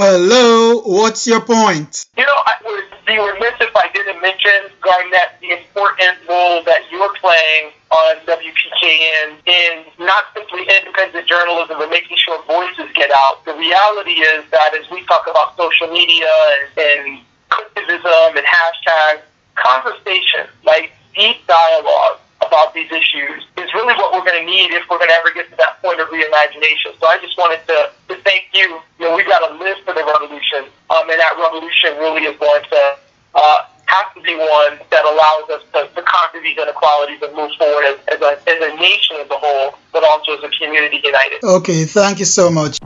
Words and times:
Hello, 0.00 0.78
what's 0.86 1.26
your 1.26 1.40
point? 1.40 2.06
You 2.16 2.22
know, 2.24 2.38
I 2.46 2.54
would 2.64 2.84
be 3.04 3.18
remiss 3.18 3.58
if 3.58 3.74
I 3.74 3.90
didn't 3.92 4.22
mention, 4.22 4.70
Garnet, 4.80 5.34
the 5.40 5.58
important 5.58 6.22
role 6.28 6.62
that 6.62 6.82
you're 6.88 7.12
playing 7.14 7.72
on 7.90 8.14
WPKN 8.22 9.42
in 9.44 9.84
not 9.98 10.26
simply 10.36 10.62
independent 10.70 11.26
journalism, 11.26 11.78
but 11.78 11.90
making 11.90 12.16
sure 12.16 12.40
voices 12.46 12.86
get 12.94 13.10
out. 13.10 13.44
The 13.44 13.54
reality 13.54 14.22
is 14.22 14.44
that 14.52 14.72
as 14.78 14.88
we 14.88 15.04
talk 15.06 15.26
about 15.26 15.56
social 15.56 15.88
media 15.88 16.30
and, 16.30 16.78
and 16.78 17.18
criticism 17.48 18.38
and 18.38 18.46
hashtags, 18.46 19.22
conversation, 19.56 20.46
like 20.62 20.92
deep 21.12 21.44
dialogue, 21.48 22.20
about 22.44 22.74
these 22.74 22.90
issues 22.90 23.44
is 23.58 23.68
really 23.74 23.94
what 23.94 24.12
we're 24.12 24.24
going 24.24 24.38
to 24.38 24.46
need 24.46 24.70
if 24.70 24.84
we're 24.88 24.98
going 24.98 25.10
to 25.10 25.18
ever 25.18 25.32
get 25.34 25.50
to 25.50 25.56
that 25.56 25.82
point 25.82 26.00
of 26.00 26.08
reimagination. 26.08 26.94
So 27.00 27.06
I 27.06 27.18
just 27.20 27.36
wanted 27.36 27.60
to, 27.66 27.90
to 28.08 28.14
thank 28.22 28.46
you. 28.52 28.78
You 28.98 29.06
know, 29.06 29.16
we've 29.16 29.26
got 29.26 29.42
to 29.46 29.54
live 29.58 29.78
for 29.84 29.94
the 29.94 30.04
revolution, 30.04 30.70
um, 30.90 31.10
and 31.10 31.18
that 31.18 31.34
revolution 31.36 31.98
really 31.98 32.24
is 32.24 32.38
going 32.38 32.62
to 32.62 32.82
uh, 33.34 33.58
have 33.86 34.14
to 34.14 34.20
be 34.20 34.36
one 34.36 34.78
that 34.90 35.04
allows 35.04 35.50
us 35.50 35.62
to, 35.72 35.88
to 35.94 36.02
conquer 36.02 36.40
these 36.42 36.56
inequalities 36.56 37.20
and 37.22 37.34
move 37.34 37.50
forward 37.58 37.84
as, 37.84 37.98
as, 38.08 38.20
a, 38.20 38.38
as 38.48 38.58
a 38.62 38.76
nation 38.76 39.16
as 39.18 39.30
a 39.30 39.38
whole, 39.38 39.74
but 39.92 40.04
also 40.04 40.36
as 40.36 40.44
a 40.44 40.50
community 40.56 41.00
united. 41.02 41.42
Okay, 41.42 41.84
thank 41.84 42.18
you 42.18 42.24
so 42.24 42.50
much. 42.50 42.78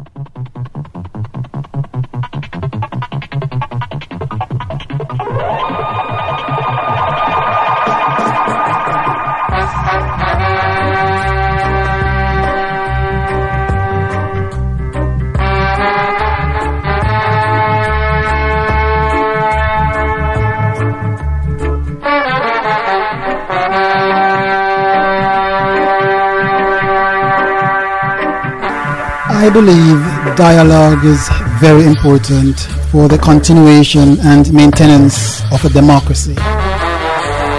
I 29.42 29.50
believe 29.50 29.98
dialogue 30.36 31.04
is 31.04 31.28
very 31.58 31.84
important 31.84 32.60
for 32.92 33.08
the 33.08 33.18
continuation 33.18 34.20
and 34.20 34.46
maintenance 34.54 35.42
of 35.50 35.64
a 35.64 35.68
democracy. 35.68 36.36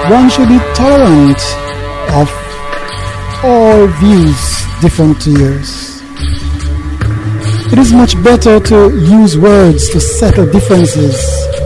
One 0.08 0.30
should 0.30 0.48
be 0.48 0.60
tolerant 0.76 1.44
of 2.16 2.32
all 3.44 3.88
views 4.00 4.40
different 4.80 5.20
to 5.24 5.32
yours. 5.32 6.02
It 7.74 7.78
is 7.78 7.92
much 7.92 8.16
better 8.24 8.62
to 8.62 8.78
use 9.20 9.38
words 9.38 9.90
to 9.90 10.00
settle 10.00 10.50
differences 10.50 11.20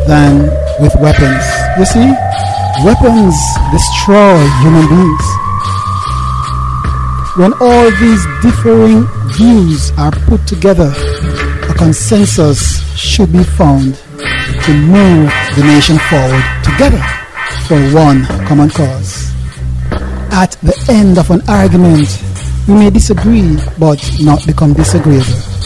than 0.07 0.49
with 0.81 0.95
weapons. 0.95 1.45
You 1.77 1.85
see, 1.85 2.09
weapons 2.83 3.37
destroy 3.69 4.33
human 4.65 4.87
beings. 4.89 5.25
When 7.37 7.53
all 7.61 7.91
these 8.01 8.25
differing 8.41 9.05
views 9.37 9.91
are 9.97 10.11
put 10.11 10.45
together, 10.47 10.91
a 11.69 11.73
consensus 11.77 12.81
should 12.97 13.31
be 13.31 13.43
found 13.43 13.93
to 14.65 14.73
move 14.73 15.31
the 15.55 15.63
nation 15.63 15.97
forward 16.09 16.43
together 16.63 17.01
for 17.67 17.79
one 17.93 18.25
common 18.47 18.69
cause. 18.69 19.31
At 20.31 20.57
the 20.63 20.75
end 20.89 21.19
of 21.19 21.29
an 21.29 21.41
argument, 21.47 22.09
we 22.67 22.73
may 22.73 22.89
disagree 22.89 23.57
but 23.77 24.01
not 24.19 24.45
become 24.47 24.73
disagreeable. 24.73 25.56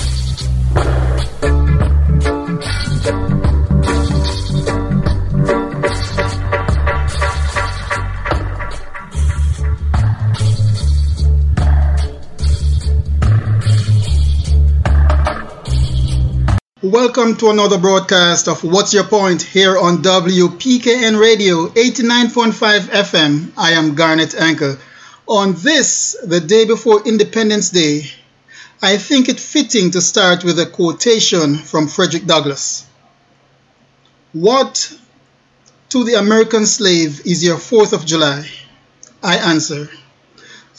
Welcome 17.03 17.35
to 17.37 17.49
another 17.49 17.79
broadcast 17.79 18.47
of 18.47 18.63
What's 18.63 18.93
Your 18.93 19.05
Point 19.05 19.41
here 19.41 19.75
on 19.75 20.03
WPKN 20.03 21.19
Radio 21.19 21.65
89.5 21.69 22.79
FM. 22.91 23.51
I 23.57 23.71
am 23.71 23.95
Garnet 23.95 24.35
Anker. 24.35 24.77
On 25.25 25.53
this, 25.53 26.15
the 26.23 26.39
day 26.39 26.65
before 26.65 27.01
Independence 27.07 27.71
Day, 27.71 28.03
I 28.83 28.97
think 28.97 29.29
it 29.29 29.39
fitting 29.39 29.89
to 29.91 29.99
start 29.99 30.43
with 30.43 30.59
a 30.59 30.67
quotation 30.67 31.55
from 31.55 31.87
Frederick 31.87 32.27
Douglass. 32.27 32.85
What 34.33 34.95
to 35.89 36.03
the 36.03 36.19
American 36.19 36.67
slave 36.67 37.25
is 37.25 37.43
your 37.43 37.57
4th 37.57 37.93
of 37.93 38.05
July? 38.05 38.47
I 39.23 39.37
answer, 39.37 39.89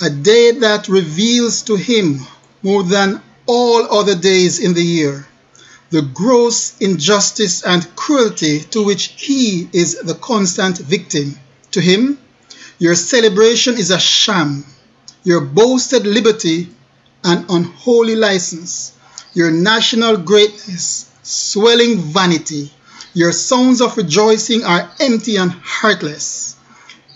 a 0.00 0.08
day 0.08 0.52
that 0.52 0.88
reveals 0.88 1.62
to 1.62 1.74
him 1.74 2.20
more 2.62 2.84
than 2.84 3.20
all 3.46 3.98
other 3.98 4.14
days 4.14 4.60
in 4.60 4.74
the 4.74 4.84
year 4.84 5.26
the 5.92 6.02
gross 6.02 6.74
injustice 6.80 7.62
and 7.62 7.94
cruelty 7.94 8.60
to 8.60 8.82
which 8.82 9.14
he 9.18 9.68
is 9.72 10.00
the 10.00 10.14
constant 10.14 10.78
victim. 10.78 11.38
To 11.72 11.80
him, 11.80 12.18
your 12.78 12.94
celebration 12.94 13.76
is 13.76 13.90
a 13.90 14.00
sham, 14.00 14.64
your 15.22 15.42
boasted 15.42 16.06
liberty 16.06 16.68
an 17.24 17.44
unholy 17.50 18.16
license, 18.16 18.92
your 19.34 19.50
national 19.50 20.16
greatness 20.16 21.10
swelling 21.22 21.98
vanity, 21.98 22.72
your 23.14 23.32
sounds 23.32 23.80
of 23.80 23.96
rejoicing 23.96 24.64
are 24.64 24.90
empty 24.98 25.36
and 25.36 25.52
heartless, 25.52 26.56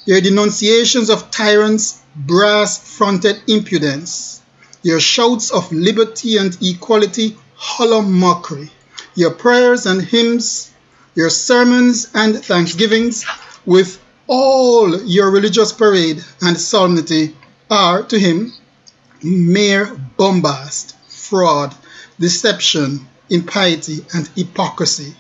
your 0.05 0.21
denunciations 0.21 1.11
of 1.11 1.31
tyrants 1.31 1.99
brass 2.15 2.79
fronted 2.79 3.41
impudence, 3.49 4.41
your 4.83 5.01
shouts 5.01 5.51
of 5.51 5.73
liberty 5.73 6.37
and 6.37 6.57
equality 6.63 7.37
hollow 7.57 8.03
mockery. 8.03 8.71
Your 9.15 9.33
prayers 9.33 9.87
and 9.87 10.03
hymns, 10.03 10.73
your 11.15 11.31
sermons 11.31 12.09
and 12.15 12.45
thanksgivings, 12.45 13.25
with 13.65 13.99
all 14.27 15.03
your 15.05 15.31
religious 15.31 15.73
parade 15.73 16.23
and 16.43 16.61
solemnity, 16.61 17.35
are 17.71 18.03
to 18.05 18.19
him 18.19 18.53
mere 19.23 19.87
bombast, 20.17 20.95
fraud, 21.09 21.75
deception, 22.21 23.09
impiety, 23.31 24.05
and 24.15 24.29
hypocrisy, 24.37 25.17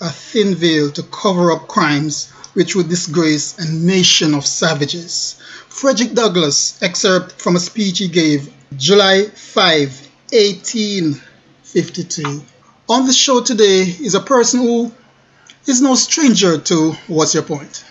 a 0.00 0.10
thin 0.10 0.54
veil 0.54 0.90
to 0.90 1.02
cover 1.04 1.52
up 1.52 1.68
crimes 1.68 2.30
which 2.54 2.74
would 2.74 2.88
disgrace 2.88 3.56
a 3.58 3.72
nation 3.72 4.34
of 4.34 4.44
savages. 4.44 5.36
Frederick 5.68 6.14
Douglass, 6.14 6.82
excerpt 6.82 7.40
from 7.40 7.54
a 7.56 7.60
speech 7.60 7.98
he 7.98 8.08
gave 8.08 8.52
July 8.76 9.24
5, 9.26 10.08
1852. 11.74 12.44
On 12.88 13.06
the 13.06 13.12
show 13.12 13.40
today 13.40 13.82
is 13.82 14.14
a 14.16 14.20
person 14.20 14.60
who 14.60 14.92
is 15.66 15.80
no 15.80 15.94
stranger 15.94 16.58
to 16.58 16.92
What's 17.06 17.34
Your 17.34 17.44
Point. 17.44 17.84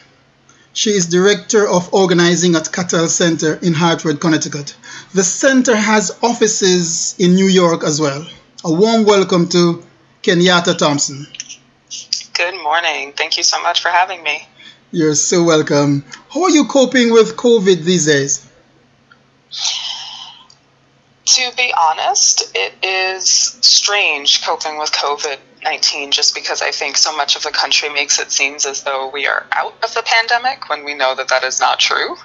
She 0.74 0.90
is 0.92 1.06
director 1.06 1.68
of 1.68 1.94
organizing 1.94 2.56
at 2.56 2.66
Katal 2.66 3.08
Center 3.08 3.56
in 3.62 3.74
Hartford, 3.74 4.20
Connecticut. 4.20 4.76
The 5.14 5.24
center 5.24 5.76
has 5.76 6.18
offices 6.22 7.16
in 7.18 7.36
New 7.36 7.48
York 7.48 7.84
as 7.84 8.02
well. 8.02 8.28
A 8.66 8.72
warm 8.72 9.06
welcome 9.06 9.48
to 9.50 9.84
Kenyatta 10.24 10.78
Thompson. 10.78 11.26
Good 12.34 12.62
morning. 12.62 13.14
Thank 13.14 13.38
you 13.38 13.44
so 13.44 13.62
much 13.62 13.82
for 13.82 13.90
having 13.90 14.22
me. 14.24 14.46
You're 14.92 15.16
so 15.16 15.44
welcome. 15.44 16.04
How 16.30 16.44
are 16.44 16.50
you 16.50 16.66
coping 16.66 17.14
with 17.14 17.38
COVID 17.38 17.84
these 17.84 18.08
days? 18.08 18.46
To 21.36 21.52
be 21.56 21.72
honest, 21.78 22.44
it 22.56 22.74
is 22.82 23.30
strange 23.62 24.42
coping 24.44 24.80
with 24.80 24.92
COVID 24.92 25.38
19 25.64 26.12
just 26.12 26.34
because 26.34 26.64
I 26.64 26.72
think 26.72 26.98
so 26.98 27.16
much 27.16 27.36
of 27.36 27.44
the 27.44 27.52
country 27.52 27.90
makes 27.90 28.20
it 28.20 28.32
seem 28.32 28.56
as 28.56 28.82
though 28.82 29.10
we 29.10 29.28
are 29.28 29.46
out 29.52 29.76
of 29.84 29.94
the 29.94 30.02
pandemic 30.02 30.70
when 30.70 30.84
we 30.84 30.96
know 30.96 31.14
that 31.14 31.28
that 31.28 31.44
is 31.44 31.60
not 31.60 31.80
true. 31.80 32.16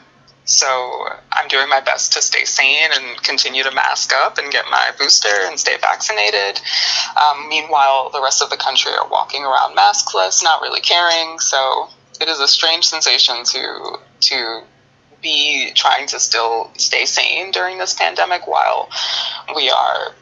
So 0.47 1.07
I'm 1.33 1.49
doing 1.49 1.69
my 1.69 1.81
best 1.81 2.15
to 2.15 2.23
stay 2.23 2.45
sane 2.45 2.91
and 2.95 3.23
continue 3.23 3.63
to 3.63 3.71
mask 3.73 4.13
up 4.15 4.39
and 4.39 4.51
get 4.51 4.65
my 4.71 4.93
booster 4.99 5.29
and 5.29 5.59
stay 5.59 5.77
vaccinated. 5.79 6.61
Um, 7.17 7.49
meanwhile, 7.49 8.09
the 8.11 8.23
rest 8.23 8.41
of 8.41 8.49
the 8.49 8.57
country 8.57 8.93
are 8.93 9.09
walking 9.09 9.43
around 9.43 9.77
maskless, 9.77 10.43
not 10.43 10.63
really 10.63 10.81
caring. 10.81 11.39
So 11.41 11.89
it 12.21 12.29
is 12.29 12.41
a 12.41 12.49
strange 12.49 12.87
sensation 12.87 13.45
to 13.45 13.99
to 14.21 14.63
be 15.25 15.73
trying 15.75 16.07
to 16.07 16.21
still 16.21 16.71
stay 16.77 17.07
sane 17.07 17.51
during 17.51 17.79
this 17.79 17.95
pandemic 17.95 18.47
while 18.47 18.89
we 19.57 19.69
are 19.71 20.15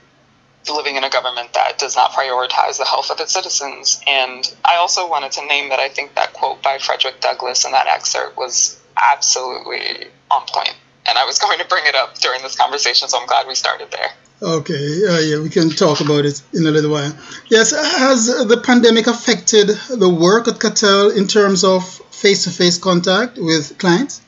living 0.70 0.96
in 0.96 1.02
a 1.04 1.10
government 1.10 1.52
that 1.52 1.76
does 1.78 1.96
not 1.96 2.12
prioritize 2.12 2.78
the 2.78 2.84
health 2.84 3.10
of 3.10 3.20
its 3.20 3.32
citizens. 3.32 4.00
And 4.06 4.50
I 4.64 4.76
also 4.76 5.10
wanted 5.10 5.32
to 5.32 5.46
name 5.46 5.69
that 5.70 5.81
I 5.81 5.88
think 5.88 6.14
that 6.14 6.32
quote 6.32 6.62
by 6.62 6.78
Frederick 6.78 7.20
Douglass 7.20 7.64
in 7.66 7.72
that 7.72 7.88
excerpt 7.88 8.37
was 8.37 8.81
absolutely 8.96 10.06
on 10.31 10.46
point. 10.46 10.75
And 11.08 11.19
I 11.19 11.25
was 11.25 11.40
going 11.40 11.58
to 11.58 11.66
bring 11.66 11.84
it 11.87 11.96
up 11.96 12.16
during 12.19 12.43
this 12.43 12.54
conversation, 12.56 13.08
so 13.08 13.19
I'm 13.19 13.26
glad 13.26 13.49
we 13.49 13.56
started 13.56 13.90
there. 13.90 14.10
Okay, 14.40 15.04
uh, 15.06 15.19
yeah, 15.19 15.40
we 15.40 15.49
can 15.49 15.70
talk 15.70 16.00
about 16.00 16.25
it 16.25 16.43
in 16.52 16.66
a 16.66 16.70
little 16.70 16.90
while. 16.90 17.12
Yes, 17.49 17.72
has 17.72 18.26
the 18.26 18.56
pandemic 18.56 19.08
affected 19.08 19.69
the 19.90 20.08
work 20.08 20.49
at 20.49 20.54
Katal 20.54 21.16
in 21.16 21.26
terms 21.26 21.64
of 21.64 21.84
face 22.10 22.44
to 22.44 22.50
face 22.50 22.78
contact 22.78 23.37
with 23.37 23.76
clients? 23.78 24.21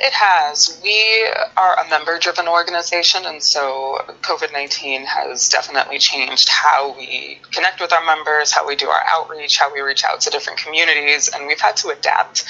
It 0.00 0.12
has. 0.12 0.80
We 0.82 1.26
are 1.56 1.78
a 1.78 1.88
member 1.88 2.18
driven 2.18 2.48
organization, 2.48 3.24
and 3.24 3.42
so 3.42 3.98
COVID 4.22 4.52
19 4.52 5.04
has 5.04 5.48
definitely 5.48 5.98
changed 5.98 6.48
how 6.48 6.94
we 6.96 7.40
connect 7.50 7.80
with 7.80 7.92
our 7.92 8.04
members, 8.04 8.50
how 8.50 8.66
we 8.66 8.76
do 8.76 8.88
our 8.88 9.02
outreach, 9.08 9.58
how 9.58 9.72
we 9.72 9.80
reach 9.80 10.04
out 10.04 10.20
to 10.22 10.30
different 10.30 10.58
communities, 10.58 11.28
and 11.28 11.46
we've 11.46 11.60
had 11.60 11.76
to 11.78 11.88
adapt 11.88 12.44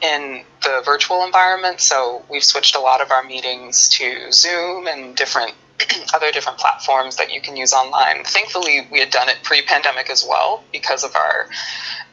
in 0.00 0.44
the 0.62 0.82
virtual 0.84 1.24
environment. 1.24 1.80
So 1.80 2.24
we've 2.30 2.44
switched 2.44 2.76
a 2.76 2.80
lot 2.80 3.00
of 3.00 3.10
our 3.10 3.22
meetings 3.24 3.88
to 3.90 4.30
Zoom 4.32 4.86
and 4.86 5.16
different 5.16 5.54
other 6.14 6.30
different 6.32 6.58
platforms 6.58 7.16
that 7.16 7.32
you 7.32 7.40
can 7.40 7.56
use 7.56 7.72
online. 7.72 8.24
Thankfully, 8.24 8.86
we 8.90 9.00
had 9.00 9.10
done 9.10 9.28
it 9.28 9.38
pre 9.42 9.62
pandemic 9.62 10.10
as 10.10 10.24
well 10.28 10.62
because 10.72 11.04
of 11.04 11.14
our 11.16 11.48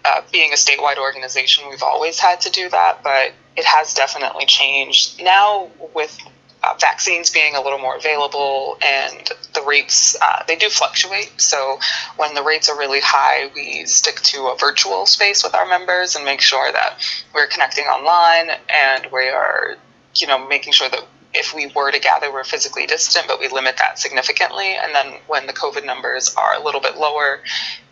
uh, 0.06 0.22
being 0.32 0.52
a 0.52 0.56
statewide 0.56 0.98
organization, 0.98 1.66
we've 1.70 1.84
always 1.84 2.20
had 2.20 2.42
to 2.42 2.50
do 2.50 2.70
that, 2.70 3.04
but 3.04 3.34
it 3.56 3.66
has 3.66 3.94
definitely 3.94 4.46
changed. 4.46 5.22
Now, 5.22 5.70
with 5.94 6.18
uh, 6.64 6.74
vaccines 6.80 7.30
being 7.30 7.56
a 7.56 7.62
little 7.62 7.80
more 7.80 7.96
available 7.96 8.78
and 8.82 9.30
the 9.54 9.62
rates, 9.62 10.16
uh, 10.22 10.44
they 10.48 10.56
do 10.56 10.70
fluctuate. 10.70 11.32
So 11.38 11.80
when 12.18 12.34
the 12.34 12.44
rates 12.44 12.70
are 12.70 12.78
really 12.78 13.02
high, 13.02 13.50
we 13.54 13.86
stick 13.86 14.16
to 14.22 14.48
a 14.48 14.58
virtual 14.58 15.06
space 15.06 15.44
with 15.44 15.54
our 15.54 15.66
members 15.66 16.16
and 16.16 16.26
make 16.26 16.42
sure 16.42 16.72
that 16.72 17.00
we're 17.34 17.48
connecting 17.48 17.86
online 17.86 18.50
and 18.70 19.08
we 19.12 19.28
are, 19.30 19.78
you 20.16 20.28
know, 20.28 20.48
making 20.48 20.74
sure 20.74 20.90
that 20.90 21.04
if 21.34 21.54
we 21.54 21.68
were 21.76 21.92
to 21.92 22.00
gather, 22.00 22.32
we're 22.32 22.44
physically 22.44 22.86
distant, 22.88 23.28
but 23.28 23.40
we 23.40 23.48
limit 23.50 23.78
that 23.78 24.00
significantly. 24.00 24.76
And 24.76 24.94
then 24.96 25.20
when 25.28 25.48
the 25.48 25.54
COVID 25.54 25.86
numbers 25.86 26.34
are 26.36 26.56
a 26.56 26.64
little 26.64 26.82
bit 26.82 26.98
lower 26.98 27.42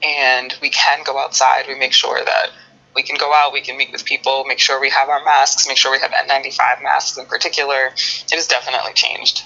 and 0.03 0.53
we 0.61 0.69
can 0.69 1.03
go 1.05 1.19
outside, 1.19 1.65
we 1.67 1.75
make 1.75 1.93
sure 1.93 2.23
that 2.23 2.49
we 2.95 3.03
can 3.03 3.15
go 3.17 3.31
out, 3.33 3.53
we 3.53 3.61
can 3.61 3.77
meet 3.77 3.91
with 3.91 4.05
people, 4.05 4.43
make 4.45 4.59
sure 4.59 4.81
we 4.81 4.89
have 4.89 5.07
our 5.09 5.23
masks, 5.23 5.67
make 5.67 5.77
sure 5.77 5.91
we 5.91 5.99
have 5.99 6.11
N95 6.11 6.81
masks 6.81 7.17
in 7.17 7.25
particular. 7.25 7.87
It 7.87 8.31
has 8.31 8.47
definitely 8.47 8.93
changed. 8.93 9.43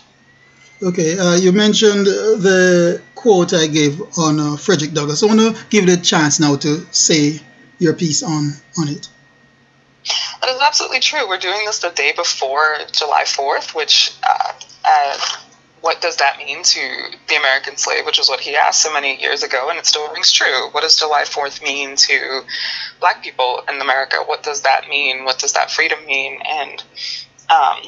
Okay, 0.81 1.19
uh, 1.19 1.35
you 1.35 1.51
mentioned 1.51 2.07
the 2.07 3.01
quote 3.13 3.53
I 3.53 3.67
gave 3.67 4.01
on 4.17 4.39
uh, 4.39 4.55
Frederick 4.55 4.93
Douglass. 4.93 5.21
I 5.21 5.27
want 5.27 5.41
to 5.41 5.65
give 5.69 5.85
you 5.87 5.93
a 5.93 5.97
chance 5.97 6.39
now 6.39 6.55
to 6.55 6.87
say 6.91 7.39
your 7.77 7.93
piece 7.93 8.23
on, 8.23 8.53
on 8.79 8.87
it. 8.87 9.09
That 10.41 10.49
is 10.49 10.61
absolutely 10.61 10.99
true. 10.99 11.27
We're 11.27 11.37
doing 11.37 11.65
this 11.65 11.79
the 11.79 11.89
day 11.89 12.11
before 12.15 12.77
July 12.91 13.23
4th, 13.23 13.75
which, 13.75 14.13
uh, 14.23 14.53
uh, 14.83 15.17
what 15.81 16.01
does 16.01 16.17
that 16.17 16.37
mean 16.37 16.63
to 16.63 16.79
the 17.27 17.35
American 17.35 17.77
slave, 17.77 18.05
which 18.05 18.19
is 18.19 18.29
what 18.29 18.39
he 18.39 18.55
asked 18.55 18.81
so 18.81 18.91
many 18.93 19.19
years 19.19 19.43
ago, 19.43 19.69
and 19.69 19.77
it 19.77 19.85
still 19.85 20.11
rings 20.13 20.31
true. 20.31 20.69
What 20.71 20.81
does 20.81 20.97
July 20.97 21.23
4th 21.23 21.61
mean 21.63 21.95
to 21.95 22.41
black 22.99 23.23
people 23.23 23.61
in 23.69 23.79
America? 23.79 24.17
What 24.25 24.43
does 24.43 24.61
that 24.61 24.87
mean? 24.89 25.23
What 25.23 25.39
does 25.39 25.53
that 25.53 25.71
freedom 25.71 26.03
mean? 26.05 26.39
And 26.45 26.83
um, 27.49 27.81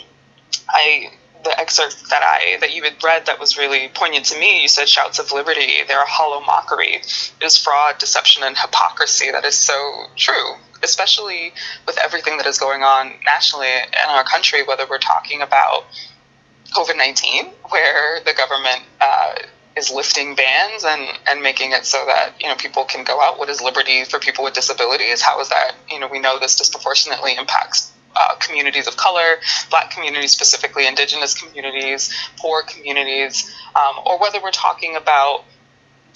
I 0.69 1.11
the 1.43 1.59
excerpt 1.59 2.09
that 2.09 2.23
I 2.23 2.57
that 2.61 2.73
you 2.73 2.83
had 2.83 3.03
read 3.03 3.25
that 3.25 3.39
was 3.39 3.57
really 3.57 3.89
poignant 3.93 4.25
to 4.25 4.39
me. 4.39 4.61
You 4.61 4.67
said 4.67 4.87
shouts 4.87 5.19
of 5.19 5.31
liberty. 5.31 5.83
They're 5.87 6.01
a 6.01 6.07
hollow 6.07 6.39
mockery. 6.39 6.95
It 6.95 7.43
is 7.43 7.57
fraud, 7.57 7.97
deception, 7.97 8.43
and 8.43 8.57
hypocrisy. 8.57 9.29
That 9.31 9.43
is 9.43 9.55
so 9.55 10.05
true 10.15 10.55
especially 10.83 11.53
with 11.85 11.97
everything 11.97 12.37
that 12.37 12.45
is 12.45 12.57
going 12.57 12.83
on 12.83 13.13
nationally 13.25 13.67
in 13.67 14.09
our 14.09 14.23
country, 14.23 14.63
whether 14.63 14.85
we're 14.89 14.97
talking 14.97 15.41
about 15.41 15.85
COVID 16.75 16.97
19, 16.97 17.45
where 17.69 18.19
the 18.25 18.33
government 18.33 18.83
uh, 19.01 19.35
is 19.75 19.89
lifting 19.91 20.35
bans 20.35 20.83
and, 20.83 21.07
and 21.27 21.41
making 21.41 21.71
it 21.71 21.85
so 21.85 22.03
that 22.05 22.33
you 22.39 22.47
know 22.47 22.55
people 22.55 22.83
can 22.85 23.03
go 23.03 23.21
out. 23.21 23.39
What 23.39 23.49
is 23.49 23.61
liberty 23.61 24.03
for 24.03 24.19
people 24.19 24.43
with 24.43 24.53
disabilities? 24.53 25.21
How 25.21 25.39
is 25.39 25.49
that? 25.49 25.73
You 25.89 25.99
know, 25.99 26.07
we 26.07 26.19
know 26.19 26.39
this 26.39 26.55
disproportionately 26.57 27.35
impacts 27.35 27.91
uh, 28.15 28.35
communities 28.35 28.87
of 28.87 28.97
color, 28.97 29.37
black 29.69 29.91
communities 29.91 30.31
specifically, 30.31 30.87
indigenous 30.87 31.33
communities, 31.33 32.13
poor 32.37 32.63
communities, 32.63 33.51
um, 33.75 33.95
or 34.05 34.19
whether 34.19 34.41
we're 34.41 34.51
talking 34.51 34.95
about 34.95 35.43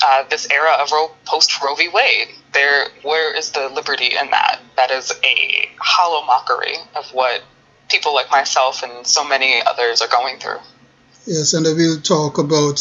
uh, 0.06 0.24
this 0.30 0.48
era 0.52 0.74
of 0.80 0.92
Roe, 0.92 1.12
post 1.26 1.52
Roe 1.62 1.76
v. 1.76 1.90
Wade. 1.90 2.30
There, 2.54 2.88
where 3.04 3.36
is 3.36 3.52
the 3.52 3.70
liberty 3.70 4.16
in 4.18 4.30
that? 4.32 4.60
That 4.76 4.92
is 4.92 5.12
a 5.24 5.70
hollow 5.80 6.26
mockery 6.26 6.76
of 6.96 7.06
what 7.14 7.44
people 7.90 8.14
like 8.14 8.30
myself 8.32 8.84
and 8.84 9.06
so 9.06 9.24
many 9.24 9.62
others 9.66 10.02
are 10.02 10.08
going 10.08 10.40
through. 10.40 10.60
Yes, 11.26 11.54
and 11.54 11.68
I 11.68 11.74
will 11.74 12.00
talk 12.02 12.38
about 12.38 12.80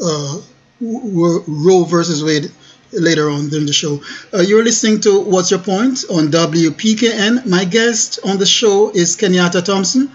uh, 0.00 0.40
Roe 0.80 1.84
versus 1.84 2.24
Wade 2.24 2.50
later 2.92 3.30
on 3.30 3.48
during 3.48 3.66
the 3.66 3.72
show. 3.72 4.02
Uh, 4.34 4.40
you're 4.40 4.64
listening 4.64 5.00
to 5.00 5.20
What's 5.20 5.50
Your 5.50 5.60
Point 5.60 6.04
on 6.10 6.30
WPKN. 6.30 7.46
My 7.46 7.64
guest 7.64 8.18
on 8.24 8.38
the 8.38 8.46
show 8.46 8.90
is 8.90 9.16
Kenyatta 9.16 9.64
Thompson, 9.64 10.10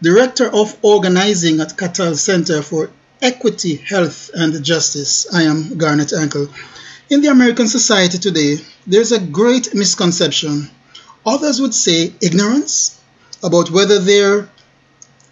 Director 0.00 0.46
of 0.52 0.76
Organizing 0.82 1.60
at 1.60 1.76
Katal 1.76 2.16
Center 2.16 2.62
for 2.62 2.90
equity, 3.20 3.76
health, 3.76 4.30
and 4.34 4.62
justice. 4.64 5.32
I 5.32 5.42
am 5.42 5.76
Garnet 5.78 6.12
Anker. 6.12 6.48
In 7.12 7.20
the 7.20 7.28
American 7.28 7.68
society 7.68 8.16
today, 8.16 8.56
there's 8.86 9.12
a 9.12 9.20
great 9.20 9.74
misconception. 9.74 10.70
Others 11.26 11.60
would 11.60 11.74
say 11.74 12.14
ignorance 12.22 12.98
about 13.42 13.70
whether 13.70 13.98
there 13.98 14.48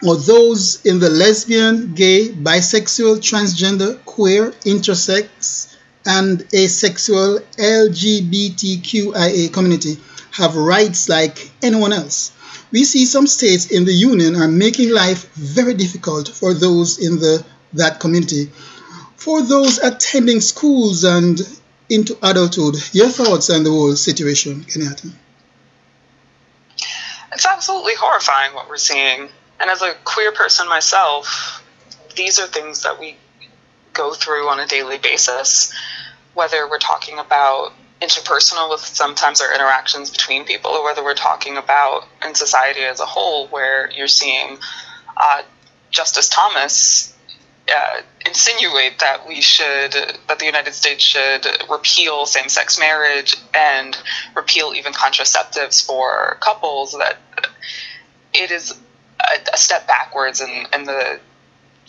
or 0.07 0.17
those 0.17 0.85
in 0.85 0.99
the 0.99 1.09
lesbian, 1.09 1.95
gay, 1.95 2.29
bisexual, 2.29 3.21
transgender, 3.21 3.99
queer, 4.05 4.51
intersex, 4.67 5.75
and 6.05 6.47
asexual 6.53 7.39
LGBTQIA 7.57 9.51
community 9.51 9.97
have 10.33 10.57
rights 10.57 11.09
like 11.09 11.51
anyone 11.63 11.95
else. 11.95 12.33
We 12.73 12.85
see 12.85 13.07
some 13.07 13.27
states 13.27 13.71
in 13.71 13.87
the 13.87 13.95
union 13.95 14.37
are 14.37 14.49
making 14.49 14.91
life 14.91 15.33
very 15.33 15.73
difficult 15.73 16.29
for 16.29 16.53
those 16.53 16.99
in 16.99 17.21
the 17.21 17.43
that 17.73 18.01
community. 18.01 18.51
For 19.17 19.41
those 19.41 19.79
attending 19.79 20.43
schools 20.43 21.05
and 21.05 21.41
into 21.91 22.17
adulthood, 22.23 22.77
your 22.93 23.09
thoughts 23.09 23.51
on 23.51 23.65
the 23.65 23.71
whole 23.71 23.97
situation, 23.97 24.65
Kenyatta? 24.65 25.13
It's 27.33 27.47
absolutely 27.47 27.95
horrifying 27.97 28.55
what 28.55 28.69
we're 28.69 28.77
seeing. 28.77 29.29
And 29.61 29.71
as 29.71 29.83
a 29.83 29.95
queer 30.05 30.33
person 30.33 30.69
myself, 30.69 31.63
these 32.17 32.39
are 32.39 32.47
things 32.47 32.83
that 32.83 32.99
we 32.99 33.17
go 33.93 34.15
through 34.15 34.49
on 34.49 34.61
a 34.61 34.67
daily 34.67 34.99
basis, 34.99 35.73
whether 36.35 36.69
we're 36.69 36.79
talking 36.79 37.19
about 37.19 37.73
interpersonal 38.01 38.71
with 38.71 38.81
sometimes 38.81 39.41
our 39.41 39.53
interactions 39.55 40.11
between 40.11 40.45
people, 40.45 40.71
or 40.71 40.85
whether 40.85 41.05
we're 41.05 41.15
talking 41.15 41.57
about 41.57 42.07
in 42.25 42.35
society 42.35 42.81
as 42.81 43.01
a 43.01 43.07
whole, 43.07 43.47
where 43.49 43.91
you're 43.91 44.09
seeing 44.09 44.57
uh, 45.17 45.43
Justice 45.91 46.29
Thomas 46.29 47.15
uh, 47.75 48.03
insinuate 48.27 48.99
that 49.01 49.27
we 49.27 49.41
should, 49.41 49.93
that 49.93 50.39
the 50.39 50.45
United 50.45 50.75
States 50.75 51.03
should 51.03 51.47
repeal 51.71 52.27
same 52.27 52.49
sex 52.49 52.79
marriage 52.79 53.37
and 53.55 53.97
repeal 54.35 54.73
even 54.75 54.93
contraceptives 54.93 55.85
for 55.85 56.37
couples, 56.41 56.93
that 56.93 57.19
it 58.35 58.51
is 58.51 58.73
a, 59.21 59.53
a 59.53 59.57
step 59.57 59.87
backwards 59.87 60.41
in, 60.41 60.67
in 60.75 60.85
the 60.85 61.21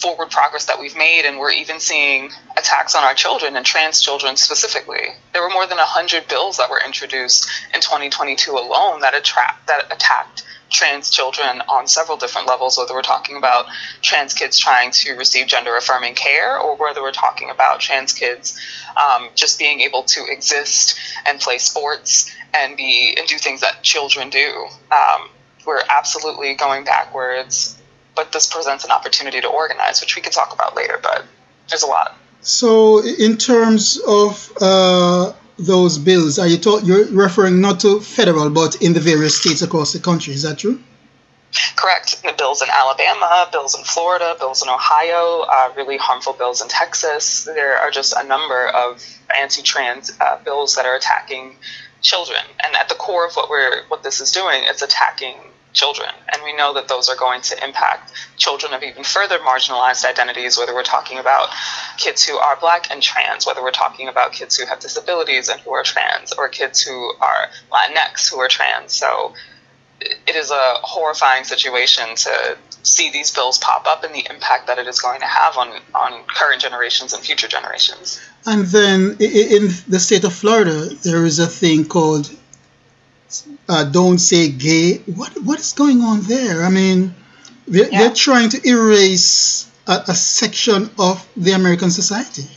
forward 0.01 0.31
progress 0.31 0.65
that 0.65 0.79
we've 0.79 0.98
made, 0.98 1.25
and 1.25 1.38
we're 1.38 1.51
even 1.51 1.79
seeing 1.79 2.31
attacks 2.58 2.96
on 2.96 3.03
our 3.03 3.13
children 3.13 3.55
and 3.55 3.65
trans 3.65 4.01
children 4.01 4.36
specifically. 4.36 5.13
There 5.34 5.41
were 5.41 5.50
more 5.50 5.67
than 5.67 5.77
100 5.77 6.27
bills 6.27 6.58
that 6.58 6.70
were 6.70 6.81
introduced 6.84 7.48
in 7.74 7.81
2022 7.81 8.51
alone 8.51 9.01
that, 9.01 9.13
attract, 9.13 9.67
that 9.67 9.86
attacked 9.91 10.43
trans 10.72 11.10
children 11.10 11.62
on 11.70 11.86
several 11.86 12.17
different 12.17 12.48
levels, 12.48 12.77
whether 12.77 12.93
we're 12.93 13.01
talking 13.01 13.38
about 13.38 13.65
trans 14.01 14.34
kids 14.34 14.58
trying 14.58 14.89
to 14.91 15.13
receive 15.13 15.46
gender 15.46 15.75
affirming 15.75 16.15
care 16.15 16.58
or 16.58 16.75
whether 16.77 17.01
we're 17.01 17.12
talking 17.12 17.50
about 17.50 17.79
trans 17.79 18.13
kids 18.13 18.60
um, 18.98 19.29
just 19.36 19.60
being 19.60 19.81
able 19.81 20.03
to 20.03 20.25
exist 20.27 20.98
and 21.27 21.39
play 21.39 21.58
sports 21.58 22.34
and 22.53 22.77
be 22.77 23.15
and 23.17 23.27
do 23.27 23.38
things 23.38 23.62
that 23.62 23.84
children 23.84 24.29
do. 24.29 24.65
Um, 24.91 25.29
we're 25.65 25.81
absolutely 25.89 26.55
going 26.55 26.86
backwards, 26.86 27.80
but 28.15 28.32
this 28.32 28.48
presents 28.48 28.84
an 28.84 28.91
opportunity 28.91 29.41
to 29.41 29.48
organize, 29.48 30.01
which 30.01 30.15
we 30.15 30.22
can 30.22 30.32
talk 30.32 30.53
about 30.53 30.75
later, 30.75 31.00
but 31.01 31.25
there's 31.70 31.84
a 31.84 31.88
lot. 31.88 32.18
So, 32.41 33.03
in 33.06 33.38
terms 33.38 34.00
of 34.08 34.51
uh, 34.60 35.34
those 35.58 35.98
bills, 35.98 36.39
are 36.39 36.48
you 36.48 36.58
talk, 36.58 36.84
you're 36.84 37.06
referring 37.06 37.62
not 37.62 37.80
to 37.82 38.00
federal, 38.00 38.50
but 38.50 38.82
in 38.82 38.94
the 38.94 39.00
various 39.00 39.39
states 39.39 39.62
across 39.62 39.94
the 39.94 40.00
country? 40.00 40.34
Is 40.34 40.41
that 40.44 40.60
true? 40.60 40.80
Correct. 41.75 42.24
The 42.24 42.34
bills 42.38 42.62
in 42.62 42.70
Alabama, 42.72 43.50
bills 43.51 43.77
in 43.77 43.84
Florida, 43.84 44.36
bills 44.39 44.63
in 44.63 44.70
Ohio, 44.70 45.41
uh, 45.41 45.74
really 45.75 45.98
harmful 45.98 46.34
bills 46.34 46.62
in 46.62 46.70
Texas. 46.70 47.44
There 47.44 47.77
are 47.77 47.91
just 47.91 48.13
a 48.15 48.24
number 48.24 48.68
of 48.68 49.03
anti-trans 49.38 50.12
uh, 50.20 50.38
bills 50.44 50.75
that 50.75 50.86
are 50.86 50.96
attacking 50.96 51.58
children, 52.01 52.41
and 52.65 52.75
at 52.75 52.89
the 52.89 52.96
core 52.96 53.27
of 53.27 53.34
what 53.34 53.50
we're 53.50 53.84
what 53.89 54.01
this 54.01 54.22
is 54.22 54.32
doing, 54.32 54.63
it's 54.63 54.82
attacking 54.82 55.36
children. 55.73 56.09
And 56.33 56.41
we 56.43 56.53
know 56.53 56.73
that 56.73 56.87
those 56.87 57.09
are 57.09 57.15
going 57.15 57.41
to 57.41 57.63
impact 57.63 58.13
children 58.37 58.73
of 58.73 58.83
even 58.83 59.03
further 59.03 59.39
marginalized 59.39 60.05
identities, 60.05 60.57
whether 60.57 60.73
we're 60.73 60.83
talking 60.83 61.17
about 61.17 61.49
kids 61.97 62.23
who 62.23 62.37
are 62.37 62.57
black 62.59 62.91
and 62.91 63.01
trans, 63.01 63.45
whether 63.45 63.61
we're 63.61 63.71
talking 63.71 64.07
about 64.07 64.33
kids 64.33 64.57
who 64.57 64.65
have 64.65 64.79
disabilities 64.79 65.49
and 65.49 65.59
who 65.61 65.71
are 65.71 65.83
trans, 65.83 66.33
or 66.33 66.49
kids 66.49 66.81
who 66.81 67.13
are 67.21 67.47
Latinx 67.71 68.29
who 68.29 68.39
are 68.39 68.47
trans. 68.47 68.93
So 68.93 69.33
it 70.01 70.35
is 70.35 70.51
a 70.51 70.73
horrifying 70.81 71.43
situation 71.43 72.15
to 72.15 72.57
see 72.83 73.11
these 73.11 73.31
bills 73.31 73.59
pop 73.59 73.85
up 73.85 74.03
and 74.03 74.13
the 74.13 74.25
impact 74.29 74.67
that 74.67 74.79
it 74.79 74.87
is 74.87 74.99
going 74.99 75.19
to 75.19 75.27
have 75.27 75.57
on, 75.57 75.79
on 75.93 76.23
current 76.25 76.61
generations 76.61 77.13
and 77.13 77.23
future 77.23 77.47
generations. 77.47 78.19
And 78.45 78.65
then 78.65 79.17
in 79.19 79.69
the 79.87 79.99
state 79.99 80.23
of 80.23 80.33
Florida, 80.33 80.89
there 81.03 81.25
is 81.25 81.37
a 81.37 81.47
thing 81.47 81.85
called 81.85 82.35
uh, 83.69 83.83
Don't 83.85 84.19
Say 84.19 84.50
Gay. 84.50 84.97
What 85.15 85.31
What 85.43 85.59
is 85.59 85.73
going 85.73 86.01
on 86.01 86.21
there? 86.21 86.63
I 86.63 86.69
mean, 86.69 87.13
they're, 87.67 87.89
yeah. 87.89 88.00
they're 88.00 88.13
trying 88.13 88.50
to 88.50 88.67
erase 88.67 89.69
a, 89.88 90.03
a 90.07 90.13
section 90.13 90.89
of 91.00 91.27
the 91.35 91.51
American 91.51 91.91
society. 91.91 92.47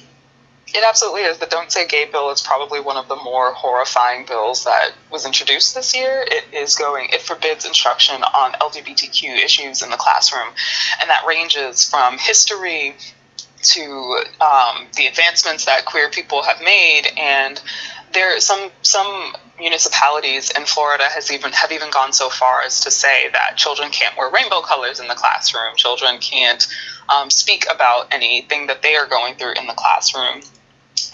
It 0.74 0.82
absolutely 0.84 1.22
is. 1.22 1.38
The 1.38 1.46
Don't 1.46 1.70
Say 1.70 1.86
Gay 1.86 2.06
bill 2.10 2.30
is 2.30 2.42
probably 2.42 2.80
one 2.80 2.96
of 2.96 3.06
the 3.06 3.14
more 3.16 3.52
horrifying 3.52 4.26
bills 4.26 4.64
that 4.64 4.90
was 5.10 5.24
introduced 5.24 5.74
this 5.74 5.94
year. 5.94 6.24
It 6.26 6.44
is 6.52 6.74
going, 6.74 7.10
it 7.12 7.22
forbids 7.22 7.64
instruction 7.64 8.22
on 8.22 8.52
LGBTQ 8.54 9.36
issues 9.38 9.82
in 9.82 9.90
the 9.90 9.96
classroom, 9.96 10.48
and 11.00 11.08
that 11.10 11.24
ranges 11.26 11.88
from 11.88 12.18
history 12.18 12.96
to 13.62 14.24
um, 14.40 14.86
the 14.96 15.06
advancements 15.06 15.64
that 15.66 15.84
queer 15.84 16.10
people 16.10 16.42
have 16.42 16.60
made 16.60 17.04
and 17.16 17.62
there 18.12 18.38
some 18.40 18.70
some 18.82 19.34
municipalities 19.58 20.50
in 20.50 20.64
Florida 20.64 21.04
has 21.04 21.30
even 21.30 21.52
have 21.52 21.72
even 21.72 21.90
gone 21.90 22.12
so 22.12 22.28
far 22.28 22.62
as 22.62 22.80
to 22.80 22.90
say 22.90 23.28
that 23.32 23.56
children 23.56 23.90
can't 23.90 24.16
wear 24.16 24.30
rainbow 24.30 24.60
colors 24.60 25.00
in 25.00 25.08
the 25.08 25.14
classroom. 25.14 25.76
Children 25.76 26.18
can't 26.18 26.66
um, 27.08 27.30
speak 27.30 27.66
about 27.72 28.12
anything 28.12 28.66
that 28.66 28.82
they 28.82 28.96
are 28.96 29.06
going 29.06 29.34
through 29.36 29.52
in 29.52 29.66
the 29.66 29.74
classroom 29.74 30.42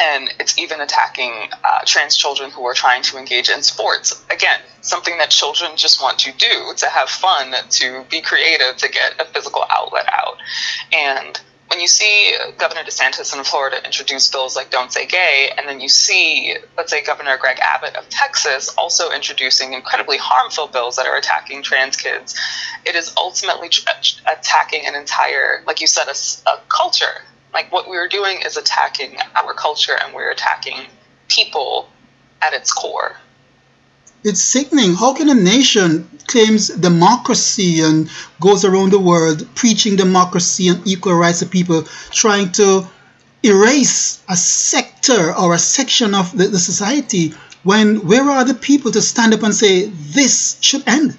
and 0.01 0.33
it's 0.39 0.59
even 0.59 0.81
attacking 0.81 1.33
uh, 1.65 1.81
trans 1.85 2.17
children 2.17 2.51
who 2.51 2.65
are 2.65 2.75
trying 2.75 3.03
to 3.03 3.19
engage 3.19 3.49
in 3.49 3.63
sports. 3.63 4.25
Again, 4.31 4.61
something 4.81 5.17
that 5.19 5.31
children 5.31 5.73
just 5.77 6.03
want 6.03 6.19
to 6.21 6.33
do 6.33 6.73
to 6.77 6.87
have 6.89 7.09
fun, 7.09 7.55
to 7.69 8.05
be 8.11 8.21
creative, 8.21 8.77
to 8.79 8.89
get 8.89 9.15
a 9.21 9.25
physical 9.27 9.65
outlet 9.71 10.07
out. 10.11 10.37
And 10.93 11.41
when 11.71 11.81
you 11.81 11.87
see 11.87 12.35
Governor 12.59 12.83
DeSantis 12.83 13.37
in 13.37 13.43
Florida 13.45 13.79
introduce 13.85 14.29
bills 14.29 14.57
like 14.57 14.71
Don't 14.71 14.93
Say 14.93 15.07
Gay, 15.07 15.51
and 15.57 15.69
then 15.69 15.81
you 15.81 15.89
see, 15.89 16.57
let's 16.77 16.91
say, 16.91 17.03
Governor 17.03 17.39
Greg 17.39 17.59
Abbott 17.61 17.97
of 17.97 18.09
Texas 18.09 18.69
also 18.77 19.11
introducing 19.11 19.73
incredibly 19.73 20.19
harmful 20.19 20.67
bills 20.67 20.97
that 20.97 21.07
are 21.07 21.17
attacking 21.17 21.63
trans 21.63 21.97
kids, 21.97 22.39
it 22.85 22.97
is 22.97 23.15
ultimately 23.17 23.71
uh, 23.87 24.33
attacking 24.37 24.87
an 24.87 24.95
entire, 24.95 25.63
like 25.67 25.81
you 25.81 25.87
said, 25.87 26.09
a, 26.09 26.51
a 26.51 26.61
culture 26.69 27.23
like 27.53 27.73
what 27.73 27.89
we 27.89 27.97
are 27.97 28.09
doing 28.09 28.41
is 28.45 28.57
attacking 28.57 29.17
our 29.35 29.55
culture 29.55 29.97
and 30.01 30.15
we're 30.15 30.31
attacking 30.31 30.87
people 31.29 31.89
at 32.43 32.53
its 32.53 32.73
core. 32.73 33.17
It's 34.23 34.43
sickening. 34.43 34.95
How 34.95 35.15
can 35.15 35.31
a 35.31 35.35
nation 35.35 36.09
claims 36.27 36.69
democracy 36.69 37.81
and 37.81 38.11
goes 38.41 38.65
around 38.65 38.91
the 38.93 38.99
world 38.99 39.49
preaching 39.55 39.97
democracy 39.97 40.69
and 40.69 40.87
equal 40.87 41.15
rights 41.15 41.43
of 41.43 41.51
people, 41.51 41.85
trying 42.11 42.53
to 42.53 42.87
erase 43.43 44.23
a 44.29 44.37
sector 44.37 45.35
or 45.35 45.55
a 45.55 45.59
section 45.59 46.15
of 46.15 46.37
the, 46.37 46.49
the 46.49 46.59
society 46.59 47.33
when 47.63 48.07
where 48.07 48.29
are 48.29 48.45
the 48.45 48.55
people 48.55 48.91
to 48.93 49.01
stand 49.01 49.35
up 49.35 49.43
and 49.43 49.55
say 49.55 49.87
this 49.87 50.59
should 50.61 50.87
end? 50.87 51.17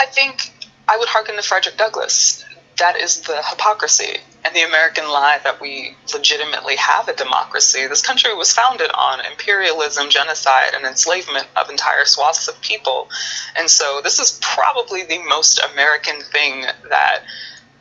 I 0.00 0.06
think 0.06 0.52
I 0.88 0.96
would 0.96 1.08
hearken 1.08 1.36
to 1.36 1.42
Frederick 1.42 1.76
Douglass. 1.76 2.44
That 2.78 2.96
is 2.96 3.20
the 3.22 3.42
hypocrisy 3.42 4.18
and 4.44 4.54
the 4.56 4.62
American 4.62 5.04
lie 5.04 5.38
that 5.44 5.60
we 5.60 5.96
legitimately 6.12 6.76
have 6.76 7.08
a 7.08 7.14
democracy. 7.14 7.86
This 7.86 8.04
country 8.04 8.34
was 8.34 8.52
founded 8.52 8.90
on 8.92 9.24
imperialism, 9.24 10.10
genocide, 10.10 10.74
and 10.74 10.84
enslavement 10.84 11.46
of 11.56 11.70
entire 11.70 12.04
swaths 12.04 12.48
of 12.48 12.60
people. 12.60 13.08
And 13.56 13.70
so 13.70 14.00
this 14.02 14.18
is 14.18 14.40
probably 14.42 15.04
the 15.04 15.22
most 15.28 15.60
American 15.72 16.20
thing 16.20 16.62
that 16.88 17.22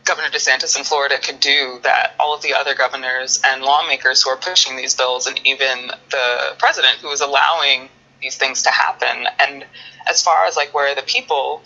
Governor 0.04 0.30
DeSantis 0.30 0.78
in 0.78 0.84
Florida 0.84 1.18
could 1.20 1.40
do 1.40 1.80
that 1.84 2.16
all 2.20 2.36
of 2.36 2.42
the 2.42 2.54
other 2.54 2.76
governors 2.76 3.42
and 3.46 3.62
lawmakers 3.64 4.22
who 4.22 4.30
are 4.30 4.38
pushing 4.38 4.76
these 4.76 4.96
bills, 4.96 5.28
and 5.28 5.40
even 5.46 5.92
the 6.10 6.56
president 6.60 6.98
who 6.98 7.10
is 7.12 7.22
allowing 7.22 7.90
these 8.22 8.36
things 8.36 8.64
to 8.64 8.70
happen. 8.70 9.26
And 9.40 9.66
as 10.08 10.22
far 10.22 10.46
as 10.46 10.56
like 10.56 10.74
where 10.74 10.94
the 10.96 11.02
people, 11.02 11.64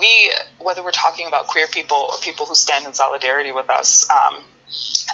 we, 0.00 0.32
whether 0.58 0.82
we're 0.82 0.90
talking 0.90 1.28
about 1.28 1.46
queer 1.46 1.66
people 1.68 1.96
or 1.96 2.18
people 2.22 2.46
who 2.46 2.54
stand 2.54 2.86
in 2.86 2.94
solidarity 2.94 3.52
with 3.52 3.70
us, 3.70 4.08
um, 4.10 4.42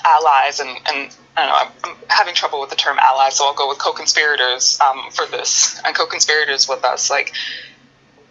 allies, 0.05 0.61
and, 0.61 0.71
and 0.71 1.15
I 1.37 1.47
don't 1.47 1.49
know, 1.49 1.91
I'm, 1.91 1.97
having 2.09 2.35
trouble 2.35 2.61
with 2.61 2.71
the 2.71 2.77
term 2.77 2.99
allies, 2.99 3.37
so 3.37 3.47
I'll 3.47 3.55
go 3.55 3.69
with 3.69 3.79
co-conspirators 3.79 4.79
um, 4.81 5.11
for 5.11 5.27
this, 5.27 5.81
and 5.85 5.95
co-conspirators 5.95 6.69
with 6.69 6.85
us. 6.85 7.11
Like, 7.11 7.33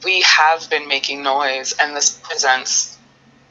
we 0.04 0.22
have 0.22 0.70
been 0.70 0.88
making 0.88 1.24
noise, 1.24 1.76
and 1.80 1.96
this 1.96 2.18
presents 2.24 2.98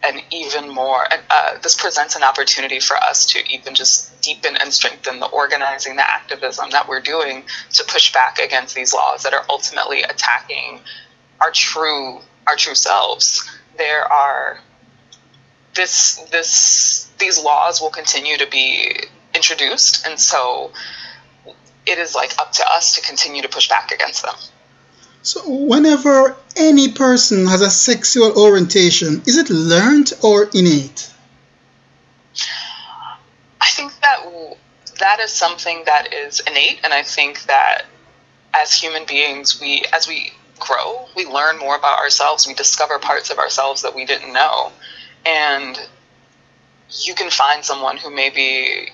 an 0.02 0.20
even 0.30 0.68
more, 0.68 1.06
uh, 1.30 1.58
this 1.62 1.74
presents 1.74 2.16
an 2.16 2.22
opportunity 2.22 2.80
for 2.80 2.96
us 2.96 3.26
to 3.26 3.38
even 3.50 3.74
just 3.74 4.20
deepen 4.22 4.56
and 4.56 4.72
strengthen 4.72 5.20
the 5.20 5.26
organizing, 5.26 5.96
the 5.96 6.10
activism 6.10 6.70
that 6.70 6.88
we're 6.88 7.00
doing 7.00 7.44
to 7.72 7.84
push 7.84 8.12
back 8.12 8.38
against 8.38 8.74
these 8.74 8.92
laws 8.92 9.22
that 9.22 9.32
are 9.32 9.44
ultimately 9.48 10.02
attacking 10.02 10.80
our 11.40 11.50
true 11.50 12.20
our 12.46 12.56
true 12.56 12.74
selves. 12.74 13.50
There 13.76 14.04
are 14.10 14.60
this 15.74 16.16
this 16.30 17.10
these 17.18 17.42
laws 17.42 17.80
will 17.80 17.90
continue 17.90 18.36
to 18.38 18.46
be 18.46 18.94
introduced, 19.34 20.06
and 20.06 20.18
so 20.18 20.72
it 21.86 21.98
is 21.98 22.14
like 22.14 22.32
up 22.38 22.52
to 22.52 22.64
us 22.68 22.94
to 22.94 23.02
continue 23.02 23.42
to 23.42 23.48
push 23.48 23.68
back 23.68 23.90
against 23.92 24.22
them. 24.22 24.34
So, 25.22 25.40
whenever 25.48 26.36
any 26.56 26.92
person 26.92 27.46
has 27.46 27.62
a 27.62 27.70
sexual 27.70 28.38
orientation, 28.38 29.22
is 29.26 29.38
it 29.38 29.48
learned 29.48 30.12
or 30.22 30.50
innate? 30.52 31.10
I 33.60 33.70
think 33.70 33.92
that 34.00 34.56
that 35.00 35.20
is 35.20 35.30
something 35.30 35.82
that 35.86 36.12
is 36.12 36.40
innate, 36.40 36.80
and 36.84 36.92
I 36.92 37.02
think 37.02 37.44
that 37.44 37.86
as 38.52 38.72
human 38.72 39.04
beings, 39.06 39.60
we 39.60 39.82
as 39.92 40.06
we 40.06 40.32
grow, 40.66 41.06
we 41.16 41.26
learn 41.26 41.58
more 41.58 41.76
about 41.76 41.98
ourselves, 41.98 42.46
we 42.46 42.54
discover 42.54 42.98
parts 42.98 43.30
of 43.30 43.38
ourselves 43.38 43.82
that 43.82 43.94
we 43.94 44.04
didn't 44.04 44.32
know. 44.32 44.72
And 45.26 45.78
you 46.90 47.14
can 47.14 47.30
find 47.30 47.64
someone 47.64 47.96
who 47.96 48.10
may 48.14 48.30
be 48.30 48.90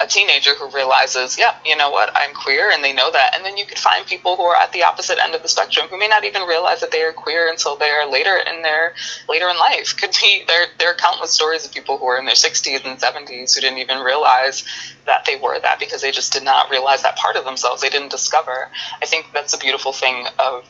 a 0.00 0.06
teenager 0.06 0.54
who 0.54 0.68
realizes, 0.70 1.38
yeah, 1.38 1.54
you 1.64 1.76
know 1.76 1.90
what, 1.90 2.10
I'm 2.14 2.34
queer, 2.34 2.70
and 2.70 2.82
they 2.82 2.92
know 2.92 3.12
that. 3.12 3.36
And 3.36 3.44
then 3.44 3.56
you 3.56 3.64
could 3.64 3.78
find 3.78 4.04
people 4.04 4.36
who 4.36 4.42
are 4.42 4.56
at 4.56 4.72
the 4.72 4.82
opposite 4.82 5.18
end 5.22 5.34
of 5.34 5.42
the 5.42 5.48
spectrum 5.48 5.86
who 5.88 5.98
may 5.98 6.08
not 6.08 6.24
even 6.24 6.42
realize 6.42 6.80
that 6.80 6.90
they 6.90 7.02
are 7.02 7.12
queer 7.12 7.48
until 7.48 7.76
they 7.76 7.90
are 7.90 8.10
later 8.10 8.36
in 8.36 8.62
their 8.62 8.94
later 9.28 9.48
in 9.48 9.56
life. 9.56 9.96
Could 10.00 10.10
be 10.20 10.42
there. 10.48 10.66
There 10.78 10.90
are 10.90 10.94
countless 10.94 11.30
stories 11.30 11.64
of 11.64 11.72
people 11.72 11.96
who 11.98 12.06
are 12.06 12.18
in 12.18 12.24
their 12.24 12.34
60s 12.34 12.84
and 12.84 12.98
70s 12.98 13.54
who 13.54 13.60
didn't 13.60 13.78
even 13.78 14.00
realize 14.00 14.64
that 15.06 15.24
they 15.26 15.36
were 15.36 15.60
that 15.60 15.78
because 15.78 16.02
they 16.02 16.10
just 16.10 16.32
did 16.32 16.42
not 16.42 16.70
realize 16.70 17.02
that 17.02 17.16
part 17.16 17.36
of 17.36 17.44
themselves. 17.44 17.80
They 17.80 17.90
didn't 17.90 18.10
discover. 18.10 18.68
I 19.00 19.06
think 19.06 19.26
that's 19.32 19.54
a 19.54 19.58
beautiful 19.58 19.92
thing 19.92 20.26
of 20.40 20.64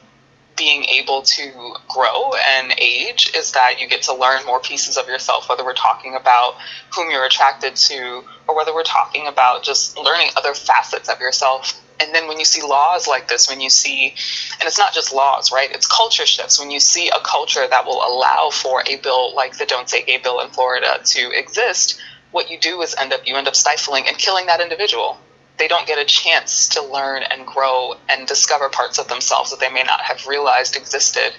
being 0.57 0.85
able 0.85 1.23
to 1.23 1.75
grow 1.89 2.33
and 2.49 2.75
age 2.79 3.33
is 3.37 3.53
that 3.53 3.81
you 3.81 3.89
get 3.89 4.03
to 4.03 4.15
learn 4.15 4.45
more 4.47 4.61
pieces 4.61 4.97
of 4.97 5.07
yourself, 5.09 5.49
whether 5.49 5.65
we're 5.65 5.75
talking 5.75 6.15
about 6.15 6.55
whom 6.95 7.11
you're 7.11 7.25
attracted 7.25 7.75
to 7.77 8.23
or 8.47 8.57
whether 8.57 8.75
we're 8.75 8.83
talking 8.83 9.27
about 9.27 9.65
just 9.65 9.99
learning 9.99 10.29
other 10.37 10.55
facets 10.55 11.09
of 11.09 11.21
yourself. 11.21 11.81
And 12.01 12.15
then 12.15 12.29
when 12.29 12.39
you 12.39 12.45
see 12.45 12.63
laws 12.63 13.07
like 13.07 13.29
this, 13.29 13.49
when 13.49 13.61
you 13.61 13.71
see, 13.71 14.15
and 14.61 14.67
it's 14.67 14.79
not 14.79 14.93
just 14.93 15.13
laws, 15.13 15.53
right? 15.53 15.71
It's 15.73 15.87
culture 15.87 16.27
shifts. 16.27 16.59
When 16.59 16.71
you 16.71 16.81
see 16.81 17.09
a 17.09 17.21
culture 17.25 17.67
that 17.69 17.87
will 17.87 18.03
allow 18.05 18.51
for 18.53 18.83
a 18.89 18.97
bill 18.97 19.35
like 19.35 19.59
the 19.59 19.67
Don't 19.67 19.89
Say 19.89 20.05
Gay 20.05 20.19
bill 20.19 20.41
in 20.41 20.51
Florida 20.51 20.99
to 21.05 21.31
exist, 21.31 22.01
what 22.33 22.51
you 22.51 22.59
do 22.59 22.83
is 22.83 22.95
end 22.99 23.13
up, 23.13 23.21
you 23.27 23.37
end 23.37 23.47
up 23.47 23.55
stifling 23.55 24.05
and 24.09 24.19
killing 24.19 24.47
that 24.47 24.61
individual 24.61 25.19
they 25.59 25.69
don't 25.69 25.87
get 25.87 25.99
a 25.99 26.05
chance 26.05 26.69
to 26.71 26.83
learn 26.83 27.23
and 27.23 27.47
grow 27.47 27.95
and 28.09 28.27
discover 28.27 28.69
parts 28.69 28.99
of 28.99 29.09
themselves 29.09 29.51
that 29.51 29.61
they 29.61 29.71
may 29.71 29.85
not 29.85 30.01
have 30.01 30.27
realized 30.27 30.77
existed. 30.77 31.33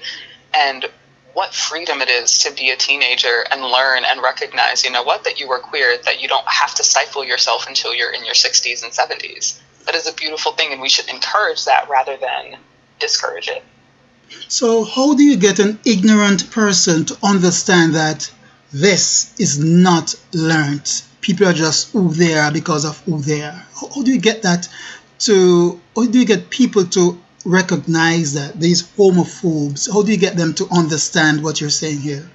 And 0.53 0.85
what 1.33 1.53
freedom 1.53 2.01
it 2.01 2.07
is 2.07 2.39
to 2.39 2.53
be 2.53 2.69
a 2.69 2.77
teenager 2.77 3.45
and 3.51 3.61
learn 3.61 4.03
and 4.05 4.21
recognize, 4.21 4.85
you 4.85 4.91
know 4.91 5.03
what, 5.03 5.25
that 5.25 5.37
you 5.39 5.49
were 5.49 5.59
queer, 5.59 5.97
that 6.05 6.21
you 6.21 6.29
don't 6.29 6.47
have 6.47 6.73
to 6.75 6.83
stifle 6.83 7.25
yourself 7.25 7.67
until 7.67 7.93
you're 7.93 8.11
in 8.11 8.23
your 8.23 8.33
60s 8.33 8.83
and 8.83 8.93
70s. 8.93 9.59
That 9.85 9.95
is 9.95 10.07
a 10.07 10.13
beautiful 10.13 10.53
thing, 10.53 10.71
and 10.71 10.81
we 10.81 10.89
should 10.89 11.09
encourage 11.09 11.65
that 11.65 11.89
rather 11.89 12.15
than 12.15 12.57
discourage 12.99 13.49
it. 13.49 13.63
So, 14.47 14.85
how 14.85 15.13
do 15.13 15.23
you 15.23 15.35
get 15.35 15.59
an 15.59 15.77
ignorant 15.85 16.49
person 16.51 17.05
to 17.05 17.17
understand 17.21 17.93
that 17.95 18.31
this 18.71 19.37
is 19.39 19.59
not 19.59 20.15
learned? 20.33 20.89
People 21.25 21.47
are 21.47 21.53
just 21.53 21.91
who 21.91 22.13
they 22.13 22.35
are 22.35 22.51
because 22.51 22.85
of 22.85 22.99
who 22.99 23.19
they 23.19 23.41
are. 23.41 23.65
How, 23.81 24.03
do 24.03 24.11
you 24.11 24.19
get 24.19 24.43
that 24.43 24.69
to, 25.19 25.81
how 25.95 26.05
do 26.05 26.19
you 26.19 26.25
get 26.25 26.51
people 26.51 26.85
to 26.85 27.19
recognize 27.45 28.33
that 28.33 28.59
these 28.59 28.83
homophobes? 28.95 29.91
How 29.91 30.03
do 30.03 30.11
you 30.11 30.19
get 30.19 30.37
them 30.37 30.53
to 30.53 30.67
understand 30.71 31.43
what 31.43 31.59
you're 31.59 31.71
saying 31.71 32.01
here? 32.01 32.29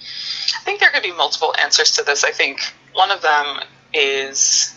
I 0.00 0.60
think 0.64 0.80
there 0.80 0.90
could 0.90 1.02
be 1.02 1.12
multiple 1.12 1.54
answers 1.58 1.92
to 1.92 2.04
this. 2.04 2.24
I 2.24 2.30
think 2.30 2.60
one 2.92 3.10
of 3.10 3.22
them 3.22 3.60
is 3.94 4.74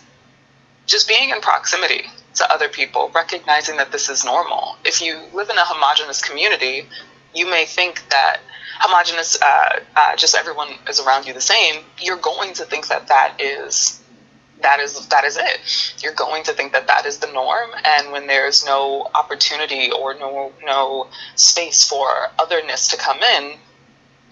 just 0.86 1.06
being 1.06 1.28
in 1.28 1.40
proximity 1.42 2.06
to 2.36 2.50
other 2.50 2.70
people, 2.70 3.10
recognizing 3.14 3.76
that 3.76 3.92
this 3.92 4.08
is 4.08 4.24
normal. 4.24 4.76
If 4.86 5.02
you 5.02 5.20
live 5.34 5.50
in 5.50 5.58
a 5.58 5.64
homogenous 5.66 6.22
community, 6.22 6.86
you 7.34 7.44
may 7.50 7.66
think 7.66 8.08
that 8.08 8.40
homogenous, 8.82 9.40
uh, 9.40 9.80
uh, 9.96 10.16
just 10.16 10.34
everyone 10.36 10.68
is 10.88 11.00
around 11.00 11.26
you 11.26 11.32
the 11.32 11.40
same. 11.40 11.82
You're 12.00 12.16
going 12.16 12.52
to 12.54 12.64
think 12.64 12.88
that 12.88 13.08
that 13.08 13.36
is 13.40 14.02
that 14.60 14.80
is 14.80 15.08
that 15.08 15.24
is 15.24 15.36
it. 15.36 16.02
You're 16.02 16.14
going 16.14 16.44
to 16.44 16.52
think 16.52 16.72
that 16.72 16.86
that 16.88 17.06
is 17.06 17.18
the 17.18 17.32
norm, 17.32 17.70
and 17.84 18.12
when 18.12 18.26
there's 18.26 18.64
no 18.64 19.08
opportunity 19.14 19.90
or 19.90 20.14
no 20.14 20.52
no 20.64 21.08
space 21.34 21.86
for 21.86 22.08
otherness 22.38 22.88
to 22.88 22.96
come 22.96 23.20
in, 23.22 23.58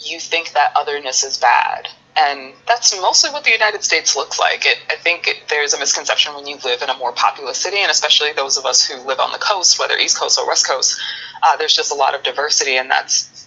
you 0.01 0.21
think 0.21 0.53
that 0.53 0.73
otherness 0.77 1.25
is 1.25 1.39
bad 1.39 1.89
and 2.17 2.53
that's 2.67 2.95
mostly 3.01 3.31
what 3.31 3.45
the 3.45 3.51
United 3.51 3.83
States 3.83 4.17
looks 4.17 4.39
like. 4.39 4.67
It, 4.67 4.79
I 4.91 4.97
think 4.97 5.27
it, 5.27 5.37
there's 5.49 5.75
a 5.75 5.79
misconception 5.79 6.35
when 6.35 6.47
you 6.47 6.59
live 6.65 6.83
in 6.83 6.91
a 6.91 6.97
more 6.99 7.13
populous 7.13 7.59
city, 7.59 7.79
and 7.79 7.91
especially 7.91 8.33
those 8.33 8.57
of 8.57 8.67
us 8.67 8.87
who 8.87 9.01
live 9.07 9.21
on 9.21 9.33
the 9.33 9.39
coast, 9.39 9.79
whether 9.79 9.97
East 9.97 10.19
Coast 10.19 10.39
or 10.39 10.47
West 10.47 10.67
Coast, 10.67 11.01
uh, 11.43 11.57
there's 11.57 11.75
just 11.75 11.93
a 11.93 11.95
lot 11.95 12.15
of 12.15 12.23
diversity, 12.23 12.77
and 12.77 12.91
that's 12.91 13.47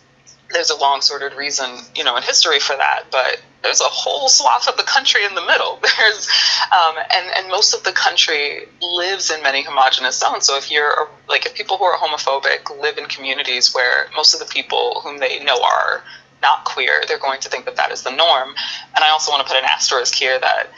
there's 0.54 0.70
a 0.70 0.78
long 0.78 1.02
sorted 1.02 1.34
reason, 1.34 1.80
you 1.96 2.04
know, 2.04 2.16
in 2.16 2.24
history 2.24 2.60
for 2.60 2.76
that. 2.76 3.06
But 3.12 3.42
there's 3.64 3.82
a 3.82 3.86
whole 3.86 4.30
swath 4.30 4.68
of 4.68 4.78
the 4.78 4.84
country 4.84 5.26
in 5.26 5.36
the 5.36 5.42
middle. 5.42 5.80
There's 5.98 6.28
um, 6.72 6.96
and 7.16 7.28
and 7.38 7.48
most 7.50 7.74
of 7.74 7.84
the 7.84 7.94
country 7.94 8.68
lives 8.82 9.32
in 9.32 9.42
many 9.42 9.64
homogenous 9.64 10.20
zones. 10.20 10.46
So 10.46 10.58
if 10.58 10.70
you're 10.70 11.10
like 11.30 11.46
if 11.46 11.54
people 11.54 11.78
who 11.78 11.86
are 11.86 11.98
homophobic 11.98 12.70
live 12.82 12.98
in 12.98 13.06
communities 13.06 13.74
where 13.74 14.08
most 14.16 14.34
of 14.34 14.40
the 14.40 14.46
people 14.46 15.02
whom 15.02 15.20
they 15.20 15.44
know 15.44 15.62
are 15.64 16.04
not 16.42 16.66
queer, 16.66 17.04
they're 17.08 17.18
going 17.20 17.40
to 17.40 17.50
think 17.50 17.66
that 17.66 17.78
that 17.78 17.92
is 17.92 18.04
the 18.04 18.12
norm. 18.12 18.50
And 18.96 19.04
I 19.04 19.10
also 19.10 19.32
want 19.32 19.48
to 19.48 19.52
put 19.52 19.58
an 19.58 19.66
asterisk 19.66 20.14
here 20.14 20.38
that 20.40 20.70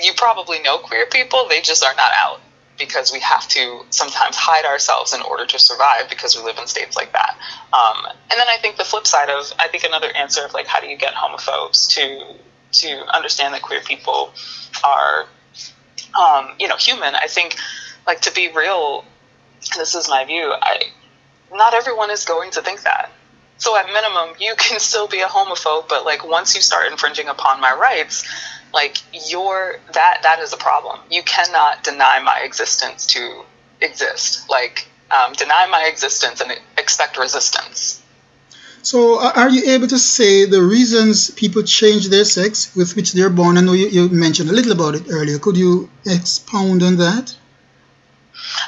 you 0.00 0.12
probably 0.16 0.60
know 0.60 0.78
queer 0.78 1.06
people, 1.06 1.48
they 1.48 1.60
just 1.60 1.84
are 1.84 1.94
not 1.96 2.12
out 2.16 2.40
because 2.80 3.12
we 3.12 3.20
have 3.20 3.46
to 3.48 3.84
sometimes 3.90 4.34
hide 4.34 4.64
ourselves 4.64 5.14
in 5.14 5.22
order 5.22 5.46
to 5.46 5.58
survive 5.60 6.08
because 6.08 6.36
we 6.36 6.42
live 6.42 6.58
in 6.58 6.66
states 6.66 6.96
like 6.96 7.12
that. 7.12 7.36
Um, 7.72 8.06
and 8.06 8.40
then 8.40 8.48
I 8.48 8.56
think 8.56 8.76
the 8.76 8.84
flip 8.84 9.06
side 9.06 9.30
of, 9.30 9.52
I 9.60 9.68
think 9.68 9.84
another 9.84 10.08
answer 10.16 10.44
of 10.44 10.52
like, 10.52 10.66
how 10.66 10.80
do 10.80 10.88
you 10.88 10.96
get 10.96 11.14
homophobes 11.14 11.88
to 11.90 12.34
to 12.72 13.16
understand 13.16 13.52
that 13.52 13.62
queer 13.62 13.80
people 13.80 14.32
are, 14.84 15.26
um, 16.18 16.50
you 16.58 16.66
know, 16.68 16.76
human? 16.76 17.14
I 17.14 17.26
think, 17.26 17.56
like, 18.06 18.20
to 18.22 18.32
be 18.32 18.50
real, 18.54 19.04
this 19.76 19.94
is 19.94 20.08
my 20.08 20.24
view. 20.24 20.52
I, 20.52 20.82
not 21.52 21.74
everyone 21.74 22.10
is 22.10 22.24
going 22.24 22.52
to 22.52 22.62
think 22.62 22.82
that. 22.82 23.10
So 23.60 23.76
at 23.76 23.86
minimum, 23.86 24.36
you 24.38 24.54
can 24.56 24.80
still 24.90 25.06
be 25.06 25.20
a 25.20 25.26
homophobe, 25.26 25.88
but 25.88 26.04
like 26.04 26.26
once 26.26 26.54
you 26.54 26.62
start 26.62 26.90
infringing 26.90 27.28
upon 27.28 27.60
my 27.60 27.72
rights, 27.74 28.24
like 28.72 28.98
you're 29.30 29.78
that 29.92 30.20
that 30.22 30.38
is 30.40 30.52
a 30.52 30.56
problem. 30.56 31.00
You 31.10 31.22
cannot 31.22 31.84
deny 31.84 32.20
my 32.20 32.40
existence 32.44 33.06
to 33.08 33.42
exist. 33.80 34.48
Like 34.48 34.86
um, 35.10 35.32
deny 35.32 35.66
my 35.66 35.84
existence 35.84 36.40
and 36.40 36.52
expect 36.78 37.18
resistance. 37.18 38.02
So, 38.82 39.20
are 39.20 39.50
you 39.50 39.74
able 39.74 39.88
to 39.88 39.98
say 39.98 40.46
the 40.46 40.62
reasons 40.62 41.30
people 41.30 41.62
change 41.62 42.08
their 42.08 42.24
sex 42.24 42.74
with 42.74 42.96
which 42.96 43.12
they're 43.12 43.28
born? 43.28 43.58
I 43.58 43.60
know 43.60 43.74
you, 43.74 43.88
you 43.88 44.08
mentioned 44.08 44.48
a 44.48 44.54
little 44.54 44.72
about 44.72 44.94
it 44.94 45.02
earlier. 45.10 45.38
Could 45.38 45.58
you 45.58 45.90
expound 46.06 46.82
on 46.82 46.96
that? 46.96 47.36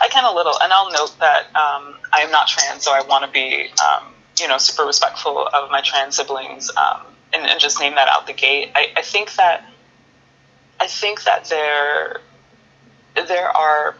I 0.02 0.08
can 0.08 0.24
a 0.24 0.34
little, 0.34 0.52
and 0.62 0.70
I'll 0.70 0.92
note 0.92 1.18
that 1.20 1.46
um, 1.56 1.96
I 2.12 2.20
am 2.20 2.30
not 2.30 2.46
trans, 2.46 2.84
so 2.84 2.92
I 2.92 3.00
want 3.02 3.24
to 3.24 3.30
be 3.30 3.70
um, 3.80 4.12
you 4.38 4.48
know, 4.48 4.58
super 4.58 4.84
respectful 4.84 5.46
of 5.46 5.70
my 5.70 5.80
trans 5.80 6.16
siblings, 6.16 6.70
um, 6.76 7.02
and, 7.32 7.46
and, 7.46 7.58
just 7.58 7.80
name 7.80 7.94
that 7.94 8.08
out 8.08 8.26
the 8.26 8.32
gate. 8.34 8.70
I, 8.74 8.92
I 8.96 9.02
think 9.02 9.34
that 9.36 9.64
I 10.82 10.88
think 10.88 11.22
that 11.22 11.44
there 11.44 12.16
there 13.14 13.48
are 13.48 13.94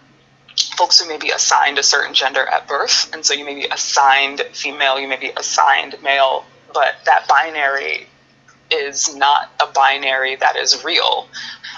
folks 0.76 1.00
who 1.00 1.08
may 1.08 1.16
be 1.16 1.30
assigned 1.30 1.78
a 1.78 1.82
certain 1.84 2.12
gender 2.12 2.44
at 2.44 2.66
birth, 2.66 3.08
and 3.14 3.24
so 3.24 3.34
you 3.34 3.44
may 3.44 3.54
be 3.54 3.66
assigned 3.66 4.40
female, 4.52 4.98
you 4.98 5.06
may 5.06 5.16
be 5.16 5.30
assigned 5.36 5.94
male, 6.02 6.44
but 6.74 6.96
that 7.04 7.28
binary 7.28 8.08
is 8.72 9.14
not 9.14 9.50
a 9.60 9.66
binary 9.72 10.36
that 10.36 10.56
is 10.56 10.84
real. 10.84 11.28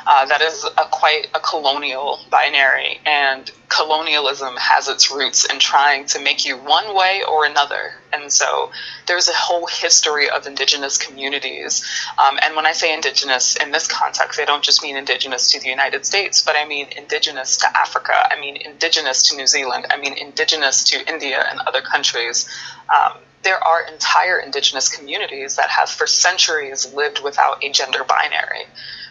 Uh, 0.07 0.27
that 0.27 0.43
is 0.43 0.65
a 0.65 0.85
quite 0.91 1.29
a 1.35 1.41
colonial 1.41 2.21
binary, 2.31 3.01
and 3.07 3.51
colonialism 3.69 4.55
has 4.57 4.87
its 4.87 5.11
roots 5.11 5.51
in 5.51 5.59
trying 5.59 6.05
to 6.05 6.21
make 6.21 6.45
you 6.45 6.59
one 6.59 6.95
way 6.95 7.23
or 7.27 7.47
another. 7.47 7.95
And 8.13 8.31
so 8.31 8.71
there's 9.07 9.29
a 9.29 9.33
whole 9.35 9.67
history 9.67 10.29
of 10.29 10.47
indigenous 10.47 10.99
communities. 10.99 11.83
Um, 12.19 12.39
and 12.43 12.55
when 12.55 12.67
I 12.67 12.73
say 12.73 12.93
indigenous 12.93 13.57
in 13.57 13.71
this 13.73 13.89
context, 13.89 14.39
I 14.39 14.45
don't 14.45 14.63
just 14.63 14.83
mean 14.83 14.97
indigenous 14.97 15.51
to 15.53 15.61
the 15.61 15.69
United 15.69 16.05
States, 16.05 16.43
but 16.43 16.55
I 16.55 16.67
mean 16.67 16.89
indigenous 16.97 17.57
to 17.59 17.67
Africa. 17.77 18.13
I 18.31 18.39
mean 18.39 18.57
indigenous 18.57 19.31
to 19.31 19.37
New 19.37 19.47
Zealand. 19.47 19.87
I 19.91 19.97
mean 19.97 20.13
indigenous 20.13 20.85
to 20.91 21.09
India 21.09 21.45
and 21.51 21.61
other 21.61 21.81
countries. 21.81 22.49
Um, 22.95 23.15
there 23.45 23.63
are 23.63 23.87
entire 23.87 24.39
indigenous 24.39 24.89
communities 24.89 25.57
that 25.57 25.69
have 25.69 25.89
for 25.89 26.07
centuries 26.07 26.93
lived 26.93 27.23
without 27.23 27.63
a 27.63 27.71
gender 27.71 28.03
binary. 28.03 28.65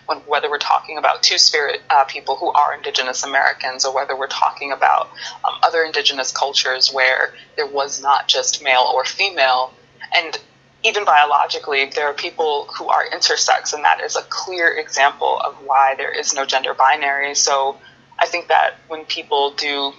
When, 0.06 0.18
whether 0.20 0.50
we're 0.50 0.58
talking 0.58 0.98
about 0.98 1.24
two 1.24 1.38
spirit 1.38 1.82
uh, 1.90 2.04
people 2.04 2.36
who 2.36 2.52
are 2.52 2.76
indigenous 2.76 3.24
Americans 3.24 3.86
or 3.86 3.96
whether 3.96 4.18
we're 4.18 4.28
talking 4.28 4.74
about 4.74 5.08
um, 5.46 5.54
other 5.64 5.84
indigenous 5.84 6.32
cultures 6.34 6.92
where 6.92 7.34
there 7.56 7.68
was 7.68 8.02
not 8.02 8.28
just 8.28 8.62
male 8.62 8.92
or 8.94 9.06
female. 9.06 9.72
And 10.14 10.38
even 10.84 11.06
biologically, 11.06 11.86
there 11.86 12.08
are 12.08 12.14
people 12.14 12.68
who 12.78 12.90
are 12.90 13.08
intersex, 13.10 13.74
and 13.74 13.86
that 13.86 14.02
is 14.02 14.18
a 14.18 14.24
clear 14.24 14.78
example 14.78 15.40
of 15.40 15.56
why 15.64 15.96
there 15.96 16.12
is 16.12 16.34
no 16.34 16.46
gender 16.46 16.74
binary. 16.74 17.34
So 17.36 17.78
I 18.20 18.26
think 18.26 18.50
that 18.50 18.76
when 18.90 19.06
people 19.06 19.52
do 19.52 19.94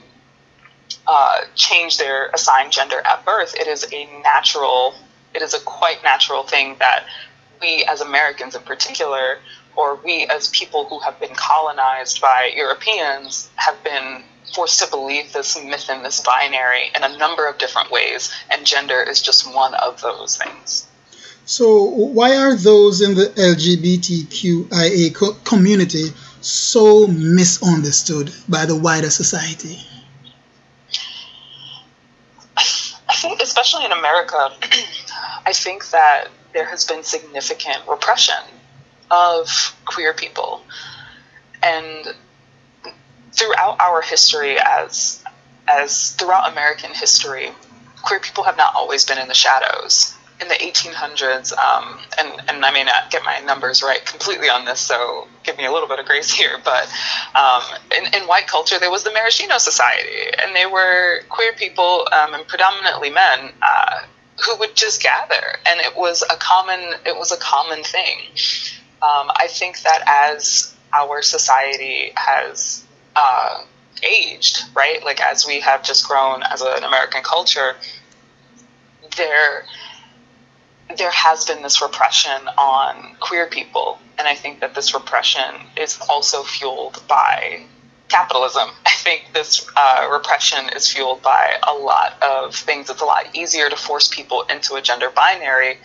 uh, 1.06 1.40
change 1.54 1.98
their 1.98 2.28
assigned 2.28 2.72
gender 2.72 3.00
at 3.04 3.24
birth, 3.24 3.54
it 3.54 3.66
is 3.66 3.86
a 3.92 4.20
natural, 4.22 4.94
it 5.34 5.42
is 5.42 5.54
a 5.54 5.60
quite 5.60 6.02
natural 6.02 6.42
thing 6.42 6.76
that 6.78 7.04
we 7.60 7.84
as 7.84 8.00
Americans 8.00 8.54
in 8.54 8.62
particular, 8.62 9.38
or 9.76 9.96
we 10.04 10.26
as 10.26 10.48
people 10.48 10.86
who 10.86 10.98
have 11.00 11.18
been 11.20 11.34
colonized 11.34 12.20
by 12.20 12.52
Europeans, 12.54 13.50
have 13.56 13.82
been 13.84 14.22
forced 14.54 14.80
to 14.80 14.88
believe 14.88 15.32
this 15.32 15.58
myth 15.62 15.88
and 15.88 16.04
this 16.04 16.20
binary 16.20 16.90
in 16.94 17.02
a 17.02 17.18
number 17.18 17.46
of 17.48 17.58
different 17.58 17.90
ways, 17.90 18.32
and 18.50 18.64
gender 18.64 19.02
is 19.02 19.20
just 19.20 19.52
one 19.52 19.74
of 19.74 20.00
those 20.00 20.36
things. 20.36 20.86
So, 21.46 21.84
why 21.84 22.36
are 22.36 22.54
those 22.54 23.02
in 23.02 23.14
the 23.14 23.26
LGBTQIA 23.26 25.14
co- 25.14 25.36
community 25.44 26.12
so 26.40 27.06
misunderstood 27.06 28.32
by 28.48 28.64
the 28.64 28.76
wider 28.76 29.10
society? 29.10 29.78
Think, 33.24 33.40
especially 33.40 33.84
in 33.84 33.92
America, 33.92 34.52
I 35.46 35.52
think 35.52 35.90
that 35.90 36.28
there 36.52 36.66
has 36.66 36.84
been 36.84 37.02
significant 37.02 37.78
repression 37.88 38.34
of 39.10 39.76
queer 39.84 40.12
people. 40.12 40.62
And 41.62 42.14
throughout 43.32 43.80
our 43.80 44.02
history 44.02 44.56
as 44.58 45.22
as 45.66 46.12
throughout 46.12 46.52
American 46.52 46.92
history, 46.92 47.50
queer 48.02 48.20
people 48.20 48.44
have 48.44 48.56
not 48.56 48.74
always 48.74 49.06
been 49.06 49.18
in 49.18 49.28
the 49.28 49.34
shadows 49.34 50.14
in 50.44 50.48
the 50.48 50.54
1800s, 50.56 51.56
um, 51.56 51.98
and, 52.18 52.48
and 52.48 52.64
I 52.64 52.70
may 52.70 52.84
not 52.84 53.10
get 53.10 53.24
my 53.24 53.38
numbers 53.40 53.82
right 53.82 54.04
completely 54.04 54.48
on 54.48 54.66
this, 54.66 54.78
so 54.78 55.26
give 55.42 55.56
me 55.56 55.64
a 55.64 55.72
little 55.72 55.88
bit 55.88 55.98
of 55.98 56.06
grace 56.06 56.30
here, 56.38 56.58
but 56.64 56.86
um, 57.34 57.62
in, 57.96 58.14
in, 58.14 58.28
white 58.28 58.46
culture, 58.46 58.78
there 58.78 58.90
was 58.90 59.04
the 59.04 59.10
Mattachine 59.10 59.58
Society, 59.58 60.30
and 60.44 60.54
they 60.54 60.66
were 60.66 61.22
queer 61.30 61.52
people, 61.54 62.06
um, 62.12 62.34
and 62.34 62.46
predominantly 62.46 63.10
men, 63.10 63.52
uh, 63.62 64.00
who 64.44 64.56
would 64.58 64.74
just 64.74 65.02
gather, 65.02 65.58
and 65.68 65.80
it 65.80 65.96
was 65.96 66.22
a 66.22 66.36
common, 66.36 66.94
it 67.06 67.16
was 67.16 67.32
a 67.32 67.38
common 67.38 67.82
thing. 67.82 68.18
Um, 69.02 69.30
I 69.36 69.46
think 69.48 69.80
that 69.82 70.02
as 70.06 70.74
our 70.92 71.22
society 71.22 72.12
has 72.16 72.84
uh, 73.16 73.62
aged, 74.02 74.64
right, 74.74 75.02
like 75.04 75.20
as 75.22 75.46
we 75.46 75.60
have 75.60 75.82
just 75.82 76.06
grown 76.06 76.42
as 76.42 76.60
an 76.60 76.84
American 76.84 77.22
culture, 77.22 77.76
there 79.16 79.64
there 80.96 81.10
has 81.10 81.44
been 81.46 81.62
this 81.62 81.80
repression 81.80 82.48
on 82.58 83.16
queer 83.20 83.46
people, 83.46 83.98
and 84.18 84.28
I 84.28 84.34
think 84.34 84.60
that 84.60 84.74
this 84.74 84.94
repression 84.94 85.54
is 85.76 85.98
also 86.08 86.42
fueled 86.42 87.02
by 87.08 87.62
capitalism. 88.08 88.68
I 88.86 88.90
think 88.90 89.24
this 89.32 89.66
uh, 89.76 90.08
repression 90.10 90.68
is 90.74 90.90
fueled 90.90 91.22
by 91.22 91.54
a 91.66 91.74
lot 91.74 92.22
of 92.22 92.54
things. 92.54 92.90
It's 92.90 93.02
a 93.02 93.06
lot 93.06 93.34
easier 93.34 93.68
to 93.68 93.76
force 93.76 94.08
people 94.08 94.42
into 94.50 94.74
a 94.74 94.82
gender 94.82 95.10
binary. 95.10 95.78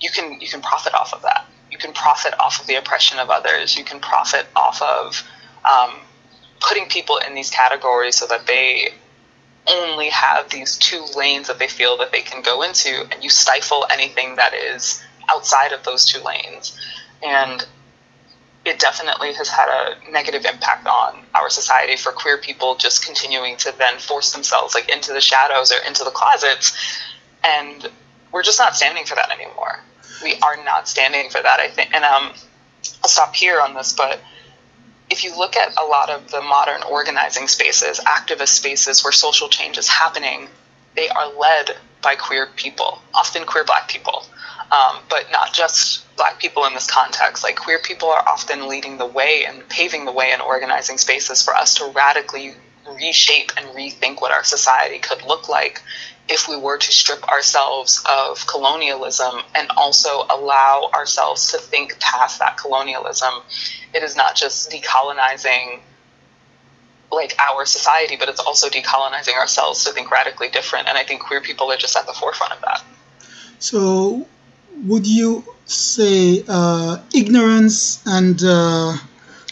You 0.00 0.10
can 0.10 0.40
you 0.40 0.48
can 0.48 0.60
profit 0.60 0.94
off 0.94 1.14
of 1.14 1.22
that. 1.22 1.46
You 1.70 1.78
can 1.78 1.92
profit 1.92 2.34
off 2.38 2.60
of 2.60 2.66
the 2.66 2.74
oppression 2.76 3.18
of 3.18 3.30
others. 3.30 3.76
You 3.76 3.84
can 3.84 4.00
profit 4.00 4.46
off 4.54 4.80
of 4.82 5.22
um, 5.70 5.94
putting 6.60 6.86
people 6.86 7.18
in 7.26 7.34
these 7.34 7.50
categories 7.50 8.16
so 8.16 8.26
that 8.26 8.46
they 8.46 8.90
only 9.68 10.10
have 10.10 10.50
these 10.50 10.76
two 10.78 11.04
lanes 11.16 11.48
that 11.48 11.58
they 11.58 11.68
feel 11.68 11.96
that 11.98 12.12
they 12.12 12.20
can 12.20 12.42
go 12.42 12.62
into, 12.62 13.06
and 13.10 13.22
you 13.22 13.30
stifle 13.30 13.86
anything 13.90 14.36
that 14.36 14.54
is 14.54 15.02
outside 15.30 15.72
of 15.72 15.82
those 15.84 16.04
two 16.04 16.22
lanes. 16.22 16.78
And 17.22 17.66
it 18.64 18.78
definitely 18.78 19.32
has 19.34 19.48
had 19.48 19.68
a 19.68 20.10
negative 20.10 20.44
impact 20.44 20.86
on 20.86 21.22
our 21.34 21.50
society 21.50 21.96
for 21.96 22.12
queer 22.12 22.38
people 22.38 22.76
just 22.76 23.04
continuing 23.04 23.56
to 23.58 23.74
then 23.78 23.98
force 23.98 24.32
themselves 24.32 24.74
like 24.74 24.88
into 24.88 25.12
the 25.12 25.20
shadows 25.20 25.70
or 25.70 25.86
into 25.86 26.02
the 26.04 26.10
closets. 26.10 26.74
And 27.42 27.88
we're 28.32 28.42
just 28.42 28.58
not 28.58 28.74
standing 28.74 29.04
for 29.04 29.14
that 29.16 29.30
anymore. 29.30 29.80
We 30.22 30.36
are 30.40 30.56
not 30.64 30.88
standing 30.88 31.28
for 31.28 31.42
that 31.42 31.60
i 31.60 31.68
think. 31.68 31.94
And 31.94 32.04
um 32.04 32.32
i'll 33.02 33.08
stop 33.08 33.34
here 33.34 33.60
on 33.60 33.74
this 33.74 33.92
but 33.92 34.20
if 35.10 35.24
you 35.24 35.36
look 35.36 35.56
at 35.56 35.76
a 35.76 35.84
lot 35.84 36.10
of 36.10 36.30
the 36.30 36.40
modern 36.40 36.82
organizing 36.84 37.48
spaces 37.48 38.00
activist 38.00 38.48
spaces 38.48 39.04
where 39.04 39.12
social 39.12 39.48
change 39.48 39.78
is 39.78 39.88
happening 39.88 40.48
they 40.96 41.08
are 41.08 41.32
led 41.38 41.76
by 42.02 42.14
queer 42.14 42.48
people 42.56 43.00
often 43.14 43.44
queer 43.44 43.64
black 43.64 43.88
people 43.88 44.24
um, 44.74 44.96
but 45.08 45.30
not 45.30 45.52
just 45.52 46.04
black 46.16 46.38
people 46.38 46.64
in 46.64 46.74
this 46.74 46.90
context. 46.90 47.44
Like 47.44 47.56
queer 47.56 47.78
people 47.78 48.08
are 48.08 48.26
often 48.26 48.68
leading 48.68 48.98
the 48.98 49.06
way 49.06 49.44
and 49.46 49.68
paving 49.68 50.04
the 50.04 50.12
way 50.12 50.32
in 50.32 50.40
organizing 50.40 50.98
spaces 50.98 51.42
for 51.42 51.54
us 51.54 51.74
to 51.76 51.92
radically 51.94 52.54
reshape 53.00 53.52
and 53.56 53.66
rethink 53.68 54.20
what 54.20 54.32
our 54.32 54.44
society 54.44 54.98
could 54.98 55.22
look 55.22 55.48
like 55.48 55.80
if 56.28 56.48
we 56.48 56.56
were 56.56 56.78
to 56.78 56.92
strip 56.92 57.22
ourselves 57.28 58.02
of 58.08 58.46
colonialism 58.46 59.40
and 59.54 59.68
also 59.76 60.26
allow 60.30 60.90
ourselves 60.94 61.52
to 61.52 61.58
think 61.58 61.98
past 62.00 62.38
that 62.38 62.56
colonialism. 62.56 63.34
It 63.92 64.02
is 64.02 64.16
not 64.16 64.34
just 64.34 64.70
decolonizing 64.70 65.80
like 67.12 67.36
our 67.38 67.66
society, 67.66 68.16
but 68.16 68.28
it's 68.28 68.40
also 68.40 68.68
decolonizing 68.68 69.36
ourselves 69.36 69.84
to 69.84 69.92
think 69.92 70.10
radically 70.10 70.48
different. 70.48 70.88
And 70.88 70.96
I 70.96 71.04
think 71.04 71.22
queer 71.22 71.40
people 71.40 71.70
are 71.70 71.76
just 71.76 71.96
at 71.96 72.06
the 72.06 72.14
forefront 72.14 72.54
of 72.54 72.60
that. 72.62 72.82
So, 73.58 74.26
would 74.86 75.06
you 75.06 75.44
say 75.66 76.44
uh, 76.48 76.98
ignorance 77.14 78.02
and 78.06 78.42
uh, 78.42 78.96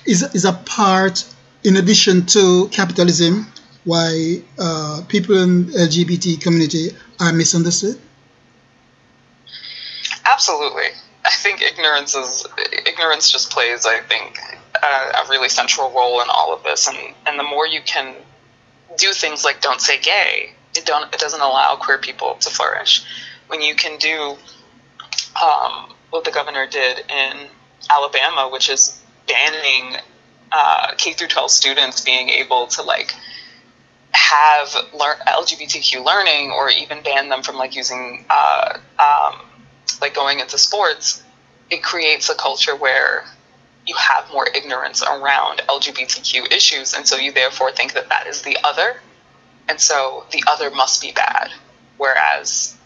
is 0.07 0.23
is 0.35 0.45
a 0.45 0.53
part 0.53 1.25
in 1.65 1.77
addition 1.77 2.27
to 2.27 2.69
capitalism 2.69 3.52
why 3.85 4.43
uh, 4.59 5.03
people 5.09 5.37
in 5.37 5.67
LGBT 5.67 6.41
community 6.41 6.91
are 7.21 7.33
misunderstood? 7.33 7.99
Absolutely. 10.25 10.89
I 11.25 11.31
think 11.31 11.63
ignorance 11.63 12.15
is 12.15 12.47
ignorance 12.87 13.31
just 13.31 13.51
plays 13.51 13.87
I 13.87 14.01
think 14.01 14.39
a, 14.83 14.87
a 14.87 15.27
really 15.31 15.49
central 15.49 15.91
role 15.91 16.21
in 16.21 16.29
all 16.29 16.53
of 16.53 16.63
this 16.65 16.89
and 16.89 16.99
and 17.27 17.39
the 17.39 17.45
more 17.45 17.67
you 17.67 17.81
can 17.83 18.15
do 18.97 19.13
things 19.13 19.45
like 19.45 19.61
don't 19.61 19.81
say 19.81 20.01
gay 20.01 20.53
it 20.77 20.85
don't 20.85 21.13
it 21.15 21.21
doesn't 21.21 21.41
allow 21.41 21.77
queer 21.77 21.99
people 21.99 22.35
to 22.41 22.51
flourish 22.51 23.05
when 23.47 23.61
you 23.61 23.75
can 23.75 23.99
do 23.99 24.37
um, 25.41 25.93
what 26.11 26.25
the 26.25 26.31
governor 26.31 26.67
did 26.67 26.99
in 27.09 27.49
Alabama, 27.91 28.49
which 28.51 28.71
is 28.71 29.01
banning 29.27 29.97
uh, 30.53 30.93
K 30.97 31.13
through 31.13 31.29
12 31.29 31.51
students 31.51 32.01
being 32.01 32.29
able 32.29 32.67
to 32.69 32.83
like 32.83 33.15
have 34.13 34.69
LGBTQ 34.69 36.05
learning, 36.05 36.51
or 36.51 36.71
even 36.71 37.03
ban 37.03 37.29
them 37.29 37.43
from 37.43 37.57
like 37.57 37.75
using 37.75 38.25
uh, 38.29 38.79
um, 38.99 39.41
like 40.01 40.15
going 40.15 40.41
into 40.41 40.59
sports. 40.59 41.23
It 41.71 41.83
creates 41.83 42.29
a 42.29 42.35
culture 42.35 42.77
where 42.77 43.25
you 43.87 43.95
have 43.97 44.31
more 44.31 44.47
ignorance 44.55 45.03
around 45.03 45.61
LGBTQ 45.69 46.53
issues, 46.53 46.95
and 46.95 47.07
so 47.07 47.17
you 47.17 47.33
therefore 47.33 47.73
think 47.73 47.95
that 47.95 48.09
that 48.11 48.27
is 48.27 48.43
the 48.43 48.57
other, 48.65 49.01
and 49.69 49.81
so 49.81 50.25
the 50.33 50.45
other 50.47 50.71
must 50.71 51.01
be 51.01 51.13
bad. 51.13 51.51
Whereas 51.97 52.77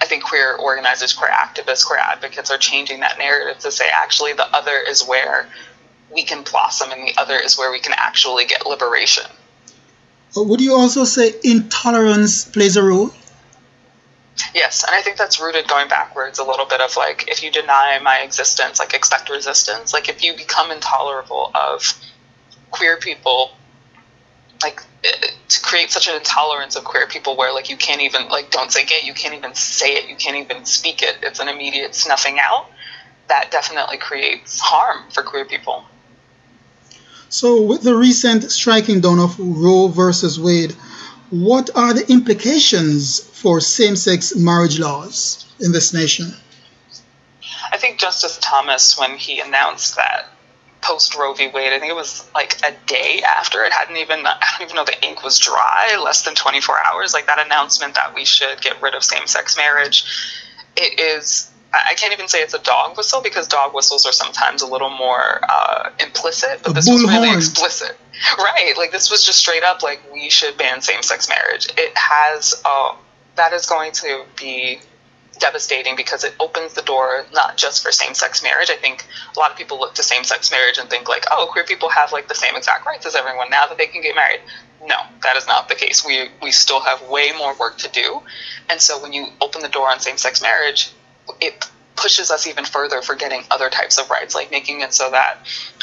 I 0.00 0.06
think 0.06 0.24
queer 0.24 0.54
organizers, 0.56 1.12
queer 1.12 1.30
activists, 1.30 1.84
queer 1.84 1.98
advocates 1.98 2.50
are 2.50 2.58
changing 2.58 3.00
that 3.00 3.18
narrative 3.18 3.60
to 3.62 3.70
say 3.70 3.86
actually 3.92 4.32
the 4.32 4.46
other 4.54 4.78
is 4.78 5.04
where 5.06 5.48
we 6.14 6.22
can 6.22 6.42
blossom 6.42 6.90
and 6.90 7.06
the 7.06 7.20
other 7.20 7.36
is 7.36 7.58
where 7.58 7.70
we 7.70 7.80
can 7.80 7.92
actually 7.96 8.46
get 8.46 8.66
liberation. 8.66 9.24
Would 10.36 10.60
you 10.60 10.74
also 10.74 11.04
say 11.04 11.34
intolerance 11.42 12.44
plays 12.44 12.76
a 12.76 12.82
role? 12.82 13.10
Yes, 14.54 14.84
and 14.84 14.94
I 14.94 15.02
think 15.02 15.16
that's 15.16 15.40
rooted 15.40 15.66
going 15.66 15.88
backwards 15.88 16.38
a 16.38 16.44
little 16.44 16.66
bit 16.66 16.80
of 16.80 16.96
like 16.96 17.28
if 17.28 17.42
you 17.42 17.50
deny 17.50 17.98
my 18.02 18.18
existence, 18.18 18.78
like 18.78 18.94
expect 18.94 19.30
resistance. 19.30 19.92
Like 19.92 20.08
if 20.08 20.22
you 20.22 20.36
become 20.36 20.70
intolerable 20.70 21.50
of 21.54 21.82
queer 22.70 22.98
people, 22.98 23.50
like 24.62 24.80
eh, 25.04 25.10
to 25.48 25.60
create 25.60 25.90
such 25.90 26.08
an 26.08 26.16
intolerance 26.16 26.76
of 26.76 26.84
queer 26.84 27.06
people 27.06 27.36
where 27.36 27.52
like 27.52 27.68
you 27.68 27.76
can't 27.76 28.00
even 28.00 28.28
like 28.28 28.50
don't 28.50 28.72
say 28.72 28.84
gay 28.84 29.00
you 29.02 29.14
can't 29.14 29.34
even 29.34 29.54
say 29.54 29.94
it 29.94 30.08
you 30.08 30.16
can't 30.16 30.36
even 30.36 30.64
speak 30.64 31.02
it 31.02 31.16
it's 31.22 31.40
an 31.40 31.48
immediate 31.48 31.94
snuffing 31.94 32.38
out 32.40 32.66
that 33.28 33.50
definitely 33.50 33.98
creates 33.98 34.60
harm 34.60 35.10
for 35.10 35.22
queer 35.22 35.44
people 35.44 35.84
so 37.28 37.62
with 37.62 37.82
the 37.82 37.94
recent 37.94 38.50
striking 38.50 39.00
down 39.00 39.18
of 39.18 39.38
roe 39.38 39.88
versus 39.88 40.38
wade 40.40 40.72
what 41.30 41.68
are 41.74 41.92
the 41.92 42.10
implications 42.10 43.20
for 43.20 43.60
same-sex 43.60 44.34
marriage 44.36 44.78
laws 44.78 45.46
in 45.60 45.72
this 45.72 45.92
nation 45.92 46.32
i 47.72 47.76
think 47.76 47.98
justice 47.98 48.38
thomas 48.40 48.98
when 48.98 49.16
he 49.16 49.40
announced 49.40 49.96
that 49.96 50.28
post 50.80 51.14
Roe 51.16 51.34
v. 51.34 51.48
Wade. 51.48 51.72
I 51.72 51.78
think 51.78 51.90
it 51.90 51.96
was 51.96 52.28
like 52.34 52.58
a 52.64 52.72
day 52.86 53.22
after 53.26 53.64
it 53.64 53.72
hadn't 53.72 53.96
even 53.96 54.26
I 54.26 54.38
don't 54.58 54.66
even 54.66 54.76
know 54.76 54.84
the 54.84 55.04
ink 55.04 55.22
was 55.22 55.38
dry. 55.38 55.98
Less 56.02 56.22
than 56.22 56.34
24 56.34 56.76
hours. 56.86 57.14
Like 57.14 57.26
that 57.26 57.44
announcement 57.44 57.94
that 57.94 58.14
we 58.14 58.24
should 58.24 58.60
get 58.60 58.80
rid 58.82 58.94
of 58.94 59.04
same-sex 59.04 59.56
marriage. 59.56 60.04
It 60.76 61.00
is. 61.00 61.50
I 61.72 61.94
can't 61.94 62.14
even 62.14 62.28
say 62.28 62.40
it's 62.40 62.54
a 62.54 62.58
dog 62.60 62.96
whistle 62.96 63.20
because 63.20 63.46
dog 63.46 63.74
whistles 63.74 64.06
are 64.06 64.12
sometimes 64.12 64.62
a 64.62 64.66
little 64.66 64.88
more 64.88 65.40
uh, 65.46 65.90
implicit, 66.00 66.62
but 66.62 66.70
a 66.70 66.74
this 66.74 66.88
was 66.88 67.04
really 67.04 67.32
explicit. 67.32 67.96
Right. 68.36 68.74
Like 68.76 68.90
this 68.90 69.12
was 69.12 69.24
just 69.24 69.38
straight 69.38 69.62
up 69.62 69.84
like 69.84 70.00
we 70.12 70.28
should 70.28 70.58
ban 70.58 70.82
same-sex 70.82 71.28
marriage. 71.28 71.68
It 71.76 71.96
has. 71.96 72.60
Uh, 72.64 72.96
that 73.36 73.52
is 73.52 73.66
going 73.66 73.92
to 73.92 74.24
be 74.36 74.80
devastating 75.38 75.94
because 75.96 76.24
it 76.24 76.34
opens 76.40 76.74
the 76.74 76.82
door 76.82 77.24
not 77.32 77.56
just 77.56 77.82
for 77.82 77.92
same-sex 77.92 78.42
marriage. 78.42 78.70
I 78.70 78.76
think 78.76 79.06
a 79.36 79.38
lot 79.38 79.52
of 79.52 79.56
people 79.56 79.78
look 79.78 79.94
to 79.94 80.02
same-sex 80.02 80.50
marriage 80.50 80.78
and 80.78 80.90
think 80.90 81.08
like, 81.08 81.26
oh, 81.30 81.48
queer 81.50 81.64
people 81.64 81.88
have 81.90 82.12
like 82.12 82.28
the 82.28 82.34
same 82.34 82.56
exact 82.56 82.84
rights 82.84 83.06
as 83.06 83.14
everyone 83.14 83.50
now 83.50 83.66
that 83.66 83.78
they 83.78 83.86
can 83.86 84.02
get 84.02 84.16
married. 84.16 84.40
No, 84.84 84.96
that 85.22 85.36
is 85.36 85.46
not 85.46 85.68
the 85.68 85.74
case. 85.74 86.04
We 86.04 86.28
we 86.42 86.50
still 86.50 86.80
have 86.80 87.08
way 87.08 87.32
more 87.36 87.54
work 87.56 87.78
to 87.78 87.88
do, 87.88 88.20
and 88.68 88.80
so 88.80 89.00
when 89.02 89.12
you 89.12 89.26
open 89.40 89.62
the 89.62 89.68
door 89.68 89.90
on 89.90 90.00
same-sex 90.00 90.40
marriage, 90.40 90.90
it 91.40 91.68
pushes 91.96 92.30
us 92.30 92.46
even 92.46 92.64
further 92.64 93.02
for 93.02 93.14
getting 93.14 93.42
other 93.50 93.68
types 93.68 93.98
of 93.98 94.08
rights, 94.10 94.34
like 94.34 94.50
making 94.50 94.80
it 94.80 94.94
so 94.94 95.10
that 95.10 95.38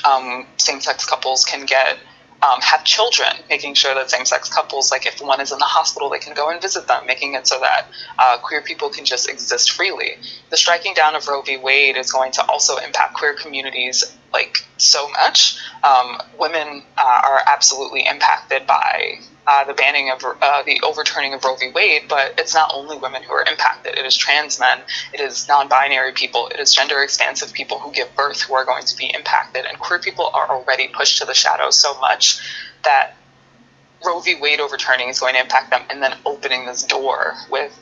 um, 0.05 0.47
same-sex 0.57 1.05
couples 1.05 1.43
can 1.43 1.65
get 1.65 1.97
um, 2.41 2.61
have 2.61 2.83
children, 2.83 3.29
making 3.49 3.73
sure 3.73 3.95
that 3.95 4.09
same 4.09 4.25
sex 4.25 4.49
couples, 4.49 4.91
like 4.91 5.05
if 5.05 5.19
one 5.21 5.41
is 5.41 5.51
in 5.51 5.57
the 5.57 5.65
hospital, 5.65 6.09
they 6.09 6.19
can 6.19 6.33
go 6.33 6.49
and 6.49 6.61
visit 6.61 6.87
them, 6.87 7.05
making 7.07 7.33
it 7.33 7.47
so 7.47 7.59
that 7.59 7.87
uh, 8.19 8.37
queer 8.37 8.61
people 8.61 8.89
can 8.89 9.05
just 9.05 9.29
exist 9.29 9.71
freely. 9.71 10.17
The 10.49 10.57
striking 10.57 10.93
down 10.93 11.15
of 11.15 11.27
Roe 11.27 11.41
v. 11.41 11.57
Wade 11.57 11.97
is 11.97 12.11
going 12.11 12.33
to 12.33 12.45
also 12.45 12.77
impact 12.77 13.15
queer 13.15 13.33
communities 13.33 14.03
like 14.33 14.65
so 14.77 15.09
much. 15.09 15.57
Um, 15.83 16.17
women 16.39 16.83
uh, 16.97 17.21
are 17.25 17.41
absolutely 17.47 18.05
impacted 18.05 18.67
by 18.67 19.19
uh, 19.47 19.63
the 19.65 19.73
banning 19.73 20.09
of 20.09 20.23
uh, 20.41 20.63
the 20.63 20.81
overturning 20.83 21.33
of 21.33 21.43
Roe 21.43 21.55
v. 21.55 21.71
Wade, 21.73 22.03
but 22.09 22.33
it's 22.37 22.53
not 22.53 22.71
only 22.73 22.97
women 22.97 23.21
who 23.23 23.31
are 23.31 23.45
impacted. 23.45 23.97
It 23.97 24.05
is 24.05 24.15
trans 24.15 24.59
men, 24.59 24.79
it 25.13 25.19
is 25.19 25.47
non-binary 25.47 26.13
people, 26.13 26.47
it 26.47 26.59
is 26.59 26.73
gender 26.73 27.03
expansive 27.03 27.53
people 27.53 27.79
who 27.79 27.91
give 27.91 28.13
birth 28.15 28.41
who 28.41 28.55
are 28.55 28.65
going 28.65 28.85
to 28.85 28.97
be 28.97 29.11
impacted, 29.13 29.65
and 29.65 29.77
queer 29.79 29.99
people 29.99 30.31
are 30.33 30.49
already 30.49 30.87
pushed 30.87 31.19
to 31.19 31.25
the 31.25 31.33
shadows 31.33 31.79
so 31.79 31.97
much 31.99 32.39
that 32.83 33.13
Roe 34.05 34.19
v. 34.19 34.35
Wade 34.35 34.59
overturning 34.59 35.09
is 35.09 35.19
going 35.19 35.35
to 35.35 35.41
impact 35.41 35.69
them, 35.69 35.83
and 35.89 36.01
then 36.01 36.15
opening 36.25 36.65
this 36.65 36.83
door 36.83 37.35
with 37.51 37.77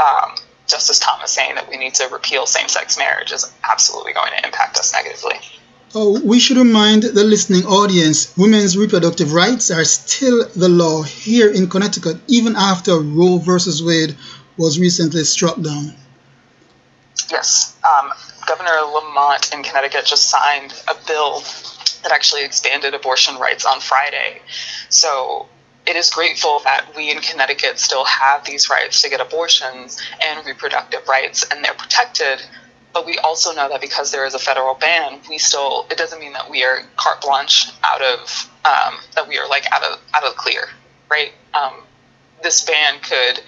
um, 0.00 0.34
Justice 0.66 0.98
Thomas 0.98 1.30
saying 1.30 1.54
that 1.54 1.68
we 1.68 1.76
need 1.76 1.94
to 1.94 2.08
repeal 2.08 2.46
same-sex 2.46 2.98
marriage 2.98 3.32
is 3.32 3.52
absolutely 3.62 4.14
going 4.14 4.32
to 4.36 4.44
impact 4.44 4.78
us 4.78 4.92
negatively. 4.92 5.36
Oh, 5.96 6.20
we 6.24 6.40
should 6.40 6.56
remind 6.56 7.04
the 7.04 7.22
listening 7.22 7.64
audience 7.66 8.36
women's 8.36 8.76
reproductive 8.76 9.32
rights 9.32 9.70
are 9.70 9.84
still 9.84 10.44
the 10.56 10.68
law 10.68 11.02
here 11.02 11.52
in 11.52 11.68
Connecticut, 11.68 12.16
even 12.26 12.56
after 12.56 12.98
Roe 12.98 13.38
versus 13.38 13.80
Wade 13.80 14.16
was 14.56 14.80
recently 14.80 15.22
struck 15.22 15.60
down. 15.60 15.94
Yes. 17.30 17.76
Um, 17.84 18.10
Governor 18.44 18.80
Lamont 18.92 19.52
in 19.54 19.62
Connecticut 19.62 20.04
just 20.04 20.28
signed 20.28 20.74
a 20.88 20.96
bill 21.06 21.44
that 22.02 22.10
actually 22.10 22.44
expanded 22.44 22.94
abortion 22.94 23.36
rights 23.36 23.64
on 23.64 23.78
Friday. 23.78 24.42
So 24.88 25.46
it 25.86 25.94
is 25.94 26.10
grateful 26.10 26.60
that 26.64 26.86
we 26.96 27.12
in 27.12 27.20
Connecticut 27.20 27.78
still 27.78 28.04
have 28.04 28.44
these 28.44 28.68
rights 28.68 29.00
to 29.02 29.10
get 29.10 29.20
abortions 29.20 30.02
and 30.24 30.44
reproductive 30.44 31.06
rights, 31.06 31.46
and 31.48 31.64
they're 31.64 31.74
protected 31.74 32.42
but 32.94 33.04
we 33.04 33.18
also 33.18 33.52
know 33.52 33.68
that 33.68 33.80
because 33.80 34.12
there 34.12 34.24
is 34.24 34.34
a 34.34 34.38
federal 34.38 34.74
ban, 34.74 35.20
we 35.28 35.36
still 35.36 35.86
it 35.90 35.98
doesn't 35.98 36.20
mean 36.20 36.32
that 36.32 36.48
we 36.48 36.64
are 36.64 36.78
carte 36.96 37.20
blanche 37.20 37.70
out 37.82 38.00
of 38.00 38.50
um, 38.64 38.94
that 39.16 39.28
we 39.28 39.36
are 39.36 39.48
like 39.48 39.70
out 39.72 39.82
of 39.82 40.00
out 40.14 40.22
of 40.22 40.32
the 40.32 40.38
clear, 40.38 40.68
right? 41.10 41.32
Um, 41.52 41.74
this 42.42 42.64
ban 42.64 43.00
could 43.02 43.42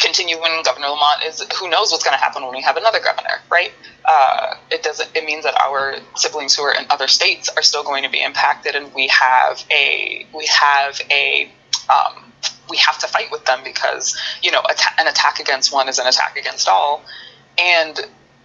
continue 0.00 0.40
when 0.40 0.62
Governor 0.64 0.88
Lamont 0.88 1.22
is. 1.24 1.40
Who 1.60 1.70
knows 1.70 1.92
what's 1.92 2.02
going 2.02 2.16
to 2.16 2.22
happen 2.22 2.42
when 2.42 2.54
we 2.54 2.62
have 2.62 2.76
another 2.76 2.98
governor, 2.98 3.40
right? 3.50 3.72
Uh, 4.04 4.56
it 4.70 4.82
doesn't. 4.82 5.08
It 5.14 5.24
means 5.24 5.44
that 5.44 5.54
our 5.54 5.96
siblings 6.16 6.56
who 6.56 6.64
are 6.64 6.74
in 6.74 6.84
other 6.90 7.06
states 7.06 7.48
are 7.56 7.62
still 7.62 7.84
going 7.84 8.02
to 8.02 8.10
be 8.10 8.22
impacted, 8.22 8.74
and 8.74 8.92
we 8.92 9.06
have 9.08 9.64
a 9.70 10.26
we 10.34 10.46
have 10.46 11.00
a 11.12 11.48
um, 11.88 12.32
we 12.68 12.76
have 12.78 12.98
to 12.98 13.06
fight 13.06 13.30
with 13.30 13.44
them 13.44 13.60
because 13.62 14.20
you 14.42 14.50
know 14.50 14.62
an 14.98 15.06
attack 15.06 15.38
against 15.38 15.72
one 15.72 15.88
is 15.88 16.00
an 16.00 16.08
attack 16.08 16.36
against 16.36 16.68
all, 16.68 17.04
and 17.56 18.00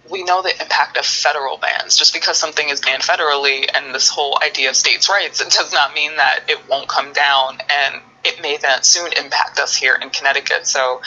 we 0.08 0.24
know 0.24 0.42
the 0.42 0.52
impact 0.60 0.96
of 0.96 1.04
federal 1.04 1.58
bans. 1.58 1.96
Just 1.96 2.12
because 2.12 2.38
something 2.38 2.68
is 2.68 2.80
banned 2.80 3.02
federally 3.02 3.68
and 3.74 3.94
this 3.94 4.08
whole 4.08 4.38
idea 4.44 4.70
of 4.70 4.76
states' 4.76 5.08
rights, 5.08 5.40
it 5.40 5.50
does 5.50 5.72
not 5.72 5.94
mean 5.94 6.16
that 6.16 6.40
it 6.48 6.58
won't 6.68 6.88
come 6.88 7.12
down 7.12 7.58
and 7.70 8.00
it 8.24 8.40
may 8.42 8.56
then 8.56 8.82
soon 8.82 9.12
impact 9.12 9.58
us 9.58 9.74
here 9.74 9.94
in 9.94 10.10
Connecticut. 10.10 10.66
So, 10.66 11.00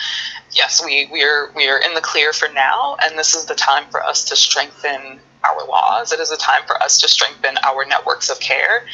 yes, 0.52 0.84
we, 0.84 1.08
we 1.12 1.24
are 1.24 1.52
we 1.56 1.68
are 1.70 1.78
in 1.78 1.94
the 1.94 2.02
clear 2.02 2.34
for 2.34 2.48
now, 2.54 2.98
and 3.02 3.18
this 3.18 3.36
is 3.36 3.46
the 3.46 3.56
time 3.56 3.86
for 3.92 4.04
us 4.04 4.26
to 4.26 4.36
strengthen 4.36 5.20
our 5.44 5.68
laws. 5.68 6.12
It 6.12 6.20
is 6.20 6.32
a 6.32 6.38
time 6.38 6.64
for 6.66 6.82
us 6.82 7.02
to 7.02 7.08
strengthen 7.08 7.58
our 7.64 7.86
networks 7.86 8.30
of 8.30 8.40
care 8.40 8.86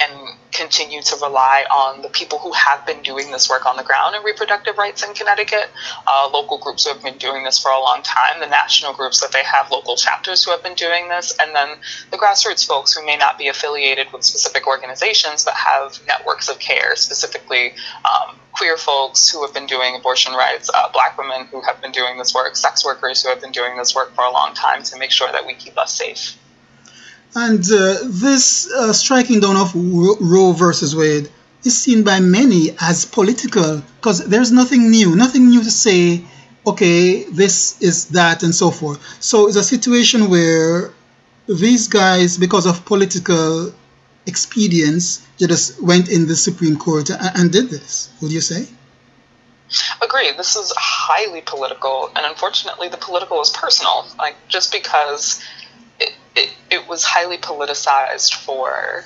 and 0.00 0.12
continue 0.58 1.00
to 1.00 1.16
rely 1.22 1.64
on 1.70 2.02
the 2.02 2.08
people 2.08 2.38
who 2.40 2.50
have 2.52 2.84
been 2.84 3.00
doing 3.02 3.30
this 3.30 3.48
work 3.48 3.64
on 3.64 3.76
the 3.76 3.84
ground 3.84 4.16
in 4.16 4.22
reproductive 4.24 4.76
rights 4.76 5.04
in 5.06 5.14
Connecticut, 5.14 5.70
uh, 6.08 6.28
local 6.32 6.58
groups 6.58 6.84
who 6.84 6.92
have 6.92 7.02
been 7.02 7.16
doing 7.16 7.44
this 7.44 7.60
for 7.60 7.70
a 7.70 7.80
long 7.80 8.02
time, 8.02 8.40
the 8.40 8.46
national 8.46 8.92
groups 8.92 9.20
that 9.20 9.30
they 9.30 9.44
have 9.44 9.70
local 9.70 9.94
chapters 9.94 10.42
who 10.42 10.50
have 10.50 10.62
been 10.62 10.74
doing 10.74 11.08
this, 11.08 11.36
and 11.40 11.54
then 11.54 11.78
the 12.10 12.18
grassroots 12.18 12.66
folks 12.66 12.92
who 12.92 13.06
may 13.06 13.16
not 13.16 13.38
be 13.38 13.46
affiliated 13.46 14.12
with 14.12 14.24
specific 14.24 14.66
organizations 14.66 15.44
but 15.44 15.54
have 15.54 15.96
networks 16.08 16.48
of 16.48 16.58
care, 16.58 16.96
specifically 16.96 17.72
um, 18.04 18.36
queer 18.50 18.76
folks 18.76 19.30
who 19.30 19.42
have 19.42 19.54
been 19.54 19.66
doing 19.66 19.94
abortion 19.94 20.32
rights, 20.32 20.68
uh, 20.74 20.90
black 20.92 21.16
women 21.16 21.46
who 21.46 21.62
have 21.62 21.80
been 21.80 21.92
doing 21.92 22.18
this 22.18 22.34
work, 22.34 22.56
sex 22.56 22.84
workers 22.84 23.22
who 23.22 23.28
have 23.28 23.40
been 23.40 23.52
doing 23.52 23.76
this 23.76 23.94
work 23.94 24.12
for 24.14 24.24
a 24.24 24.32
long 24.32 24.52
time 24.54 24.82
to 24.82 24.98
make 24.98 25.12
sure 25.12 25.30
that 25.30 25.46
we 25.46 25.54
keep 25.54 25.78
us 25.78 25.92
safe. 25.92 26.36
And 27.34 27.60
uh, 27.60 27.98
this 28.04 28.70
uh, 28.72 28.92
striking 28.92 29.40
down 29.40 29.56
of 29.56 29.72
Roe 29.74 30.52
versus 30.52 30.96
Wade 30.96 31.28
is 31.64 31.76
seen 31.76 32.02
by 32.02 32.20
many 32.20 32.70
as 32.80 33.04
political 33.04 33.82
because 33.96 34.26
there's 34.26 34.52
nothing 34.52 34.90
new, 34.90 35.14
nothing 35.14 35.48
new 35.48 35.62
to 35.62 35.70
say, 35.70 36.24
okay, 36.66 37.24
this 37.24 37.80
is 37.80 38.08
that, 38.08 38.42
and 38.42 38.54
so 38.54 38.70
forth. 38.70 38.98
So 39.22 39.48
it's 39.48 39.56
a 39.56 39.62
situation 39.62 40.30
where 40.30 40.92
these 41.46 41.88
guys, 41.88 42.36
because 42.36 42.66
of 42.66 42.84
political 42.84 43.72
expedience, 44.26 45.26
just 45.38 45.80
went 45.82 46.08
in 46.10 46.26
the 46.26 46.36
Supreme 46.36 46.76
Court 46.76 47.10
and, 47.10 47.20
and 47.34 47.52
did 47.52 47.70
this. 47.70 48.10
Would 48.20 48.32
you 48.32 48.40
say? 48.40 48.66
Agree. 50.00 50.32
This 50.32 50.56
is 50.56 50.72
highly 50.76 51.42
political, 51.42 52.10
and 52.16 52.24
unfortunately, 52.24 52.88
the 52.88 52.96
political 52.96 53.40
is 53.42 53.50
personal. 53.50 54.06
Like, 54.18 54.36
just 54.48 54.72
because 54.72 55.42
it, 56.36 56.50
it 56.70 56.88
was 56.88 57.04
highly 57.04 57.38
politicized 57.38 58.34
for 58.34 59.04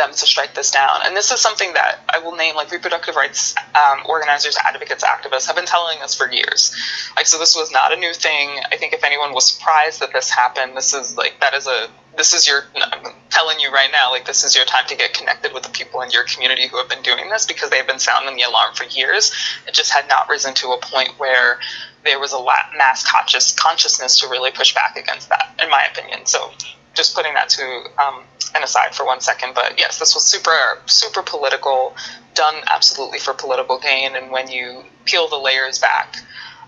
them 0.00 0.10
to 0.10 0.26
strike 0.26 0.54
this 0.54 0.70
down. 0.70 1.00
And 1.04 1.14
this 1.14 1.30
is 1.30 1.40
something 1.40 1.74
that 1.74 2.00
I 2.08 2.18
will 2.18 2.34
name 2.34 2.56
like 2.56 2.72
reproductive 2.72 3.16
rights 3.16 3.54
um, 3.74 4.00
organizers, 4.06 4.56
advocates, 4.64 5.04
activists 5.04 5.46
have 5.46 5.56
been 5.56 5.66
telling 5.66 5.98
us 6.00 6.14
for 6.14 6.32
years. 6.32 6.74
Like, 7.16 7.26
so 7.26 7.38
this 7.38 7.54
was 7.54 7.70
not 7.70 7.92
a 7.92 7.96
new 7.96 8.14
thing. 8.14 8.48
I 8.72 8.76
think 8.78 8.94
if 8.94 9.04
anyone 9.04 9.34
was 9.34 9.52
surprised 9.52 10.00
that 10.00 10.12
this 10.12 10.30
happened, 10.30 10.74
this 10.74 10.94
is 10.94 11.16
like, 11.16 11.38
that 11.40 11.52
is 11.52 11.66
a, 11.66 11.88
this 12.16 12.32
is 12.32 12.48
your, 12.48 12.64
I'm 12.74 13.12
telling 13.28 13.60
you 13.60 13.70
right 13.70 13.90
now, 13.92 14.10
like, 14.10 14.24
this 14.24 14.42
is 14.42 14.56
your 14.56 14.64
time 14.64 14.86
to 14.88 14.96
get 14.96 15.12
connected 15.12 15.52
with 15.52 15.62
the 15.62 15.70
people 15.70 16.00
in 16.00 16.10
your 16.10 16.24
community 16.24 16.66
who 16.66 16.78
have 16.78 16.88
been 16.88 17.02
doing 17.02 17.28
this 17.28 17.44
because 17.44 17.68
they've 17.68 17.86
been 17.86 18.00
sounding 18.00 18.34
the 18.36 18.42
alarm 18.42 18.74
for 18.74 18.84
years. 18.84 19.32
It 19.68 19.74
just 19.74 19.92
had 19.92 20.08
not 20.08 20.28
risen 20.28 20.54
to 20.54 20.68
a 20.68 20.78
point 20.80 21.10
where 21.18 21.60
there 22.04 22.18
was 22.18 22.32
a 22.32 22.42
mass 22.78 23.04
conscious 23.04 23.54
consciousness 23.54 24.18
to 24.20 24.28
really 24.28 24.50
push 24.50 24.74
back 24.74 24.96
against 24.96 25.28
that, 25.28 25.54
in 25.62 25.68
my 25.70 25.84
opinion. 25.84 26.24
So 26.24 26.50
just 26.94 27.14
putting 27.14 27.34
that 27.34 27.48
to 27.50 27.62
um, 27.98 28.22
an 28.54 28.62
aside 28.62 28.94
for 28.94 29.06
one 29.06 29.20
second, 29.20 29.54
but 29.54 29.78
yes, 29.78 29.98
this 29.98 30.14
was 30.14 30.24
super 30.24 30.80
super 30.86 31.22
political, 31.22 31.94
done 32.34 32.56
absolutely 32.66 33.18
for 33.18 33.34
political 33.34 33.78
gain. 33.78 34.16
And 34.16 34.30
when 34.30 34.50
you 34.50 34.84
peel 35.04 35.28
the 35.28 35.36
layers 35.38 35.78
back 35.78 36.16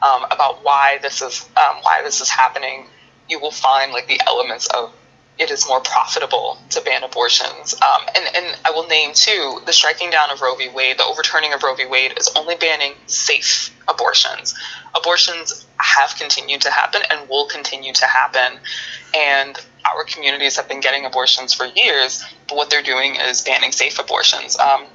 um, 0.03 0.25
about 0.31 0.65
why 0.65 0.99
this 1.03 1.23
is 1.23 1.49
um, 1.57 1.83
why 1.83 2.03
this 2.03 2.21
is 2.21 2.29
happening, 2.29 2.87
you 3.29 3.41
will 3.41 3.51
find 3.51 3.93
like 3.93 4.07
the 4.07 4.21
elements 4.27 4.67
of 4.69 4.93
it 5.39 5.51
is 5.51 5.67
more 5.67 5.81
profitable 5.81 6.59
to 6.71 6.81
ban 6.83 7.03
abortions. 7.03 7.75
Um, 7.83 8.03
and, 8.15 8.37
and 8.37 8.57
I 8.65 8.71
will 8.71 8.87
name 8.87 9.13
too 9.15 9.61
the 9.65 9.73
striking 9.73 10.11
down 10.11 10.31
of 10.31 10.41
Roe 10.41 10.55
v. 10.55 10.69
Wade, 10.69 10.99
the 10.99 11.05
overturning 11.05 11.53
of 11.53 11.63
Roe 11.63 11.75
v. 11.75 11.87
Wade 11.87 12.13
is 12.19 12.31
only 12.37 12.55
banning 12.55 12.93
safe 13.07 13.75
abortions. 13.89 14.55
Abortions 14.95 15.67
have 15.79 16.15
continued 16.17 16.61
to 16.61 16.71
happen 16.71 17.03
and 17.11 17.29
will 17.29 17.47
continue 17.47 17.93
to 17.95 18.07
happen. 18.07 18.59
And 19.17 19.59
our 19.85 20.05
communities 20.05 20.57
have 20.57 20.69
been 20.69 20.81
getting 20.81 21.05
abortions 21.05 21.53
for 21.53 21.67
years, 21.67 22.23
but 22.49 22.57
what 22.57 22.71
they're 22.71 22.83
doing 22.83 23.17
is 23.17 23.43
banning 23.43 23.73
safe 23.73 23.99
abortions. 23.99 24.59
Um, 24.59 24.87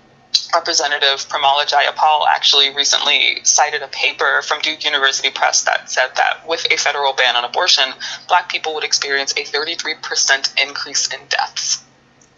Representative 0.54 1.28
Pramila 1.28 1.65
Jayapal 1.65 2.26
actually 2.30 2.73
recently 2.73 3.39
cited 3.43 3.82
a 3.82 3.88
paper 3.88 4.41
from 4.43 4.62
Duke 4.62 4.84
University 4.86 5.30
Press 5.30 5.63
that 5.63 5.89
said 5.89 6.10
that 6.15 6.47
with 6.47 6.65
a 6.71 6.78
federal 6.78 7.13
ban 7.13 7.36
on 7.36 7.43
abortion, 7.43 7.86
black 8.28 8.50
people 8.50 8.73
would 8.76 8.84
experience 8.84 9.32
a 9.34 9.43
33% 9.43 10.63
increase 10.63 11.13
in 11.13 11.19
deaths. 11.30 11.84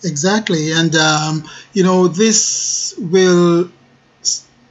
Exactly. 0.04 0.72
And, 0.72 0.96
um, 0.96 1.50
you 1.74 1.84
know, 1.84 2.08
this 2.08 2.96
will 2.98 3.70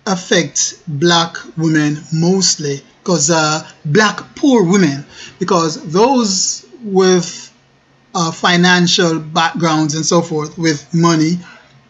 affect 0.07 0.81
black 0.89 1.37
women 1.57 1.99
mostly 2.13 2.81
because 3.03 3.31
uh, 3.31 3.69
black 3.85 4.21
poor 4.37 4.65
women, 4.65 5.05
because 5.39 5.83
those 5.93 6.67
with 6.83 7.48
uh, 8.15 8.33
financial 8.33 9.19
backgrounds 9.19 9.95
and 9.95 10.05
so 10.05 10.23
forth, 10.23 10.57
with 10.59 10.93
money, 10.95 11.39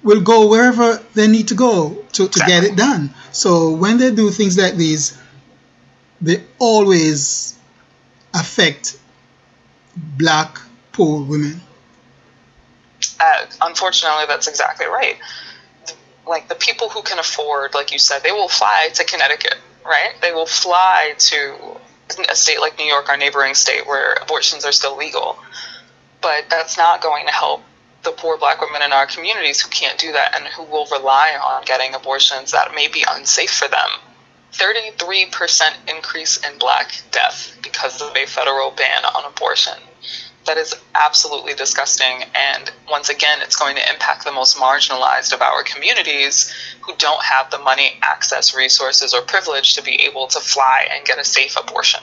will 0.02 0.20
go 0.20 0.48
wherever 0.48 1.02
they 1.14 1.26
need 1.26 1.48
to 1.48 1.54
go 1.54 2.04
to, 2.12 2.28
to 2.28 2.40
get 2.40 2.64
it 2.64 2.76
done. 2.76 3.14
So 3.32 3.70
when 3.70 3.98
they 3.98 4.14
do 4.14 4.30
things 4.30 4.58
like 4.58 4.74
these, 4.74 5.18
they 6.20 6.42
always 6.58 7.56
affect 8.34 8.98
black 9.96 10.60
poor 10.92 11.22
women. 11.22 11.60
Uh, 13.20 13.46
unfortunately, 13.62 14.24
that's 14.26 14.48
exactly 14.48 14.86
right. 14.86 15.16
Like 16.26 16.48
the 16.48 16.54
people 16.54 16.88
who 16.88 17.02
can 17.02 17.18
afford, 17.18 17.74
like 17.74 17.92
you 17.92 17.98
said, 17.98 18.22
they 18.22 18.32
will 18.32 18.48
fly 18.48 18.90
to 18.94 19.04
Connecticut, 19.04 19.56
right? 19.84 20.12
They 20.20 20.32
will 20.32 20.46
fly 20.46 21.14
to 21.18 21.56
a 22.30 22.34
state 22.34 22.60
like 22.60 22.78
New 22.78 22.84
York, 22.84 23.08
our 23.08 23.16
neighboring 23.16 23.54
state, 23.54 23.86
where 23.86 24.14
abortions 24.14 24.64
are 24.64 24.72
still 24.72 24.96
legal. 24.96 25.38
But 26.20 26.46
that's 26.50 26.76
not 26.76 27.02
going 27.02 27.26
to 27.26 27.32
help 27.32 27.62
the 28.02 28.12
poor 28.12 28.38
black 28.38 28.60
women 28.60 28.82
in 28.82 28.92
our 28.92 29.06
communities 29.06 29.60
who 29.60 29.68
can't 29.70 29.98
do 29.98 30.12
that 30.12 30.34
and 30.36 30.46
who 30.46 30.62
will 30.64 30.86
rely 30.86 31.36
on 31.42 31.64
getting 31.64 31.94
abortions 31.94 32.52
that 32.52 32.74
may 32.74 32.88
be 32.88 33.04
unsafe 33.08 33.50
for 33.50 33.68
them. 33.68 33.88
33% 34.52 35.72
increase 35.94 36.38
in 36.38 36.58
black 36.58 36.92
death 37.10 37.56
because 37.62 38.00
of 38.00 38.16
a 38.16 38.26
federal 38.26 38.70
ban 38.70 39.04
on 39.04 39.30
abortion. 39.30 39.74
That 40.46 40.56
is 40.56 40.74
absolutely 40.94 41.52
disgusting. 41.54 42.24
And 42.34 42.70
once 42.88 43.10
again, 43.10 43.40
it's 43.42 43.56
going 43.56 43.76
to 43.76 43.92
impact 43.92 44.24
the 44.24 44.32
most 44.32 44.56
marginalized 44.56 45.34
of 45.34 45.42
our 45.42 45.62
communities 45.62 46.54
who 46.80 46.94
don't 46.96 47.22
have 47.22 47.50
the 47.50 47.58
money, 47.58 47.98
access, 48.00 48.54
resources, 48.54 49.12
or 49.12 49.20
privilege 49.20 49.74
to 49.74 49.82
be 49.82 50.02
able 50.06 50.26
to 50.28 50.40
fly 50.40 50.88
and 50.90 51.04
get 51.04 51.18
a 51.18 51.24
safe 51.24 51.56
abortion. 51.58 52.00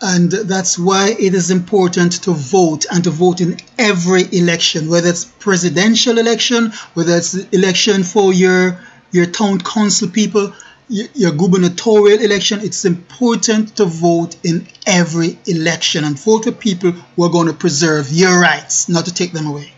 And 0.00 0.30
that's 0.30 0.78
why 0.78 1.16
it 1.18 1.34
is 1.34 1.50
important 1.50 2.22
to 2.22 2.32
vote 2.32 2.86
and 2.92 3.02
to 3.04 3.10
vote 3.10 3.40
in 3.40 3.56
every 3.78 4.22
election, 4.32 4.88
whether 4.88 5.08
it's 5.08 5.24
presidential 5.24 6.18
election, 6.18 6.72
whether 6.94 7.16
it's 7.16 7.34
election 7.34 8.04
for 8.04 8.32
your 8.32 8.78
your 9.10 9.26
town 9.26 9.58
council 9.60 10.08
people, 10.08 10.52
your 10.88 11.32
gubernatorial 11.32 12.20
election. 12.20 12.60
It's 12.60 12.84
important 12.84 13.76
to 13.76 13.86
vote 13.86 14.36
in 14.44 14.68
every 14.86 15.38
election 15.46 16.04
and 16.04 16.18
vote 16.18 16.44
for 16.44 16.52
people 16.52 16.92
who 16.92 17.24
are 17.24 17.30
going 17.30 17.48
to 17.48 17.52
preserve 17.52 18.08
your 18.10 18.40
rights, 18.40 18.88
not 18.88 19.04
to 19.06 19.14
take 19.14 19.32
them 19.32 19.46
away. 19.46 19.72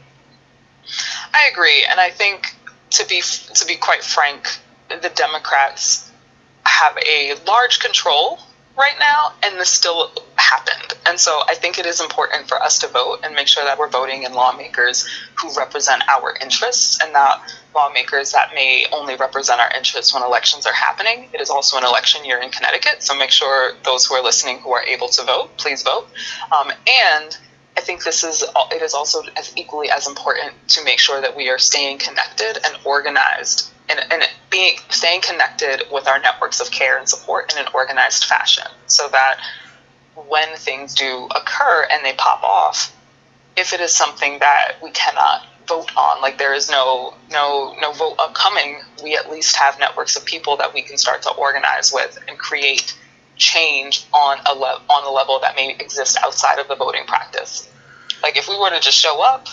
I 1.33 1.49
agree, 1.51 1.87
and 1.89 1.99
I 1.99 2.11
think 2.11 2.55
to 2.91 3.07
be 3.07 3.23
to 3.23 3.65
be 3.67 3.77
quite 3.77 4.05
frank, 4.05 4.59
the 4.89 5.13
Democrats 5.15 6.11
have 6.65 6.97
a 6.99 7.35
large 7.47 7.79
control 7.81 8.39
right 8.77 8.95
now, 8.99 9.33
and 9.43 9.59
this 9.59 9.71
still 9.71 10.13
happened. 10.37 10.95
And 11.07 11.19
so 11.19 11.43
I 11.49 11.55
think 11.55 11.79
it 11.79 11.87
is 11.87 12.01
important 12.01 12.49
for 12.49 12.61
us 12.63 12.79
to 12.81 12.89
vote 12.89 13.21
and 13.23 13.35
make 13.35 13.47
sure 13.47 13.65
that 13.65 13.79
we're 13.79 13.89
voting 13.89 14.23
in 14.23 14.33
lawmakers 14.33 15.07
who 15.41 15.53
represent 15.57 16.03
our 16.09 16.37
interests 16.41 17.01
and 17.03 17.13
not 17.13 17.43
lawmakers 17.75 18.33
that 18.33 18.51
may 18.55 18.87
only 18.93 19.17
represent 19.17 19.61
our 19.61 19.71
interests 19.77 20.13
when 20.15 20.23
elections 20.23 20.67
are 20.67 20.73
happening. 20.73 21.29
It 21.33 21.41
is 21.41 21.51
also 21.51 21.77
an 21.79 21.85
election 21.85 22.25
year 22.25 22.41
in 22.41 22.51
Connecticut, 22.51 23.03
so 23.03 23.15
make 23.17 23.31
sure 23.31 23.75
those 23.85 24.07
who 24.07 24.15
are 24.15 24.23
listening 24.23 24.59
who 24.59 24.73
are 24.73 24.83
able 24.83 25.09
to 25.09 25.25
vote, 25.25 25.57
please 25.57 25.83
vote. 25.83 26.09
Um, 26.53 26.71
and 26.71 27.37
I 27.77 27.81
think 27.83 28.05
this 28.05 28.25
is 28.25 28.45
it 28.73 28.83
is 28.83 28.95
also 28.95 29.23
as 29.37 29.53
equally 29.57 29.91
as 29.91 30.07
important 30.07 30.53
to 30.69 30.85
make 30.85 30.99
sure 30.99 31.21
that 31.21 31.37
we 31.37 31.49
are 31.49 31.59
staying 31.59 31.99
connected 31.99 32.59
and 32.65 32.77
organized 32.85 33.71
and, 33.91 34.01
and 34.13 34.23
being 34.51 34.77
staying 34.89 35.21
connected 35.21 35.83
with 35.93 36.07
our 36.07 36.19
networks 36.21 36.61
of 36.61 36.71
care 36.71 36.99
and 36.99 37.09
support 37.09 37.53
in 37.53 37.59
an 37.59 37.67
organized 37.75 38.25
fashion 38.25 38.67
so 38.87 39.09
that 39.09 39.39
when 40.29 40.49
things 40.57 40.95
do 40.95 41.29
occur 41.35 41.87
and 41.93 42.05
they 42.05 42.13
pop 42.15 42.43
off 42.43 42.95
if 43.57 43.73
it 43.73 43.81
is 43.81 43.93
something 43.93 44.39
that 44.39 44.75
we 44.83 44.91
cannot 44.91 45.47
vote 45.67 45.91
on 45.97 46.21
like 46.21 46.39
there 46.39 46.55
is 46.55 46.71
no 46.71 47.15
no 47.31 47.75
no 47.81 47.93
vote 47.93 48.17
upcoming 48.19 48.81
we 49.03 49.17
at 49.17 49.31
least 49.31 49.57
have 49.57 49.79
networks 49.79 50.17
of 50.17 50.25
people 50.25 50.57
that 50.57 50.73
we 50.75 50.83
can 50.83 50.97
start 50.97 51.23
to 51.23 51.31
organize 51.33 51.93
with 51.93 52.19
and 52.29 52.39
create 52.39 52.97
change 53.37 54.07
on 54.13 54.39
a 54.47 54.55
le- 54.55 54.81
on 54.89 55.05
the 55.05 55.11
level 55.11 55.41
that 55.41 55.57
may 55.57 55.75
exist 55.81 56.19
outside 56.23 56.59
of 56.59 56.69
the 56.69 56.77
voting 56.77 57.05
practice. 57.07 57.69
Like 58.23 58.37
if 58.37 58.49
we 58.49 58.59
were 58.59 58.71
to 58.71 58.81
just 58.81 58.99
show 58.99 59.23
up 59.23 59.49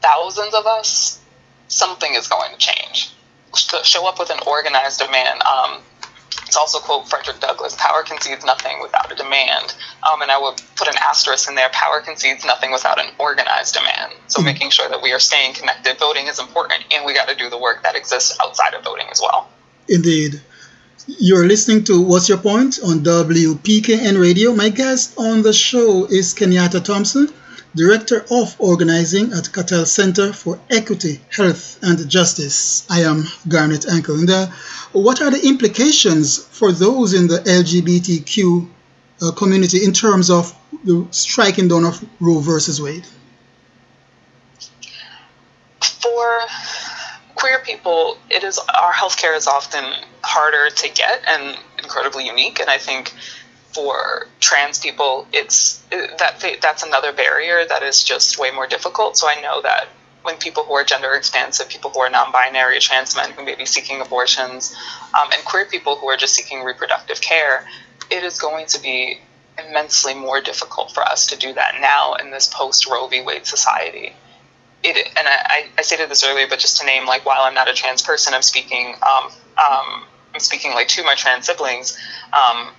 thousands 0.00 0.54
of 0.54 0.66
us 0.66 1.20
something 1.66 2.14
is 2.14 2.28
going 2.28 2.52
to 2.52 2.58
change 2.58 3.12
show 3.56 4.06
up 4.08 4.18
with 4.18 4.30
an 4.30 4.38
organized 4.46 5.00
demand. 5.00 5.42
Um, 5.42 5.80
it's 6.46 6.56
also 6.56 6.78
quote 6.78 7.08
Frederick 7.08 7.40
Douglass: 7.40 7.74
"Power 7.78 8.02
concedes 8.02 8.44
nothing 8.44 8.80
without 8.80 9.10
a 9.12 9.14
demand." 9.14 9.74
Um, 10.02 10.22
and 10.22 10.30
I 10.30 10.38
would 10.38 10.60
put 10.76 10.88
an 10.88 10.94
asterisk 10.98 11.48
in 11.48 11.54
there: 11.54 11.68
"Power 11.70 12.00
concedes 12.00 12.44
nothing 12.44 12.72
without 12.72 12.98
an 12.98 13.10
organized 13.18 13.74
demand." 13.74 14.12
So 14.28 14.38
mm-hmm. 14.38 14.46
making 14.46 14.70
sure 14.70 14.88
that 14.88 15.02
we 15.02 15.12
are 15.12 15.18
staying 15.18 15.54
connected. 15.54 15.98
Voting 15.98 16.26
is 16.26 16.38
important, 16.38 16.84
and 16.92 17.04
we 17.04 17.14
got 17.14 17.28
to 17.28 17.34
do 17.34 17.50
the 17.50 17.58
work 17.58 17.82
that 17.82 17.96
exists 17.96 18.36
outside 18.42 18.74
of 18.74 18.84
voting 18.84 19.06
as 19.10 19.20
well. 19.20 19.48
Indeed. 19.88 20.40
You're 21.06 21.46
listening 21.46 21.84
to 21.84 22.02
What's 22.02 22.28
Your 22.28 22.36
Point 22.36 22.80
on 22.84 23.00
WPKN 23.00 24.20
Radio. 24.20 24.54
My 24.54 24.68
guest 24.68 25.14
on 25.16 25.40
the 25.40 25.54
show 25.54 26.04
is 26.04 26.34
Kenyatta 26.34 26.84
Thompson. 26.84 27.32
Director 27.74 28.24
of 28.30 28.56
Organizing 28.58 29.32
at 29.32 29.44
Katal 29.44 29.86
Center 29.86 30.32
for 30.32 30.58
Equity, 30.70 31.20
Health 31.30 31.78
and 31.82 32.08
Justice. 32.08 32.86
I 32.90 33.02
am 33.02 33.24
Garnet 33.46 33.86
Anker. 33.86 34.14
And 34.14 34.30
uh, 34.30 34.46
what 34.92 35.20
are 35.20 35.30
the 35.30 35.46
implications 35.46 36.44
for 36.46 36.72
those 36.72 37.12
in 37.12 37.28
the 37.28 37.38
LGBTQ 37.38 38.68
uh, 39.20 39.32
community 39.32 39.84
in 39.84 39.92
terms 39.92 40.30
of 40.30 40.54
the 40.84 41.06
striking 41.10 41.68
down 41.68 41.84
of 41.84 42.02
Roe 42.20 42.40
versus 42.40 42.80
Wade? 42.80 43.06
For 45.80 46.40
queer 47.34 47.60
people, 47.60 48.16
it 48.30 48.44
is 48.44 48.58
our 48.58 48.92
healthcare 48.92 49.36
is 49.36 49.46
often 49.46 49.84
harder 50.22 50.74
to 50.74 50.88
get 50.88 51.22
and 51.28 51.56
incredibly 51.82 52.26
unique, 52.26 52.60
and 52.60 52.70
I 52.70 52.78
think 52.78 53.12
for 53.78 54.26
trans 54.40 54.80
people, 54.80 55.24
it's 55.32 55.78
that 55.90 56.44
that's 56.60 56.82
another 56.82 57.12
barrier 57.12 57.64
that 57.68 57.84
is 57.84 58.02
just 58.02 58.36
way 58.36 58.50
more 58.50 58.66
difficult. 58.66 59.16
So 59.16 59.28
I 59.28 59.40
know 59.40 59.62
that 59.62 59.86
when 60.22 60.36
people 60.38 60.64
who 60.64 60.74
are 60.74 60.82
gender 60.82 61.12
expansive, 61.14 61.68
people 61.68 61.90
who 61.90 62.00
are 62.00 62.10
non-binary, 62.10 62.80
trans 62.80 63.14
men 63.14 63.30
who 63.30 63.44
may 63.44 63.54
be 63.54 63.64
seeking 63.64 64.00
abortions, 64.00 64.74
um, 65.18 65.28
and 65.32 65.44
queer 65.44 65.64
people 65.64 65.94
who 65.94 66.08
are 66.08 66.16
just 66.16 66.34
seeking 66.34 66.64
reproductive 66.64 67.20
care, 67.20 67.66
it 68.10 68.24
is 68.24 68.40
going 68.40 68.66
to 68.66 68.82
be 68.82 69.20
immensely 69.64 70.14
more 70.14 70.40
difficult 70.40 70.90
for 70.92 71.04
us 71.04 71.28
to 71.28 71.36
do 71.36 71.54
that 71.54 71.76
now 71.80 72.14
in 72.14 72.32
this 72.32 72.52
post 72.52 72.90
Roe 72.90 73.06
v. 73.06 73.22
Wade 73.22 73.46
society. 73.46 74.12
It, 74.82 74.96
and 75.16 75.26
I, 75.28 75.68
I 75.78 75.82
stated 75.82 76.10
this 76.10 76.24
earlier, 76.24 76.46
but 76.48 76.58
just 76.58 76.80
to 76.80 76.86
name, 76.86 77.06
like, 77.06 77.24
while 77.24 77.42
I'm 77.42 77.54
not 77.54 77.68
a 77.68 77.74
trans 77.74 78.02
person, 78.02 78.34
I'm 78.34 78.42
speaking, 78.42 78.94
um, 79.02 79.30
um, 79.70 80.04
I'm 80.34 80.40
speaking 80.40 80.72
like 80.72 80.88
to 80.88 81.04
my 81.04 81.14
trans 81.14 81.46
siblings. 81.46 81.96
Um, 82.32 82.72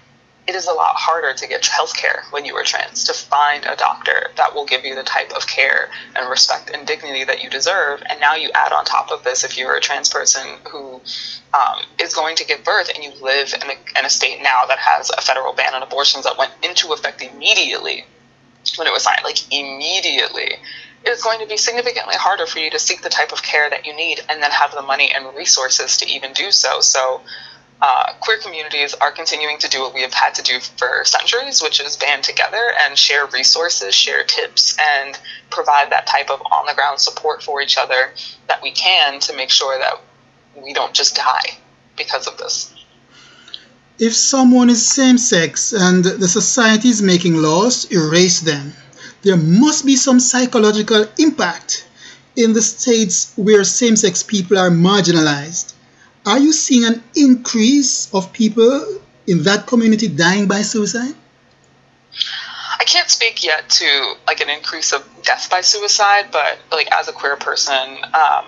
it 0.50 0.56
is 0.56 0.66
a 0.66 0.74
lot 0.74 0.96
harder 0.96 1.32
to 1.32 1.48
get 1.48 1.64
health 1.68 1.96
care 1.96 2.24
when 2.32 2.44
you 2.44 2.56
are 2.56 2.64
trans, 2.64 3.04
to 3.04 3.14
find 3.14 3.66
a 3.66 3.76
doctor 3.76 4.32
that 4.36 4.56
will 4.56 4.66
give 4.66 4.84
you 4.84 4.96
the 4.96 5.04
type 5.04 5.32
of 5.34 5.46
care 5.46 5.92
and 6.16 6.28
respect 6.28 6.72
and 6.72 6.88
dignity 6.88 7.24
that 7.24 7.44
you 7.44 7.52
deserve. 7.52 8.02
And 8.10 8.20
now 8.20 8.34
you 8.34 8.50
add 8.56 8.72
on 8.72 8.84
top 8.84 9.12
of 9.12 9.24
this, 9.24 9.44
if 9.44 9.60
you're 9.60 9.76
a 9.76 9.80
trans 9.80 10.10
person 10.10 10.42
who 10.72 11.02
um, 11.54 11.84
is 12.00 12.16
going 12.16 12.36
to 12.38 12.46
give 12.46 12.64
birth 12.64 12.90
and 12.94 13.04
you 13.04 13.12
live 13.22 13.54
in 13.54 13.70
a, 13.70 14.00
in 14.00 14.06
a 14.06 14.10
state 14.10 14.42
now 14.42 14.66
that 14.68 14.80
has 14.80 15.12
a 15.12 15.22
federal 15.22 15.54
ban 15.54 15.76
on 15.76 15.84
abortions 15.84 16.24
that 16.24 16.36
went 16.36 16.52
into 16.64 16.94
effect 16.94 17.22
immediately 17.22 18.06
when 18.76 18.88
it 18.88 18.92
was 18.92 19.04
signed, 19.04 19.22
like 19.24 19.38
immediately, 19.54 20.56
it 21.06 21.10
is 21.10 21.22
going 21.22 21.40
to 21.42 21.46
be 21.46 21.58
significantly 21.58 22.16
harder 22.16 22.48
for 22.48 22.58
you 22.58 22.72
to 22.72 22.80
seek 22.80 23.04
the 23.04 23.10
type 23.10 23.32
of 23.32 23.44
care 23.44 23.70
that 23.70 23.86
you 23.86 23.96
need 23.96 24.20
and 24.30 24.42
then 24.42 24.50
have 24.50 24.72
the 24.72 24.82
money 24.82 25.12
and 25.14 25.36
resources 25.36 25.98
to 25.98 26.10
even 26.10 26.34
do 26.34 26.52
so. 26.52 26.82
So, 26.82 27.22
uh, 27.82 28.14
queer 28.20 28.38
communities 28.40 28.94
are 28.96 29.12
continuing 29.12 29.58
to 29.58 29.70
do 29.70 29.80
what 29.80 29.94
we 29.94 30.02
have 30.02 30.14
had 30.14 30.36
to 30.36 30.44
do 30.44 30.60
for 30.60 31.04
centuries, 31.06 31.62
which 31.62 31.80
is 31.80 31.96
band 31.96 32.24
together 32.24 32.74
and 32.82 32.98
share 32.98 33.26
resources, 33.28 33.96
share 33.96 34.24
tips, 34.26 34.78
and 34.80 35.18
provide 35.50 35.90
that 35.92 36.06
type 36.06 36.30
of 36.30 36.42
on 36.42 36.66
the 36.66 36.74
ground 36.74 37.00
support 37.00 37.42
for 37.42 37.62
each 37.62 37.78
other 37.78 38.12
that 38.48 38.62
we 38.62 38.72
can 38.72 39.20
to 39.22 39.36
make 39.36 39.50
sure 39.50 39.80
that 39.80 39.94
we 40.62 40.74
don't 40.74 40.94
just 40.94 41.16
die 41.16 41.58
because 41.96 42.28
of 42.28 42.38
this. 42.38 42.74
If 43.98 44.14
someone 44.14 44.70
is 44.70 44.86
same 44.86 45.18
sex 45.18 45.74
and 45.74 46.04
the 46.04 46.28
society 46.28 46.90
is 46.90 47.02
making 47.02 47.36
laws 47.36 47.90
erase 47.92 48.42
them, 48.42 48.74
there 49.22 49.38
must 49.38 49.86
be 49.86 49.96
some 49.96 50.20
psychological 50.20 51.06
impact 51.18 51.86
in 52.36 52.54
the 52.54 52.62
states 52.62 53.34
where 53.36 53.64
same 53.64 53.96
sex 53.96 54.24
people 54.24 54.58
are 54.58 54.70
marginalized 54.70 55.74
are 56.26 56.40
you 56.40 56.52
seeing 56.52 56.86
an 56.86 57.04
increase 57.16 58.14
of 58.14 58.32
people 58.34 59.00
in 59.28 59.44
that 59.44 59.68
community 59.68 60.08
dying 60.08 60.48
by 60.48 60.62
suicide? 60.62 61.16
I 62.80 62.84
can't 62.86 63.10
speak 63.10 63.44
yet 63.44 63.70
to 63.70 64.14
like 64.28 64.42
an 64.42 64.50
increase 64.50 64.94
of 64.94 65.08
death 65.24 65.50
by 65.50 65.62
suicide, 65.62 66.28
but 66.32 66.58
like 66.72 66.92
as 66.92 67.08
a 67.08 67.12
queer 67.12 67.36
person 67.36 67.98
um, 68.14 68.46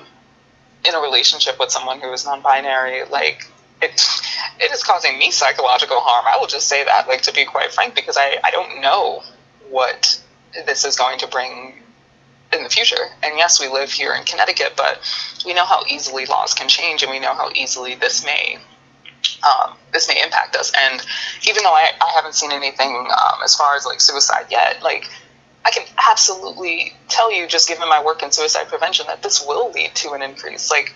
in 0.86 0.96
a 0.96 1.00
relationship 1.00 1.60
with 1.60 1.70
someone 1.70 2.00
who 2.00 2.12
is 2.14 2.26
non-binary, 2.26 3.06
like 3.06 3.46
it 3.82 4.02
it 4.60 4.72
is 4.72 4.84
causing 4.84 5.18
me 5.20 5.32
psychological 5.32 6.00
harm. 6.00 6.26
I 6.28 6.38
will 6.40 6.48
just 6.48 6.68
say 6.68 6.84
that, 6.84 7.08
like 7.08 7.22
to 7.24 7.34
be 7.34 7.46
quite 7.46 7.72
frank, 7.72 7.96
because 7.96 8.18
I 8.18 8.38
I 8.44 8.52
don't 8.52 8.82
know 8.82 9.24
what 9.70 10.22
this 10.66 10.86
is 10.86 10.96
going 10.96 11.20
to 11.20 11.28
bring 11.28 11.82
in 12.54 12.64
the 12.64 12.70
future. 12.70 13.10
And 13.24 13.38
yes, 13.38 13.60
we 13.60 13.68
live 13.68 13.92
here 13.92 14.14
in 14.14 14.24
Connecticut, 14.24 14.74
but 14.76 15.00
we 15.46 15.54
know 15.54 15.66
how 15.66 15.84
easily 15.90 16.26
laws 16.26 16.54
can 16.54 16.68
change, 16.68 17.04
and 17.04 17.12
we 17.12 17.20
know 17.20 17.34
how 17.34 17.50
easily 17.56 17.96
this 17.96 18.26
may 18.26 18.58
um, 19.44 19.76
this 19.94 20.08
may 20.08 20.22
impact 20.22 20.56
us. 20.56 20.72
And 20.78 21.02
even 21.48 21.64
though 21.64 21.74
I, 21.74 21.92
I 22.02 22.12
haven't 22.16 22.34
seen 22.34 22.52
anything 22.52 22.90
um, 22.90 23.40
as 23.44 23.56
far 23.56 23.76
as 23.76 23.86
like 23.86 24.02
suicide 24.02 24.48
yet, 24.50 24.82
like 24.84 25.10
I 25.66 25.72
can 25.72 25.86
absolutely 26.10 26.94
tell 27.08 27.32
you, 27.32 27.48
just 27.48 27.68
given 27.68 27.88
my 27.88 28.04
work 28.04 28.24
in 28.24 28.32
suicide 28.32 28.68
prevention, 28.68 29.08
that 29.08 29.24
this 29.24 29.46
will 29.46 29.72
lead 29.72 29.94
to 29.96 30.12
an 30.12 30.22
increase. 30.22 30.72
Like 30.72 30.94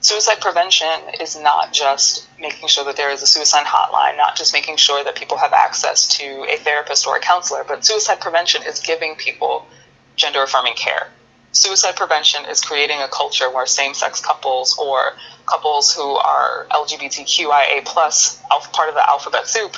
suicide 0.00 0.40
prevention 0.40 0.88
is 1.20 1.38
not 1.40 1.72
just 1.72 2.28
making 2.40 2.68
sure 2.68 2.84
that 2.84 2.96
there 2.96 3.10
is 3.10 3.22
a 3.22 3.26
suicide 3.26 3.66
hotline, 3.66 4.16
not 4.16 4.36
just 4.36 4.52
making 4.52 4.76
sure 4.76 5.04
that 5.04 5.14
people 5.14 5.36
have 5.36 5.52
access 5.52 6.08
to 6.18 6.46
a 6.48 6.56
therapist 6.56 7.06
or 7.06 7.16
a 7.16 7.20
counselor, 7.20 7.64
but 7.66 7.84
suicide 7.84 8.20
prevention 8.20 8.62
is 8.62 8.80
giving 8.80 9.14
people 9.14 9.66
gender 10.20 10.42
affirming 10.42 10.74
care. 10.74 11.08
Suicide 11.52 11.96
prevention 11.96 12.44
is 12.44 12.60
creating 12.60 13.00
a 13.00 13.08
culture 13.08 13.50
where 13.50 13.66
same 13.66 13.94
sex 13.94 14.20
couples 14.20 14.78
or 14.78 15.14
couples 15.46 15.92
who 15.92 16.16
are 16.16 16.66
LGBTQIA 16.70 17.84
plus, 17.84 18.40
part 18.72 18.88
of 18.88 18.94
the 18.94 19.08
alphabet 19.08 19.48
soup, 19.48 19.74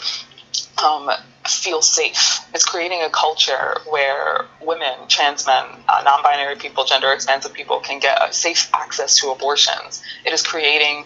um, 0.85 1.11
feel 1.47 1.81
safe. 1.81 2.41
It's 2.53 2.65
creating 2.65 3.03
a 3.03 3.09
culture 3.09 3.79
where 3.89 4.47
women, 4.61 5.09
trans 5.09 5.47
men, 5.47 5.65
uh, 5.89 6.03
non 6.05 6.23
binary 6.23 6.57
people, 6.57 6.85
gender 6.85 7.11
expansive 7.13 7.55
people 7.55 7.81
can 7.81 8.01
get 8.01 8.35
safe 8.35 8.69
access 8.75 9.19
to 9.21 9.31
abortions. 9.31 10.03
It 10.27 10.33
is 10.33 10.43
creating 10.43 11.05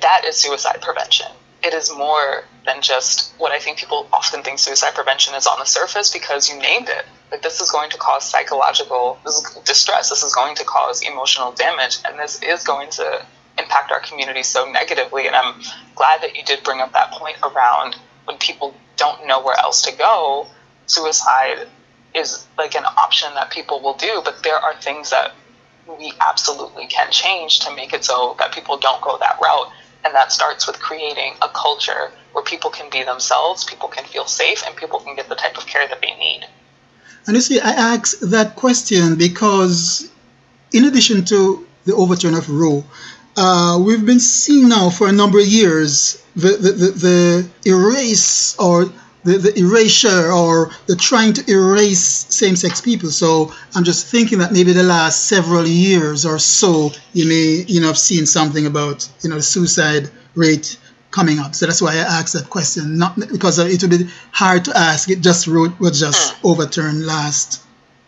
that 0.00 0.24
is 0.26 0.36
suicide 0.36 0.80
prevention. 0.80 1.26
It 1.62 1.74
is 1.74 1.94
more 1.94 2.44
than 2.66 2.80
just 2.80 3.34
what 3.38 3.52
I 3.52 3.58
think 3.58 3.78
people 3.78 4.08
often 4.12 4.42
think 4.42 4.58
suicide 4.58 4.94
prevention 4.94 5.34
is 5.34 5.46
on 5.46 5.58
the 5.58 5.66
surface 5.66 6.10
because 6.10 6.48
you 6.48 6.58
named 6.58 6.88
it 6.88 7.04
like 7.32 7.42
this 7.42 7.60
is 7.60 7.70
going 7.70 7.90
to 7.90 7.98
cause 7.98 8.28
psychological 8.28 9.18
distress. 9.64 10.10
This 10.10 10.22
is 10.22 10.34
going 10.34 10.54
to 10.56 10.64
cause 10.64 11.02
emotional 11.02 11.50
damage 11.50 11.98
and 12.04 12.18
this 12.18 12.40
is 12.42 12.62
going 12.62 12.90
to 12.90 13.26
impact 13.58 13.90
our 13.90 14.00
community 14.00 14.42
so 14.42 14.70
negatively 14.70 15.26
and 15.26 15.36
i'm 15.36 15.60
glad 15.94 16.22
that 16.22 16.36
you 16.36 16.42
did 16.44 16.62
bring 16.64 16.80
up 16.80 16.92
that 16.92 17.10
point 17.10 17.36
around 17.42 17.96
when 18.24 18.36
people 18.38 18.74
don't 18.96 19.26
know 19.26 19.42
where 19.42 19.58
else 19.58 19.82
to 19.82 19.96
go 19.96 20.46
suicide 20.86 21.68
is 22.14 22.46
like 22.58 22.74
an 22.74 22.84
option 22.96 23.32
that 23.34 23.50
people 23.50 23.80
will 23.82 23.96
do 23.96 24.22
but 24.24 24.42
there 24.42 24.56
are 24.56 24.74
things 24.80 25.10
that 25.10 25.32
we 25.98 26.12
absolutely 26.20 26.86
can 26.86 27.10
change 27.10 27.60
to 27.60 27.74
make 27.74 27.92
it 27.92 28.04
so 28.04 28.36
that 28.38 28.52
people 28.52 28.78
don't 28.78 29.02
go 29.02 29.18
that 29.18 29.38
route 29.42 29.70
and 30.04 30.14
that 30.14 30.32
starts 30.32 30.66
with 30.66 30.78
creating 30.80 31.34
a 31.42 31.48
culture 31.48 32.10
where 32.32 32.44
people 32.44 32.70
can 32.70 32.88
be 32.90 33.02
themselves 33.02 33.64
people 33.64 33.88
can 33.88 34.04
feel 34.04 34.26
safe 34.26 34.62
and 34.66 34.76
people 34.76 34.98
can 35.00 35.14
get 35.14 35.28
the 35.28 35.34
type 35.34 35.58
of 35.58 35.66
care 35.66 35.86
that 35.88 36.00
they 36.00 36.14
need 36.16 36.46
and 37.26 37.36
you 37.36 37.40
see, 37.40 37.60
I 37.60 37.70
ask 37.70 38.18
that 38.20 38.56
question 38.56 39.16
because, 39.16 40.10
in 40.72 40.84
addition 40.84 41.24
to 41.26 41.66
the 41.84 41.94
overturn 41.94 42.34
of 42.34 42.48
Roe, 42.48 42.84
uh, 43.36 43.80
we've 43.84 44.04
been 44.04 44.20
seeing 44.20 44.68
now 44.68 44.90
for 44.90 45.08
a 45.08 45.12
number 45.12 45.38
of 45.38 45.46
years 45.46 46.22
the, 46.34 46.48
the, 46.48 46.72
the, 46.72 46.90
the 46.90 47.70
erase 47.70 48.56
or 48.58 48.86
the, 49.24 49.38
the 49.38 49.58
erasure 49.58 50.32
or 50.32 50.70
the 50.86 50.96
trying 50.96 51.32
to 51.34 51.50
erase 51.50 52.00
same-sex 52.00 52.80
people. 52.80 53.10
So 53.10 53.52
I'm 53.74 53.84
just 53.84 54.06
thinking 54.06 54.38
that 54.38 54.52
maybe 54.52 54.72
the 54.72 54.82
last 54.82 55.26
several 55.26 55.66
years 55.66 56.26
or 56.26 56.38
so, 56.38 56.90
you 57.12 57.26
may 57.26 57.64
you 57.68 57.80
know 57.80 57.88
have 57.88 57.98
seen 57.98 58.26
something 58.26 58.66
about 58.66 59.08
you 59.22 59.30
know 59.30 59.36
the 59.36 59.42
suicide 59.42 60.10
rate 60.34 60.76
coming 61.12 61.38
up. 61.38 61.54
So 61.54 61.66
that's 61.66 61.80
why 61.80 61.92
I 61.92 61.98
asked 61.98 62.32
that 62.32 62.50
question, 62.50 62.98
not 62.98 63.16
because 63.16 63.58
it 63.58 63.80
would 63.82 63.90
be 63.90 64.08
hard 64.32 64.64
to 64.64 64.76
ask. 64.76 65.08
It 65.08 65.20
just 65.20 65.46
wrote, 65.46 65.78
was 65.78 66.00
just 66.00 66.34
hmm. 66.34 66.48
overturned 66.48 67.06
last 67.06 67.62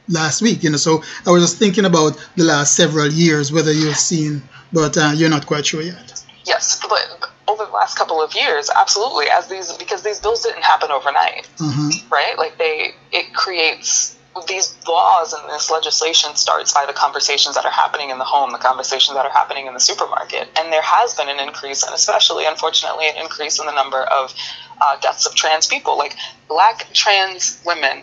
last 0.09 0.43
week, 0.43 0.65
you 0.65 0.71
know. 0.71 0.77
So 0.77 1.03
I 1.27 1.31
was 1.31 1.43
just 1.43 1.59
thinking 1.59 1.85
about 1.85 2.19
the 2.37 2.45
last 2.45 2.75
several 2.75 3.07
years, 3.07 3.53
whether 3.53 3.73
you've 3.73 3.97
seen, 3.97 4.43
but 4.73 4.97
uh, 4.97 5.13
you're 5.15 5.31
not 5.31 5.47
quite 5.47 5.67
sure 5.67 5.83
yet. 5.83 6.25
Yes, 6.45 6.81
but 6.89 7.31
over 7.49 7.65
the 7.65 7.73
last 7.73 7.97
couple 7.97 8.21
of 8.21 8.35
years, 8.35 8.71
absolutely, 8.75 9.27
as 9.27 9.49
these 9.49 9.73
because 9.75 10.03
these 10.03 10.21
bills 10.21 10.43
didn't 10.43 10.63
happen 10.63 10.91
overnight, 10.91 11.49
mm-hmm. 11.59 12.13
right? 12.13 12.37
Like 12.37 12.59
they, 12.59 12.95
it 13.13 13.33
creates 13.35 14.14
these 14.49 14.77
laws 14.89 15.33
and 15.33 15.49
this 15.49 15.71
legislation 15.71 16.35
starts 16.35 16.73
by 16.73 16.87
the 16.87 16.93
conversations 16.93 17.55
that 17.55 17.65
are 17.65 17.71
happening 17.71 18.11
in 18.11 18.19
the 18.19 18.25
home, 18.25 18.53
the 18.53 18.59
conversations 18.59 19.17
that 19.17 19.25
are 19.25 19.33
happening 19.33 19.67
in 19.67 19.75
the 19.75 19.81
supermarket, 19.81 20.49
and 20.59 20.73
there 20.73 20.83
has 20.83 21.15
been 21.15 21.29
an 21.29 21.39
increase, 21.39 21.83
and 21.83 21.95
especially, 21.95 22.45
unfortunately, 22.47 23.09
an 23.09 23.17
increase 23.17 23.61
in 23.61 23.67
the 23.67 23.73
number 23.73 24.03
of 24.03 24.35
uh, 24.83 24.97
deaths 25.01 25.27
of 25.27 25.35
trans 25.35 25.67
people. 25.67 25.97
Like 25.97 26.17
black 26.49 26.93
trans 26.93 27.61
women 27.65 28.03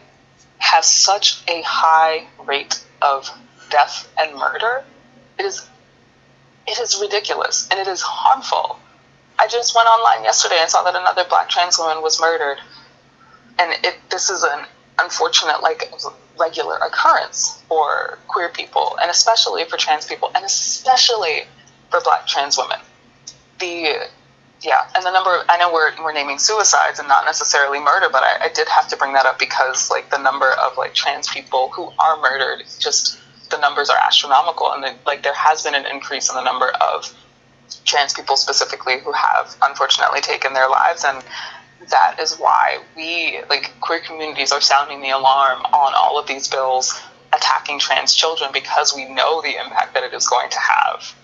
have 0.59 0.85
such 0.85 1.43
a 1.49 1.61
high 1.63 2.25
rate 2.45 2.83
of 3.01 3.29
death 3.69 4.11
and 4.17 4.37
murder. 4.37 4.83
It 5.37 5.45
is, 5.45 5.67
it 6.67 6.79
is 6.79 6.99
ridiculous, 7.01 7.67
and 7.69 7.79
it 7.79 7.87
is 7.87 8.01
harmful 8.01 8.79
I 9.41 9.47
just 9.47 9.75
went 9.75 9.87
online 9.87 10.23
yesterday 10.23 10.57
and 10.59 10.69
saw 10.69 10.83
that 10.83 10.95
another 10.95 11.23
black 11.27 11.49
trans 11.49 11.79
woman 11.79 12.03
was 12.03 12.21
murdered. 12.21 12.59
And 13.57 13.73
it, 13.83 13.95
this 14.11 14.29
is 14.29 14.43
an 14.43 14.65
unfortunate, 14.99 15.61
like, 15.61 15.91
regular 16.39 16.75
occurrence 16.77 17.61
for 17.67 18.17
queer 18.27 18.49
people, 18.49 18.97
and 19.01 19.11
especially 19.11 19.65
for 19.65 19.77
trans 19.77 20.05
people, 20.05 20.31
and 20.35 20.43
especially 20.45 21.43
for 21.89 22.01
black 22.01 22.27
trans 22.27 22.57
women. 22.57 22.79
The 23.59 24.07
yeah, 24.61 24.87
and 24.95 25.03
the 25.03 25.11
number 25.11 25.43
I 25.49 25.57
know 25.57 25.73
we're 25.73 25.91
we're 26.03 26.13
naming 26.13 26.37
suicides 26.37 26.99
and 26.99 27.07
not 27.07 27.25
necessarily 27.25 27.79
murder, 27.79 28.07
but 28.11 28.23
I, 28.23 28.45
I 28.45 28.49
did 28.53 28.67
have 28.67 28.87
to 28.89 28.97
bring 28.97 29.13
that 29.13 29.25
up 29.25 29.39
because 29.39 29.89
like 29.89 30.09
the 30.09 30.17
number 30.17 30.51
of 30.51 30.77
like 30.77 30.93
trans 30.93 31.27
people 31.27 31.69
who 31.69 31.91
are 31.99 32.21
murdered, 32.21 32.63
just 32.79 33.19
the 33.49 33.57
numbers 33.57 33.89
are 33.89 33.97
astronomical, 33.97 34.71
and 34.71 34.95
like 35.05 35.23
there 35.23 35.33
has 35.33 35.63
been 35.63 35.75
an 35.75 35.85
increase 35.85 36.29
in 36.29 36.35
the 36.35 36.43
number 36.43 36.69
of 36.69 37.13
trans 37.85 38.13
people 38.13 38.35
specifically 38.35 38.99
who 38.99 39.11
have 39.11 39.55
unfortunately 39.63 40.21
taken 40.21 40.53
their 40.53 40.69
lives 40.69 41.03
and 41.03 41.23
that 41.89 42.19
is 42.19 42.35
why 42.35 42.79
we 42.95 43.39
like 43.49 43.71
queer 43.81 43.99
communities 43.99 44.51
are 44.51 44.61
sounding 44.61 45.01
the 45.01 45.09
alarm 45.09 45.61
on 45.61 45.93
all 45.95 46.19
of 46.19 46.27
these 46.27 46.47
bills 46.47 46.99
attacking 47.33 47.79
trans 47.79 48.13
children 48.13 48.49
because 48.53 48.93
we 48.95 49.05
know 49.05 49.41
the 49.41 49.55
impact 49.63 49.93
that 49.93 50.03
it 50.03 50.13
is 50.13 50.27
going 50.27 50.49
to 50.49 50.59
have 50.59 51.15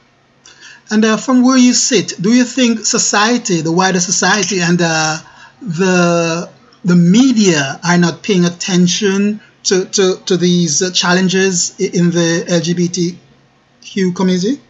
and 0.89 1.03
uh, 1.03 1.17
from 1.17 1.43
where 1.43 1.57
you 1.57 1.73
sit 1.73 2.13
do 2.21 2.33
you 2.33 2.43
think 2.43 2.85
society 2.85 3.61
the 3.61 3.71
wider 3.71 3.99
society 3.99 4.59
and 4.61 4.81
uh, 4.81 5.17
the 5.61 6.49
the 6.83 6.95
media 6.95 7.79
are 7.83 7.97
not 7.97 8.23
paying 8.23 8.45
attention 8.45 9.41
to, 9.63 9.83
to, 9.85 10.15
to 10.25 10.37
these 10.37 10.81
uh, 10.81 10.91
challenges 10.91 11.77
in 11.79 12.11
the 12.11 12.45
lgbtq 12.47 14.15
community 14.15 14.61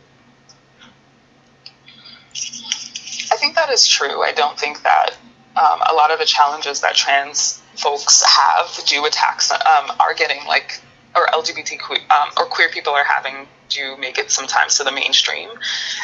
I 3.29 3.35
think 3.35 3.55
that 3.55 3.69
is 3.69 3.85
true. 3.87 4.23
I 4.23 4.31
don't 4.31 4.57
think 4.57 4.83
that 4.83 5.15
um, 5.57 5.81
a 5.89 5.93
lot 5.93 6.11
of 6.11 6.19
the 6.19 6.25
challenges 6.25 6.81
that 6.81 6.95
trans 6.95 7.61
folks 7.75 8.23
have 8.23 8.85
do 8.85 9.05
attacks 9.05 9.51
um, 9.51 9.91
are 9.99 10.13
getting 10.13 10.45
like 10.45 10.79
or 11.15 11.25
LGBT 11.27 11.79
um, 12.11 12.29
or 12.37 12.45
queer 12.45 12.69
people 12.69 12.93
are 12.93 13.03
having 13.03 13.47
to 13.69 13.97
make 13.97 14.17
it 14.17 14.29
sometimes 14.31 14.77
to 14.77 14.83
the 14.83 14.91
mainstream, 14.91 15.49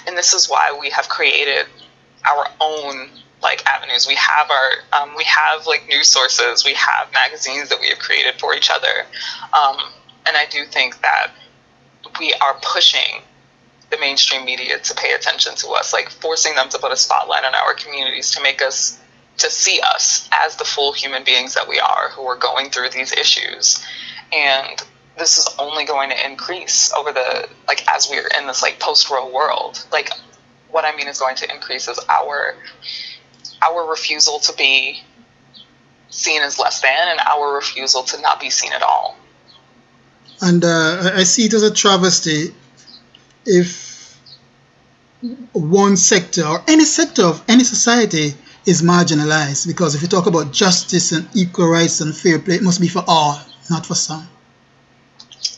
and 0.08 0.18
this 0.18 0.34
is 0.34 0.50
why 0.50 0.76
we 0.78 0.90
have 0.90 1.08
created 1.08 1.68
our 2.28 2.48
own 2.60 3.10
like 3.42 3.66
avenues. 3.68 4.08
We 4.08 4.16
have 4.16 4.50
our 4.50 4.72
um, 4.94 5.16
we 5.16 5.24
have 5.26 5.68
like 5.68 5.88
news 5.88 6.08
sources. 6.08 6.66
We 6.66 6.74
have 6.74 7.12
magazines 7.14 7.70
that 7.70 7.80
we 7.80 7.90
have 7.90 8.00
created 8.00 8.40
for 8.40 8.56
each 8.56 8.70
other, 8.72 9.06
um, 9.54 9.78
and 10.26 10.36
I 10.36 10.46
do 10.50 10.66
think 10.66 11.02
that 11.02 11.32
we 12.20 12.34
are 12.34 12.56
pushing 12.62 13.22
the 13.92 13.98
mainstream 14.00 14.44
media 14.46 14.80
to 14.80 14.96
pay 14.96 15.14
attention 15.14 15.54
to 15.56 15.70
us, 15.70 15.94
like 15.94 16.10
forcing 16.10 16.56
them 16.56 16.70
to 16.70 16.80
put 16.80 16.92
a 16.92 16.98
spotlight 16.98 17.44
on 17.44 17.54
our 17.54 17.76
communities 17.76 18.32
to 18.32 18.42
make 18.42 18.62
us 18.62 19.00
to 19.38 19.50
see 19.50 19.80
us 19.82 20.30
as 20.32 20.56
the 20.58 20.66
full 20.66 20.94
human 20.94 21.24
beings 21.24 21.54
that 21.56 21.68
we 21.68 21.80
are 21.80 22.10
who 22.10 22.24
are 22.24 22.38
going 22.38 22.70
through 22.70 22.90
these 22.90 23.12
issues. 23.12 23.84
And 24.32 24.82
this 25.18 25.38
is 25.38 25.48
only 25.60 25.86
going 25.86 26.10
to 26.10 26.26
increase 26.26 26.92
over 26.94 27.12
the 27.12 27.48
like 27.68 27.84
as 27.88 28.08
we're 28.10 28.28
in 28.38 28.48
this 28.48 28.62
like 28.62 28.80
post 28.80 29.10
Roe 29.10 29.30
world. 29.32 29.86
Like 29.92 30.12
what 30.72 30.86
I 30.86 30.96
mean 30.96 31.08
is 31.08 31.20
going 31.20 31.36
to 31.38 31.54
increase 31.54 31.88
is 31.88 32.00
our 32.10 32.56
our 33.62 33.90
refusal 33.90 34.40
to 34.40 34.54
be 34.54 35.02
seen 36.10 36.42
as 36.42 36.60
less 36.60 36.82
than 36.82 37.08
and 37.08 37.20
our 37.20 37.56
refusal 37.56 38.04
to 38.04 38.22
not 38.22 38.40
be 38.40 38.50
seen 38.50 38.72
at 38.74 38.84
all. 38.84 39.18
And 40.42 40.64
uh, 40.64 41.12
I 41.16 41.24
see 41.24 41.46
it 41.46 41.54
as 41.54 41.64
a 41.64 41.74
travesty 41.74 42.54
if 43.46 43.94
one 45.54 45.96
sector 45.96 46.46
or 46.46 46.62
any 46.68 46.84
sector 46.84 47.24
of 47.24 47.42
any 47.48 47.64
society 47.64 48.34
is 48.66 48.82
marginalized 48.82 49.68
because 49.68 49.96
if 49.96 50.02
you 50.02 50.08
talk 50.08 50.26
about 50.26 50.52
justice 50.52 51.12
and 51.12 51.28
equal 51.34 51.68
rights 51.68 52.02
and 52.02 52.16
fair 52.16 52.40
play, 52.40 52.56
it 52.56 52.64
must 52.64 52.80
be 52.80 52.88
for 52.88 53.04
all, 53.08 53.40
not 53.70 53.86
for 53.86 53.96
some. 53.96 54.28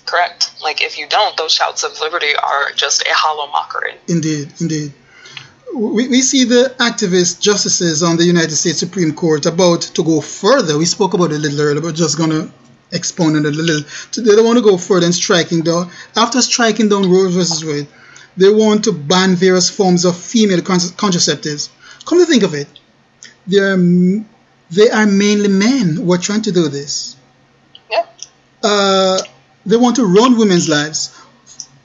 Correct. 0.06 0.54
Like 0.62 0.82
if 0.82 0.98
you 0.98 1.08
don't, 1.08 1.36
those 1.38 1.52
shouts 1.52 1.84
of 1.84 2.00
liberty 2.00 2.36
are 2.36 2.72
just 2.76 3.02
a 3.02 3.14
hollow 3.14 3.52
mockery. 3.52 3.94
Indeed, 4.08 4.54
indeed. 4.60 4.94
We, 5.74 6.08
we 6.08 6.22
see 6.22 6.46
the 6.46 6.74
activist 6.80 7.42
justices 7.42 8.02
on 8.02 8.18
the 8.18 8.24
United 8.24 8.56
States 8.56 8.80
Supreme 8.80 9.14
Court 9.14 9.46
about 9.46 9.82
to 9.82 10.04
go 10.04 10.22
further. 10.22 10.78
We 10.78 10.86
spoke 10.86 11.14
about 11.14 11.32
it 11.32 11.36
a 11.36 11.40
little 11.40 11.62
earlier, 11.62 11.82
but 11.82 11.96
just 11.96 12.18
gonna 12.18 12.50
expound 12.92 13.36
on 13.36 13.46
it 13.46 13.56
a 13.56 13.62
little. 13.62 13.84
They 14.16 14.36
don't 14.36 14.46
want 14.46 14.58
to 14.58 14.64
go 14.64 14.78
further 14.78 15.06
in 15.06 15.14
striking 15.14 15.62
down. 15.62 15.92
After 16.16 16.42
striking 16.42 16.88
down 16.88 17.10
Roe 17.12 17.30
versus 17.30 17.66
Wade, 17.66 17.88
they 18.38 18.50
want 18.50 18.84
to 18.86 18.92
ban 18.92 19.36
various 19.36 19.70
forms 19.70 20.06
of 20.06 20.16
female 20.16 20.60
contraceptives. 20.60 21.70
Come 22.06 22.20
to 22.20 22.26
think 22.26 22.44
of 22.44 22.54
it, 22.54 22.68
they 23.48 23.60
are, 23.60 23.78
they 24.72 24.90
are 24.90 25.06
mainly 25.06 25.50
men 25.50 25.96
who 25.96 26.14
are 26.14 26.18
trying 26.18 26.42
to 26.44 26.52
do 26.52 26.68
this. 26.68 27.16
Yeah. 27.90 28.06
Uh, 28.64 29.22
they 29.66 29.78
want 29.78 29.98
to 29.98 30.06
run 30.06 30.38
women's 30.38 30.70
lives. 30.70 31.20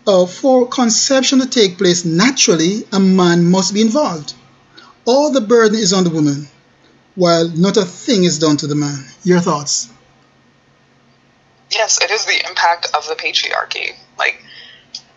Uh, 0.06 0.26
for 0.26 0.66
conception 0.66 1.40
to 1.40 1.46
take 1.46 1.78
place 1.78 2.04
naturally, 2.04 2.84
a 2.92 2.98
man 2.98 3.44
must 3.44 3.74
be 3.74 3.80
involved. 3.80 4.34
All 5.04 5.30
the 5.30 5.40
burden 5.40 5.78
is 5.78 5.92
on 5.92 6.04
the 6.04 6.10
woman, 6.10 6.48
while 7.14 7.48
not 7.48 7.76
a 7.76 7.84
thing 7.84 8.24
is 8.24 8.38
done 8.38 8.56
to 8.58 8.66
the 8.66 8.74
man. 8.74 9.04
Your 9.24 9.40
thoughts? 9.40 9.90
Yes, 11.70 12.02
it 12.02 12.10
is 12.10 12.24
the 12.24 12.42
impact 12.48 12.88
of 12.94 13.06
the 13.06 13.14
patriarchy. 13.14 13.94
Like 14.18 14.42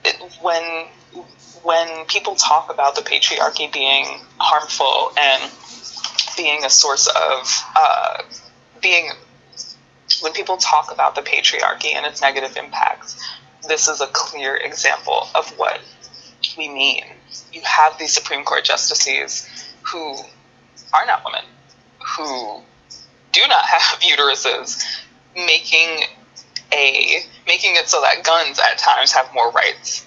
it, 0.06 0.16
when 0.42 0.88
when 1.64 2.06
people 2.06 2.36
talk 2.36 2.72
about 2.72 2.96
the 2.96 3.02
patriarchy 3.02 3.72
being 3.72 4.06
harmful 4.38 5.14
and 5.18 5.52
being 6.36 6.64
a 6.64 6.70
source 6.70 7.08
of 7.08 7.64
uh, 7.76 8.24
being 8.82 9.12
when 10.22 10.34
people 10.34 10.58
talk 10.58 10.92
about 10.92 11.16
the 11.16 11.22
patriarchy 11.22 11.96
and 11.96 12.06
its 12.06 12.22
negative 12.22 12.56
impacts, 12.58 13.22
this 13.68 13.88
is 13.88 14.02
a 14.02 14.08
clear 14.08 14.56
example 14.56 15.28
of 15.36 15.48
what 15.58 15.80
we 16.58 16.70
mean. 16.70 17.04
You 17.52 17.62
have 17.64 17.98
these 17.98 18.14
Supreme 18.14 18.44
Court 18.44 18.64
justices 18.64 19.48
who 19.82 20.16
are 20.94 21.06
not 21.06 21.24
women, 21.26 21.46
who 22.18 22.62
do 23.32 23.42
not 23.48 23.66
have 23.66 24.00
uteruses, 24.00 24.84
making 25.36 26.06
a 26.72 27.20
making 27.48 27.76
it 27.76 27.88
so 27.88 28.02
that 28.02 28.24
guns 28.24 28.60
at 28.60 28.78
times 28.78 29.12
have 29.12 29.32
more 29.34 29.52
rights 29.52 30.06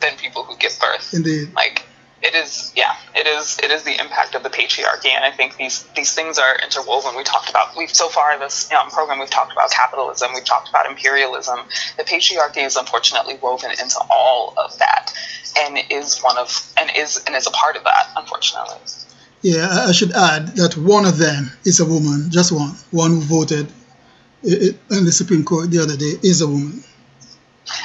than 0.00 0.16
people 0.16 0.44
who 0.44 0.56
give 0.56 0.72
birth. 0.80 1.12
Indeed. 1.14 1.54
Like 1.54 1.84
it 2.22 2.34
is 2.34 2.72
yeah, 2.74 2.94
it 3.14 3.26
is 3.26 3.58
it 3.62 3.70
is 3.70 3.84
the 3.84 4.00
impact 4.00 4.34
of 4.34 4.42
the 4.42 4.50
patriarchy 4.50 5.10
and 5.14 5.24
I 5.24 5.30
think 5.30 5.56
these 5.56 5.84
these 5.96 6.14
things 6.14 6.38
are 6.38 6.56
interwoven. 6.62 7.16
We 7.16 7.22
talked 7.22 7.48
about 7.48 7.76
we've 7.76 7.94
so 7.94 8.08
far 8.08 8.38
this 8.38 8.70
um, 8.72 8.90
program 8.90 9.18
we've 9.18 9.30
talked 9.30 9.52
about 9.52 9.70
capitalism, 9.70 10.32
we've 10.34 10.44
talked 10.44 10.68
about 10.68 10.86
imperialism. 10.86 11.60
The 11.96 12.04
patriarchy 12.04 12.64
is 12.64 12.76
unfortunately 12.76 13.38
woven 13.40 13.70
into 13.70 14.00
all 14.10 14.54
of 14.56 14.76
that 14.78 15.12
and 15.58 15.78
is 15.90 16.20
one 16.20 16.38
of 16.38 16.72
and 16.78 16.90
is 16.96 17.22
and 17.26 17.34
is 17.36 17.46
a 17.46 17.50
part 17.50 17.76
of 17.76 17.84
that, 17.84 18.08
unfortunately. 18.16 18.78
Yeah, 19.42 19.68
I 19.88 19.92
should 19.92 20.12
add 20.12 20.56
that 20.56 20.76
one 20.76 21.04
of 21.04 21.18
them 21.18 21.52
is 21.64 21.78
a 21.78 21.84
woman, 21.84 22.30
just 22.30 22.50
one, 22.50 22.74
one 22.90 23.12
who 23.12 23.20
voted 23.20 23.68
in 24.42 25.04
the 25.04 25.12
Supreme 25.12 25.44
Court 25.44 25.70
the 25.70 25.78
other 25.80 25.96
day 25.96 26.14
is 26.22 26.40
a 26.40 26.48
woman. 26.48 26.82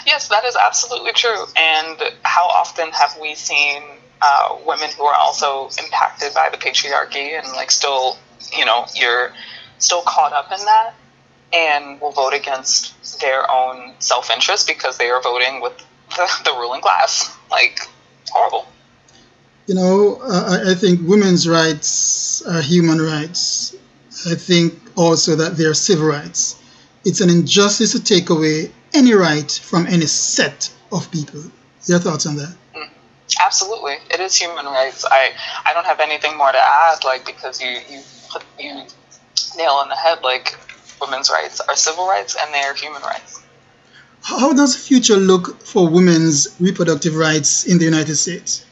Yes, 0.05 0.29
that 0.29 0.45
is 0.45 0.55
absolutely 0.55 1.11
true. 1.11 1.45
And 1.57 1.97
how 2.23 2.45
often 2.47 2.89
have 2.91 3.17
we 3.21 3.35
seen 3.35 3.83
uh, 4.23 4.57
women 4.65 4.89
who 4.97 5.03
are 5.03 5.15
also 5.15 5.69
impacted 5.83 6.33
by 6.33 6.49
the 6.49 6.57
patriarchy 6.57 7.37
and 7.37 7.47
like 7.53 7.71
still, 7.71 8.17
you 8.57 8.65
know, 8.65 8.85
you're 8.95 9.33
still 9.79 10.01
caught 10.01 10.31
up 10.31 10.51
in 10.51 10.63
that 10.65 10.93
and 11.51 11.99
will 11.99 12.11
vote 12.11 12.33
against 12.33 13.19
their 13.19 13.49
own 13.51 13.93
self 13.99 14.31
interest 14.31 14.67
because 14.67 14.97
they 14.97 15.09
are 15.09 15.21
voting 15.21 15.61
with 15.61 15.77
the, 16.15 16.29
the 16.45 16.51
ruling 16.51 16.81
class. 16.81 17.35
Like, 17.51 17.79
horrible. 18.29 18.65
You 19.67 19.75
know, 19.75 20.21
I, 20.23 20.71
I 20.71 20.73
think 20.75 21.07
women's 21.07 21.47
rights 21.47 22.41
are 22.43 22.61
human 22.61 23.01
rights. 23.01 23.75
I 24.25 24.35
think 24.35 24.73
also 24.95 25.35
that 25.35 25.57
they 25.57 25.65
are 25.65 25.73
civil 25.73 26.05
rights. 26.05 26.59
It's 27.05 27.21
an 27.21 27.29
injustice 27.29 27.91
to 27.91 28.03
take 28.03 28.29
away 28.29 28.71
any 28.93 29.13
right 29.13 29.51
from 29.51 29.85
any 29.87 30.05
set 30.05 30.73
of 30.91 31.11
people. 31.11 31.43
Your 31.85 31.99
thoughts 31.99 32.25
on 32.25 32.37
that? 32.37 32.55
Absolutely, 33.41 33.97
it 34.11 34.19
is 34.19 34.35
human 34.35 34.65
rights. 34.65 35.05
I 35.09 35.31
I 35.65 35.73
don't 35.73 35.85
have 35.85 35.99
anything 35.99 36.37
more 36.37 36.51
to 36.51 36.57
add, 36.57 37.03
like 37.03 37.25
because 37.25 37.61
you 37.61 37.79
you 37.89 38.01
put 38.31 38.43
you 38.59 38.85
nail 39.57 39.71
on 39.71 39.89
the 39.89 39.95
head. 39.95 40.19
Like 40.23 40.57
women's 41.01 41.29
rights 41.29 41.59
are 41.61 41.75
civil 41.75 42.07
rights 42.07 42.35
and 42.39 42.53
they 42.53 42.61
are 42.61 42.73
human 42.73 43.01
rights. 43.01 43.41
How 44.21 44.53
does 44.53 44.73
the 44.75 44.79
future 44.79 45.17
look 45.17 45.59
for 45.61 45.89
women's 45.89 46.55
reproductive 46.59 47.15
rights 47.15 47.65
in 47.65 47.77
the 47.77 47.85
United 47.85 48.15
States? 48.15 48.65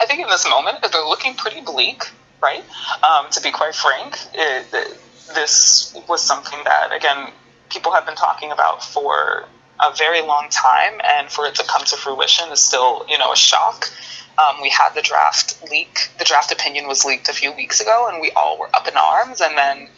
I 0.00 0.06
think 0.06 0.20
in 0.20 0.28
this 0.28 0.48
moment 0.48 0.78
they're 0.92 1.04
looking 1.04 1.34
pretty 1.34 1.60
bleak, 1.60 2.04
right? 2.40 2.64
Um, 3.02 3.26
to 3.30 3.40
be 3.40 3.50
quite 3.50 3.74
frank, 3.74 4.18
it, 4.32 4.66
it, 4.72 4.98
this 5.34 5.96
was 6.08 6.22
something 6.22 6.58
that 6.64 6.92
again 6.92 7.32
people 7.70 7.92
have 7.92 8.06
been 8.06 8.16
talking 8.16 8.52
about 8.52 8.84
for 8.84 9.46
a 9.82 9.94
very 9.96 10.22
long 10.22 10.48
time, 10.50 11.00
and 11.04 11.30
for 11.30 11.46
it 11.46 11.56
to 11.56 11.64
come 11.64 11.84
to 11.86 11.96
fruition 11.96 12.50
is 12.50 12.60
still, 12.60 13.04
you 13.08 13.18
know, 13.18 13.32
a 13.32 13.36
shock. 13.36 13.90
Um, 14.38 14.62
we 14.62 14.70
had 14.70 14.94
the 14.94 15.02
draft 15.02 15.58
leak. 15.70 16.10
The 16.18 16.24
draft 16.24 16.52
opinion 16.52 16.86
was 16.86 17.04
leaked 17.04 17.28
a 17.28 17.32
few 17.32 17.52
weeks 17.52 17.80
ago, 17.80 18.08
and 18.10 18.20
we 18.20 18.30
all 18.32 18.58
were 18.58 18.70
up 18.74 18.88
in 18.88 18.96
arms. 18.96 19.40
And 19.40 19.56
then 19.58 19.88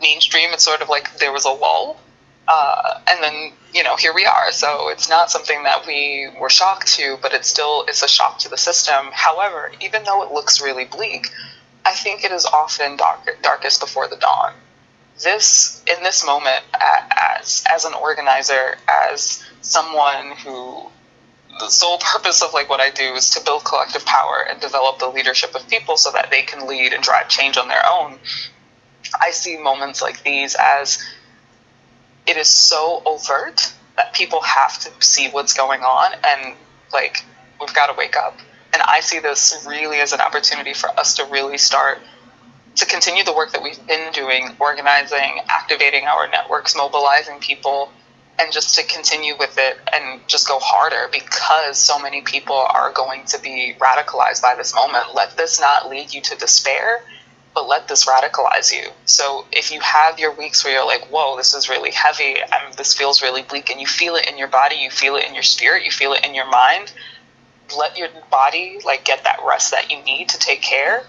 mainstream, 0.00 0.50
it's 0.52 0.64
sort 0.64 0.80
of 0.80 0.88
like 0.88 1.18
there 1.18 1.32
was 1.32 1.44
a 1.44 1.50
lull. 1.50 2.00
Uh, 2.48 3.00
and 3.08 3.22
then 3.22 3.52
you 3.72 3.84
know 3.84 3.94
here 3.96 4.12
we 4.12 4.26
are. 4.26 4.50
So 4.50 4.88
it's 4.88 5.08
not 5.08 5.30
something 5.30 5.62
that 5.62 5.86
we 5.86 6.28
were 6.40 6.50
shocked 6.50 6.88
to, 6.94 7.18
but 7.22 7.32
it's 7.32 7.48
still 7.48 7.84
it's 7.86 8.02
a 8.02 8.08
shock 8.08 8.38
to 8.40 8.48
the 8.48 8.56
system. 8.56 9.10
However, 9.12 9.70
even 9.80 10.02
though 10.04 10.22
it 10.24 10.32
looks 10.32 10.60
really 10.60 10.84
bleak, 10.84 11.28
I 11.84 11.92
think 11.92 12.24
it 12.24 12.32
is 12.32 12.44
often 12.44 12.96
dark, 12.96 13.20
darkest 13.42 13.80
before 13.80 14.08
the 14.08 14.16
dawn 14.16 14.54
this 15.20 15.82
in 15.86 16.02
this 16.02 16.24
moment 16.24 16.62
as 17.40 17.64
as 17.70 17.84
an 17.84 17.94
organizer 17.94 18.76
as 18.88 19.44
someone 19.60 20.36
who 20.44 20.90
the 21.60 21.68
sole 21.68 21.98
purpose 21.98 22.42
of 22.42 22.52
like 22.54 22.68
what 22.68 22.80
I 22.80 22.90
do 22.90 23.14
is 23.14 23.30
to 23.30 23.44
build 23.44 23.64
collective 23.64 24.04
power 24.06 24.46
and 24.48 24.60
develop 24.60 24.98
the 24.98 25.08
leadership 25.08 25.54
of 25.54 25.68
people 25.68 25.96
so 25.96 26.10
that 26.12 26.30
they 26.30 26.42
can 26.42 26.66
lead 26.66 26.92
and 26.92 27.02
drive 27.02 27.28
change 27.28 27.56
on 27.56 27.68
their 27.68 27.82
own. 27.86 28.18
I 29.20 29.30
see 29.32 29.58
moments 29.58 30.00
like 30.00 30.22
these 30.24 30.56
as 30.58 30.98
it 32.26 32.36
is 32.36 32.48
so 32.48 33.02
overt 33.04 33.72
that 33.96 34.14
people 34.14 34.40
have 34.40 34.78
to 34.80 34.90
see 35.06 35.28
what's 35.28 35.52
going 35.52 35.82
on 35.82 36.12
and 36.24 36.56
like 36.92 37.24
we've 37.60 37.74
got 37.74 37.88
to 37.88 37.94
wake 37.98 38.16
up. 38.16 38.38
And 38.72 38.82
I 38.82 39.00
see 39.00 39.18
this 39.18 39.64
really 39.68 39.98
as 39.98 40.12
an 40.12 40.20
opportunity 40.20 40.72
for 40.72 40.88
us 40.98 41.16
to 41.16 41.24
really 41.26 41.58
start 41.58 42.00
to 42.76 42.86
continue 42.86 43.24
the 43.24 43.34
work 43.34 43.52
that 43.52 43.62
we've 43.62 43.86
been 43.86 44.12
doing, 44.12 44.48
organizing, 44.58 45.40
activating 45.48 46.04
our 46.04 46.28
networks, 46.28 46.74
mobilizing 46.76 47.38
people, 47.40 47.92
and 48.38 48.50
just 48.50 48.76
to 48.76 48.82
continue 48.84 49.34
with 49.38 49.56
it 49.58 49.78
and 49.92 50.20
just 50.26 50.48
go 50.48 50.58
harder 50.58 51.10
because 51.12 51.78
so 51.78 51.98
many 52.00 52.22
people 52.22 52.56
are 52.56 52.90
going 52.92 53.24
to 53.26 53.38
be 53.40 53.76
radicalized 53.78 54.40
by 54.40 54.54
this 54.56 54.74
moment. 54.74 55.14
Let 55.14 55.36
this 55.36 55.60
not 55.60 55.90
lead 55.90 56.14
you 56.14 56.22
to 56.22 56.36
despair, 56.36 57.02
but 57.54 57.68
let 57.68 57.88
this 57.88 58.06
radicalize 58.06 58.72
you. 58.72 58.88
So 59.04 59.44
if 59.52 59.70
you 59.70 59.80
have 59.80 60.18
your 60.18 60.32
weeks 60.32 60.64
where 60.64 60.72
you're 60.72 60.86
like, 60.86 61.08
whoa, 61.10 61.36
this 61.36 61.52
is 61.52 61.68
really 61.68 61.90
heavy, 61.90 62.36
and 62.40 62.74
this 62.78 62.94
feels 62.94 63.22
really 63.22 63.42
bleak, 63.42 63.70
and 63.70 63.80
you 63.80 63.86
feel 63.86 64.16
it 64.16 64.28
in 64.30 64.38
your 64.38 64.48
body, 64.48 64.76
you 64.76 64.90
feel 64.90 65.16
it 65.16 65.26
in 65.26 65.34
your 65.34 65.42
spirit, 65.42 65.84
you 65.84 65.90
feel 65.90 66.14
it 66.14 66.24
in 66.24 66.34
your 66.34 66.48
mind, 66.48 66.90
let 67.76 67.98
your 67.98 68.08
body 68.30 68.78
like 68.84 69.04
get 69.04 69.24
that 69.24 69.40
rest 69.46 69.72
that 69.72 69.90
you 69.90 70.02
need 70.04 70.30
to 70.30 70.38
take 70.38 70.62
care 70.62 71.04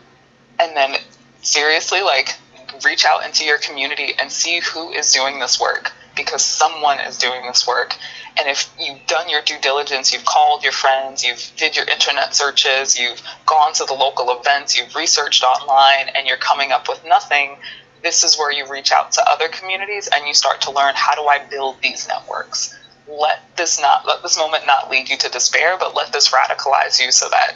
and 0.59 0.75
then 0.75 0.95
seriously, 1.43 2.01
like, 2.01 2.35
reach 2.83 3.05
out 3.05 3.25
into 3.25 3.45
your 3.45 3.59
community 3.59 4.13
and 4.19 4.31
see 4.31 4.59
who 4.59 4.91
is 4.91 5.11
doing 5.11 5.39
this 5.39 5.59
work 5.59 5.91
because 6.15 6.43
someone 6.43 6.99
is 6.99 7.17
doing 7.17 7.43
this 7.45 7.67
work. 7.67 7.95
And 8.37 8.47
if 8.47 8.71
you've 8.79 9.05
done 9.07 9.29
your 9.29 9.41
due 9.41 9.59
diligence, 9.59 10.11
you've 10.11 10.25
called 10.25 10.63
your 10.63 10.71
friends, 10.71 11.23
you've 11.23 11.51
did 11.57 11.75
your 11.75 11.85
internet 11.87 12.35
searches, 12.35 12.99
you've 12.99 13.21
gone 13.45 13.73
to 13.73 13.85
the 13.85 13.93
local 13.93 14.39
events, 14.39 14.77
you've 14.77 14.95
researched 14.95 15.43
online, 15.43 16.09
and 16.15 16.27
you're 16.27 16.37
coming 16.37 16.71
up 16.71 16.87
with 16.89 17.03
nothing, 17.05 17.57
this 18.03 18.23
is 18.23 18.37
where 18.37 18.51
you 18.51 18.69
reach 18.69 18.91
out 18.91 19.13
to 19.13 19.27
other 19.27 19.47
communities 19.47 20.09
and 20.13 20.27
you 20.27 20.33
start 20.33 20.61
to 20.61 20.71
learn 20.71 20.93
how 20.95 21.15
do 21.15 21.27
I 21.27 21.39
build 21.49 21.77
these 21.81 22.07
networks. 22.07 22.77
Let 23.07 23.39
this 23.55 23.79
not 23.79 24.05
let 24.05 24.21
this 24.21 24.37
moment 24.37 24.65
not 24.67 24.89
lead 24.91 25.09
you 25.09 25.17
to 25.17 25.29
despair, 25.29 25.77
but 25.77 25.95
let 25.95 26.11
this 26.11 26.29
radicalize 26.31 27.03
you 27.03 27.11
so 27.11 27.29
that 27.29 27.55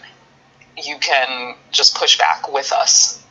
you 0.81 0.97
can 0.99 1.55
just 1.71 1.95
push 1.95 2.17
back 2.17 2.51
with 2.51 2.71
us 2.71 3.23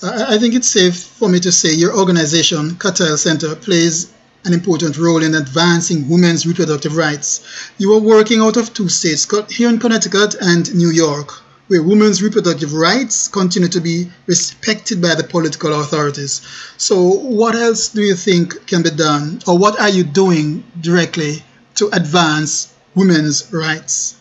I 0.00 0.38
think 0.38 0.54
it's 0.54 0.68
safe 0.68 0.96
for 0.96 1.28
me 1.28 1.40
to 1.40 1.50
say 1.50 1.72
your 1.72 1.96
organization, 1.98 2.76
Katal 2.76 3.18
Center, 3.18 3.56
plays 3.56 4.12
an 4.44 4.52
important 4.52 4.96
role 4.96 5.24
in 5.24 5.34
advancing 5.34 6.08
women's 6.08 6.46
reproductive 6.46 6.96
rights. 6.96 7.40
You 7.78 7.92
are 7.94 8.00
working 8.00 8.38
out 8.40 8.56
of 8.56 8.72
two 8.72 8.88
states, 8.88 9.26
here 9.50 9.68
in 9.68 9.80
Connecticut 9.80 10.36
and 10.40 10.72
New 10.72 10.90
York, 10.90 11.32
where 11.66 11.82
women's 11.82 12.22
reproductive 12.22 12.74
rights 12.74 13.26
continue 13.26 13.68
to 13.70 13.80
be 13.80 14.08
respected 14.26 15.02
by 15.02 15.16
the 15.16 15.24
political 15.24 15.80
authorities. 15.80 16.42
So, 16.76 17.02
what 17.02 17.56
else 17.56 17.88
do 17.88 18.02
you 18.02 18.14
think 18.14 18.68
can 18.68 18.84
be 18.84 18.90
done, 18.90 19.42
or 19.48 19.58
what 19.58 19.80
are 19.80 19.90
you 19.90 20.04
doing 20.04 20.62
directly 20.80 21.42
to 21.74 21.88
advance 21.88 22.72
women's 22.94 23.52
rights? 23.52 24.17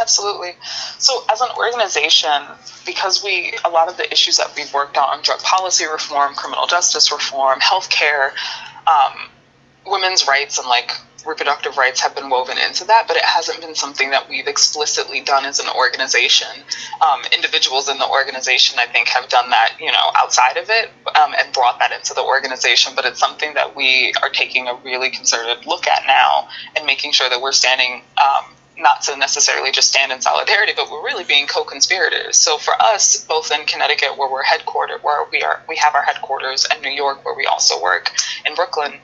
Absolutely. 0.00 0.52
So, 0.98 1.24
as 1.30 1.40
an 1.40 1.48
organization, 1.56 2.42
because 2.84 3.22
we 3.22 3.54
a 3.64 3.70
lot 3.70 3.88
of 3.88 3.96
the 3.96 4.10
issues 4.12 4.36
that 4.36 4.54
we've 4.56 4.72
worked 4.72 4.96
on 4.96 5.22
drug 5.22 5.40
policy 5.40 5.86
reform, 5.86 6.34
criminal 6.34 6.66
justice 6.66 7.10
reform, 7.10 7.60
healthcare, 7.60 8.32
um, 8.86 9.28
women's 9.86 10.26
rights, 10.26 10.58
and 10.58 10.68
like 10.68 10.92
reproductive 11.26 11.76
rights 11.76 12.00
have 12.00 12.14
been 12.14 12.30
woven 12.30 12.56
into 12.58 12.84
that, 12.84 13.06
but 13.08 13.16
it 13.16 13.24
hasn't 13.24 13.60
been 13.60 13.74
something 13.74 14.10
that 14.10 14.28
we've 14.28 14.46
explicitly 14.46 15.20
done 15.20 15.44
as 15.44 15.58
an 15.58 15.66
organization. 15.76 16.46
Um, 17.02 17.22
individuals 17.34 17.88
in 17.88 17.98
the 17.98 18.08
organization, 18.08 18.78
I 18.78 18.86
think, 18.86 19.08
have 19.08 19.28
done 19.28 19.50
that, 19.50 19.76
you 19.80 19.90
know, 19.90 20.10
outside 20.14 20.56
of 20.56 20.70
it 20.70 20.90
um, 21.16 21.34
and 21.38 21.52
brought 21.52 21.78
that 21.80 21.92
into 21.92 22.14
the 22.14 22.22
organization. 22.22 22.92
But 22.94 23.04
it's 23.04 23.18
something 23.18 23.54
that 23.54 23.76
we 23.76 24.12
are 24.22 24.30
taking 24.30 24.68
a 24.68 24.74
really 24.84 25.10
concerted 25.10 25.66
look 25.66 25.86
at 25.88 26.06
now 26.06 26.48
and 26.76 26.86
making 26.86 27.12
sure 27.12 27.28
that 27.28 27.40
we're 27.40 27.52
standing 27.52 28.02
um, 28.18 28.55
not 28.78 29.02
to 29.02 29.16
necessarily 29.16 29.70
just 29.70 29.88
stand 29.88 30.12
in 30.12 30.20
solidarity, 30.20 30.72
but 30.76 30.90
we're 30.90 31.04
really 31.04 31.24
being 31.24 31.46
co-conspirators. 31.46 32.36
So 32.36 32.58
for 32.58 32.74
us, 32.80 33.24
both 33.24 33.50
in 33.50 33.64
Connecticut, 33.66 34.16
where 34.18 34.30
we're 34.30 34.44
headquartered, 34.44 35.02
where 35.02 35.26
we 35.30 35.42
are, 35.42 35.62
we 35.68 35.76
have 35.76 35.94
our 35.94 36.02
headquarters, 36.02 36.66
and 36.70 36.82
New 36.82 36.90
York, 36.90 37.24
where 37.24 37.34
we 37.34 37.46
also 37.46 37.80
work, 37.82 38.10
in 38.46 38.54
Brooklyn, 38.54 38.94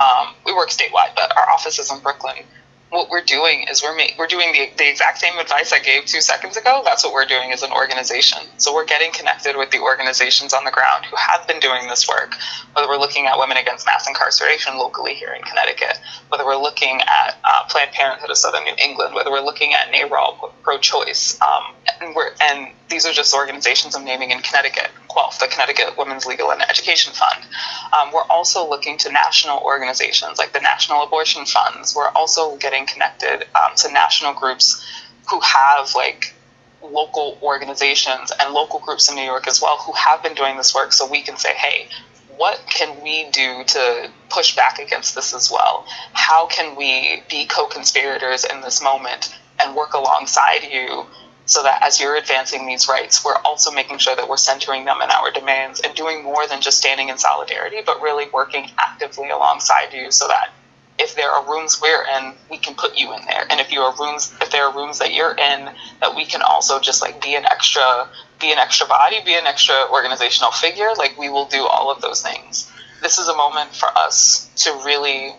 um, 0.00 0.34
we 0.44 0.52
work 0.52 0.70
statewide, 0.70 1.14
but 1.14 1.36
our 1.36 1.50
office 1.50 1.78
is 1.78 1.90
in 1.90 2.00
Brooklyn 2.00 2.44
what 2.92 3.08
we're 3.08 3.24
doing 3.24 3.64
is 3.70 3.82
we're 3.82 3.96
ma- 3.96 4.12
we're 4.18 4.26
doing 4.26 4.52
the, 4.52 4.70
the 4.76 4.88
exact 4.88 5.18
same 5.18 5.38
advice 5.38 5.72
I 5.72 5.78
gave 5.78 6.04
two 6.04 6.20
seconds 6.20 6.58
ago. 6.58 6.82
That's 6.84 7.02
what 7.02 7.14
we're 7.14 7.24
doing 7.24 7.50
as 7.50 7.62
an 7.62 7.72
organization. 7.72 8.40
So 8.58 8.74
we're 8.74 8.84
getting 8.84 9.10
connected 9.12 9.56
with 9.56 9.70
the 9.70 9.78
organizations 9.78 10.52
on 10.52 10.64
the 10.64 10.70
ground 10.70 11.06
who 11.06 11.16
have 11.16 11.46
been 11.48 11.58
doing 11.58 11.88
this 11.88 12.06
work. 12.06 12.34
Whether 12.74 12.86
we're 12.88 12.98
looking 12.98 13.26
at 13.26 13.38
women 13.38 13.56
against 13.56 13.86
mass 13.86 14.06
incarceration 14.06 14.76
locally 14.76 15.14
here 15.14 15.32
in 15.32 15.42
Connecticut, 15.42 15.98
whether 16.28 16.44
we're 16.44 16.60
looking 16.60 17.00
at 17.00 17.38
uh, 17.44 17.64
Planned 17.70 17.92
Parenthood 17.92 18.28
of 18.28 18.36
Southern 18.36 18.64
New 18.64 18.74
England, 18.84 19.14
whether 19.14 19.30
we're 19.30 19.40
looking 19.40 19.72
at 19.72 19.90
NARAL 19.90 20.52
pro-choice, 20.62 21.40
um, 21.40 21.74
and 22.02 22.14
we're 22.14 22.32
and 22.42 22.68
these 22.92 23.06
are 23.06 23.12
just 23.12 23.32
organizations 23.32 23.96
I'm 23.96 24.04
naming 24.04 24.30
in 24.30 24.40
Connecticut. 24.40 24.90
CWEALF, 25.08 25.38
the 25.38 25.48
Connecticut 25.48 25.96
Women's 25.96 26.26
Legal 26.26 26.52
and 26.52 26.60
Education 26.62 27.14
Fund. 27.14 27.44
Um, 27.92 28.12
we're 28.12 28.28
also 28.28 28.68
looking 28.68 28.98
to 28.98 29.10
national 29.10 29.60
organizations 29.60 30.38
like 30.38 30.52
the 30.52 30.60
National 30.60 31.02
Abortion 31.02 31.46
Funds. 31.46 31.96
We're 31.96 32.10
also 32.10 32.56
getting 32.56 32.86
connected 32.86 33.46
um, 33.56 33.74
to 33.76 33.90
national 33.92 34.34
groups 34.34 34.84
who 35.30 35.40
have 35.40 35.94
like 35.94 36.34
local 36.82 37.38
organizations 37.42 38.30
and 38.38 38.52
local 38.52 38.80
groups 38.80 39.08
in 39.08 39.16
New 39.16 39.22
York 39.22 39.46
as 39.46 39.62
well 39.62 39.78
who 39.78 39.92
have 39.92 40.22
been 40.22 40.34
doing 40.34 40.56
this 40.58 40.74
work 40.74 40.92
so 40.92 41.08
we 41.08 41.22
can 41.22 41.38
say, 41.38 41.54
hey, 41.54 41.88
what 42.36 42.60
can 42.68 43.02
we 43.02 43.30
do 43.30 43.64
to 43.64 44.10
push 44.28 44.54
back 44.54 44.78
against 44.78 45.14
this 45.14 45.32
as 45.32 45.50
well? 45.50 45.86
How 46.12 46.46
can 46.46 46.76
we 46.76 47.22
be 47.30 47.46
co 47.46 47.66
conspirators 47.66 48.44
in 48.44 48.60
this 48.60 48.82
moment 48.82 49.34
and 49.60 49.76
work 49.76 49.94
alongside 49.94 50.64
you 50.64 51.06
so 51.46 51.62
that 51.62 51.82
as 51.82 52.00
you're 52.00 52.16
advancing 52.16 52.66
these 52.66 52.88
rights, 52.88 53.24
we're 53.24 53.36
also 53.44 53.70
making 53.70 53.98
sure 53.98 54.14
that 54.14 54.28
we're 54.28 54.36
centering 54.36 54.84
them 54.84 55.00
in 55.02 55.10
our 55.10 55.30
demands 55.30 55.80
and 55.80 55.94
doing 55.94 56.22
more 56.22 56.46
than 56.46 56.60
just 56.60 56.78
standing 56.78 57.08
in 57.08 57.18
solidarity, 57.18 57.78
but 57.84 58.00
really 58.00 58.28
working 58.32 58.70
actively 58.78 59.30
alongside 59.30 59.92
you 59.92 60.10
so 60.10 60.28
that 60.28 60.52
if 60.98 61.14
there 61.16 61.30
are 61.30 61.44
rooms 61.50 61.80
we're 61.80 62.04
in, 62.16 62.32
we 62.50 62.58
can 62.58 62.74
put 62.74 62.96
you 62.96 63.12
in 63.12 63.24
there. 63.24 63.44
And 63.50 63.60
if 63.60 63.72
you 63.72 63.80
are 63.80 63.94
rooms, 63.98 64.32
if 64.40 64.50
there 64.50 64.64
are 64.66 64.74
rooms 64.74 64.98
that 65.00 65.12
you're 65.12 65.32
in, 65.32 65.70
that 66.00 66.14
we 66.14 66.24
can 66.26 66.42
also 66.42 66.78
just 66.78 67.02
like 67.02 67.20
be 67.20 67.34
an 67.34 67.44
extra 67.44 68.08
be 68.40 68.52
an 68.52 68.58
extra 68.58 68.86
body, 68.86 69.20
be 69.24 69.34
an 69.34 69.46
extra 69.46 69.74
organizational 69.90 70.50
figure. 70.52 70.90
Like 70.96 71.16
we 71.18 71.28
will 71.28 71.46
do 71.46 71.66
all 71.66 71.90
of 71.90 72.00
those 72.02 72.22
things. 72.22 72.70
This 73.00 73.18
is 73.18 73.28
a 73.28 73.34
moment 73.34 73.74
for 73.74 73.88
us 73.96 74.48
to 74.64 74.72
really 74.84 75.32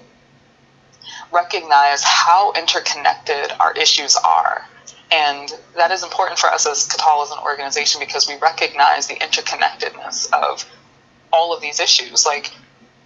recognize 1.31 2.03
how 2.03 2.53
interconnected 2.53 3.51
our 3.59 3.73
issues 3.73 4.15
are. 4.15 4.65
And 5.13 5.53
that 5.75 5.91
is 5.91 6.03
important 6.03 6.39
for 6.39 6.47
us 6.47 6.65
as 6.65 6.87
Katal 6.87 7.23
as 7.23 7.31
an 7.31 7.37
organization 7.43 7.99
because 7.99 8.27
we 8.27 8.35
recognize 8.37 9.05
the 9.05 9.13
interconnectedness 9.13 10.33
of 10.33 10.65
all 11.31 11.53
of 11.53 11.61
these 11.61 11.79
issues. 11.79 12.25
Like 12.25 12.51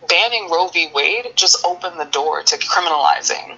banning 0.08 0.50
Roe 0.50 0.68
v. 0.68 0.90
Wade 0.94 1.34
just 1.36 1.66
opened 1.66 2.00
the 2.00 2.06
door 2.06 2.44
to 2.44 2.58
criminalizing 2.58 3.58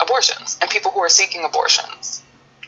abortions 0.00 0.56
and 0.60 0.70
people 0.70 0.92
who 0.92 1.00
are 1.00 1.08
seeking 1.08 1.44
abortions. 1.44 2.22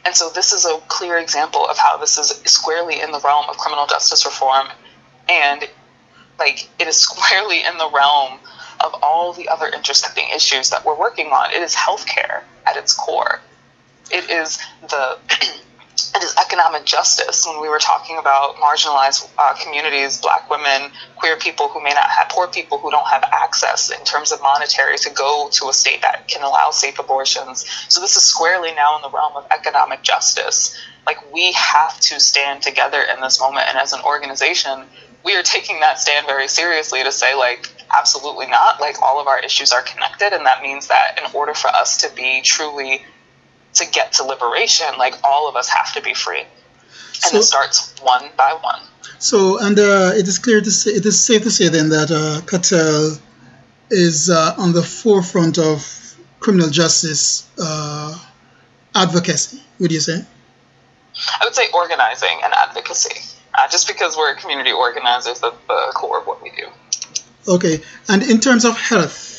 And 0.05 0.15
so 0.15 0.29
this 0.31 0.53
is 0.53 0.65
a 0.65 0.79
clear 0.89 1.19
example 1.19 1.67
of 1.67 1.79
how 1.79 1.99
this 1.99 2.19
is 2.19 2.29
squarely 2.51 3.01
in 3.01 3.13
the 3.13 3.21
realm 3.21 3.47
of 3.49 3.59
criminal 3.59 3.87
justice 3.87 4.25
reform 4.25 4.69
and 5.29 5.69
like 6.39 6.69
it 6.81 6.89
is 6.89 6.97
squarely 7.09 7.65
in 7.65 7.79
the 7.79 7.91
realm 7.91 8.41
of 8.85 8.93
all 9.03 9.33
the 9.33 9.49
other 9.49 9.69
intersecting 9.69 10.29
issues 10.35 10.71
that 10.71 10.85
we're 10.85 10.99
working 10.99 11.29
on. 11.29 11.53
It 11.53 11.63
is 11.63 11.77
healthcare 11.77 12.43
at 12.67 12.77
its 12.77 12.93
core. 12.93 13.41
It 14.11 14.31
is 14.31 14.59
the 14.83 15.19
it 16.15 16.23
is 16.23 16.35
economic 16.37 16.85
justice 16.85 17.47
when 17.47 17.61
we 17.61 17.69
were 17.69 17.79
talking 17.79 18.19
about 18.19 18.57
marginalized 18.57 19.29
uh, 19.39 19.55
communities, 19.63 20.21
black 20.21 20.49
women, 20.51 20.91
queer 21.17 21.37
people 21.37 21.69
who 21.69 21.83
may 21.83 21.91
not 21.91 22.09
have, 22.09 22.29
poor 22.29 22.49
people 22.49 22.79
who 22.79 22.91
don't 22.91 23.07
have 23.07 23.25
access 23.33 23.91
in 23.91 24.05
terms 24.05 24.33
of 24.33 24.41
monetary 24.43 24.97
to 24.99 25.11
go 25.11 25.49
to 25.53 25.69
a 25.69 25.73
state 25.73 26.03
that 26.03 26.29
can 26.29 26.43
allow 26.43 26.71
safe 26.71 26.99
abortions. 26.99 27.65
So 27.89 28.01
this 28.01 28.17
is 28.17 28.23
squarely 28.23 28.73
now 28.75 28.97
in 28.97 29.03
the 29.03 29.11
realm 29.11 29.37
of 29.37 29.47
economic 29.51 30.03
justice. 30.03 30.77
Like 31.07 31.19
we 31.33 31.53
have 31.53 31.99
to 32.01 32.21
stand 32.21 32.63
together 32.63 33.03
in 33.15 33.21
this 33.21 33.41
moment, 33.41 33.67
and 33.69 33.79
as 33.79 33.93
an 33.93 34.01
organization, 34.01 34.85
we 35.25 35.35
are 35.37 35.43
taking 35.43 35.81
that 35.81 35.99
stand 35.99 36.27
very 36.27 36.49
seriously 36.49 37.03
to 37.03 37.13
say 37.13 37.35
like 37.35 37.69
absolutely 37.97 38.47
not. 38.47 38.81
Like 38.81 39.01
all 39.03 39.21
of 39.21 39.27
our 39.27 39.41
issues 39.41 39.73
are 39.73 39.83
connected, 39.83 40.33
and 40.33 40.47
that 40.47 40.63
means 40.63 40.89
that 40.89 41.19
in 41.19 41.31
order 41.35 41.55
for 41.55 41.69
us 41.69 41.99
to 42.03 42.15
be 42.15 42.43
truly 42.43 43.05
to 43.77 43.87
get 43.91 44.13
to 44.15 44.25
liberation, 44.25 44.87
like 44.99 45.15
all 45.25 45.49
of 45.49 45.57
us 45.57 45.69
have 45.69 45.93
to 45.95 46.03
be 46.03 46.15
free, 46.15 46.41
and 46.41 47.33
so, 47.33 47.39
it 47.39 47.43
starts 47.43 47.95
one 48.01 48.29
by 48.37 48.57
one. 48.61 48.81
So, 49.19 49.59
and 49.59 49.79
uh, 49.79 50.13
it 50.15 50.29
is 50.29 50.39
clear 50.39 50.61
to 50.61 50.71
say, 50.71 50.91
it 50.91 51.07
is 51.07 51.19
safe 51.19 51.43
to 51.43 51.51
say 51.51 51.69
then 51.69 51.89
that 51.91 52.11
uh, 52.11 53.21
is 53.91 54.31
uh, 54.31 54.55
on 54.59 54.73
the 54.73 54.83
forefront 54.83 55.59
of 55.59 56.17
criminal 56.41 56.71
justice 56.71 57.49
uh, 57.59 58.19
advocacy. 58.95 59.63
Would 59.79 59.93
you 59.93 60.01
say? 60.01 60.25
I 61.41 61.45
would 61.45 61.55
say 61.55 61.65
organizing 61.73 62.41
and 62.45 62.53
advocacy. 62.53 63.21
Uh, 63.55 63.67
just 63.69 63.89
because 63.89 64.17
we're 64.17 64.35
community 64.35 64.73
organizers, 64.73 65.41
the, 65.41 65.51
the 65.67 65.93
core 65.95 66.21
of 66.21 66.27
what 66.27 66.43
we 66.43 66.51
do. 66.51 66.67
Okay, 67.49 67.81
and 68.09 68.23
in 68.23 68.39
terms 68.41 68.65
of 68.65 68.77
health, 68.79 69.36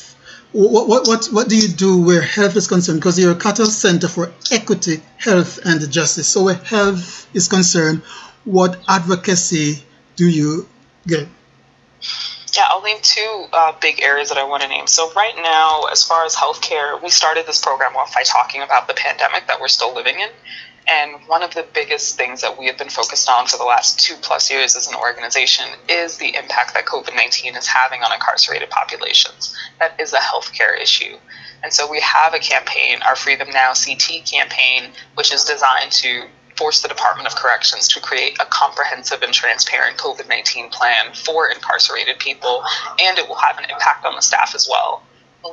what, 0.52 0.88
what, 0.88 1.06
what, 1.06 1.26
what 1.26 1.48
do 1.48 1.56
you 1.56 1.68
do 1.68 2.02
where 2.02 2.22
health 2.22 2.56
is 2.56 2.66
concerned? 2.66 3.00
Because 3.00 3.18
you're 3.18 3.32
a 3.32 3.36
Katal 3.36 3.66
Center 3.66 4.08
for 4.08 4.32
Equity, 4.50 5.02
Health, 5.18 5.58
and 5.64 5.90
Justice. 5.90 6.28
So, 6.28 6.44
where 6.44 6.54
health 6.54 7.28
is 7.34 7.48
concerned, 7.48 8.02
what 8.44 8.80
advocacy 8.88 9.82
do 10.16 10.26
you 10.26 10.68
get? 11.06 11.28
Yeah, 12.58 12.66
I'll 12.70 12.82
name 12.82 12.98
two 13.02 13.44
uh, 13.52 13.72
big 13.80 14.02
areas 14.02 14.30
that 14.30 14.36
I 14.36 14.42
want 14.42 14.64
to 14.64 14.68
name. 14.68 14.88
So, 14.88 15.12
right 15.12 15.36
now, 15.36 15.82
as 15.92 16.02
far 16.02 16.24
as 16.24 16.34
healthcare, 16.34 17.00
we 17.00 17.08
started 17.08 17.46
this 17.46 17.60
program 17.60 17.94
off 17.94 18.12
by 18.12 18.24
talking 18.24 18.62
about 18.62 18.88
the 18.88 18.94
pandemic 18.94 19.46
that 19.46 19.60
we're 19.60 19.68
still 19.68 19.94
living 19.94 20.18
in. 20.18 20.28
And 20.88 21.22
one 21.28 21.44
of 21.44 21.54
the 21.54 21.64
biggest 21.72 22.16
things 22.16 22.40
that 22.40 22.58
we 22.58 22.66
have 22.66 22.76
been 22.76 22.88
focused 22.88 23.30
on 23.30 23.46
for 23.46 23.58
the 23.58 23.64
last 23.64 24.00
two 24.00 24.16
plus 24.22 24.50
years 24.50 24.74
as 24.74 24.88
an 24.88 24.96
organization 24.96 25.66
is 25.88 26.18
the 26.18 26.34
impact 26.34 26.74
that 26.74 26.84
COVID 26.84 27.14
19 27.14 27.54
is 27.54 27.68
having 27.68 28.02
on 28.02 28.12
incarcerated 28.12 28.70
populations. 28.70 29.56
That 29.78 29.94
is 30.00 30.12
a 30.12 30.16
healthcare 30.16 30.76
issue. 30.82 31.16
And 31.62 31.72
so 31.72 31.88
we 31.88 32.00
have 32.00 32.34
a 32.34 32.40
campaign, 32.40 32.98
our 33.06 33.14
Freedom 33.14 33.48
Now 33.50 33.72
CT 33.72 34.24
campaign, 34.26 34.90
which 35.14 35.32
is 35.32 35.44
designed 35.44 35.92
to 35.92 36.24
force 36.58 36.82
the 36.82 36.88
Department 36.88 37.28
of 37.28 37.36
Corrections 37.36 37.86
to 37.88 38.00
create 38.00 38.36
a 38.40 38.46
comprehensive 38.46 39.22
and 39.22 39.32
transparent 39.32 39.96
COVID 39.96 40.28
19 40.28 40.70
plan 40.70 41.14
for 41.14 41.48
incarcerated 41.48 42.18
people, 42.18 42.62
and 43.00 43.18
it 43.18 43.28
will 43.28 43.36
have 43.36 43.58
an 43.58 43.64
impact 43.70 44.04
on 44.04 44.14
the 44.16 44.22
staff 44.22 44.54
as 44.54 44.68
well 44.68 45.02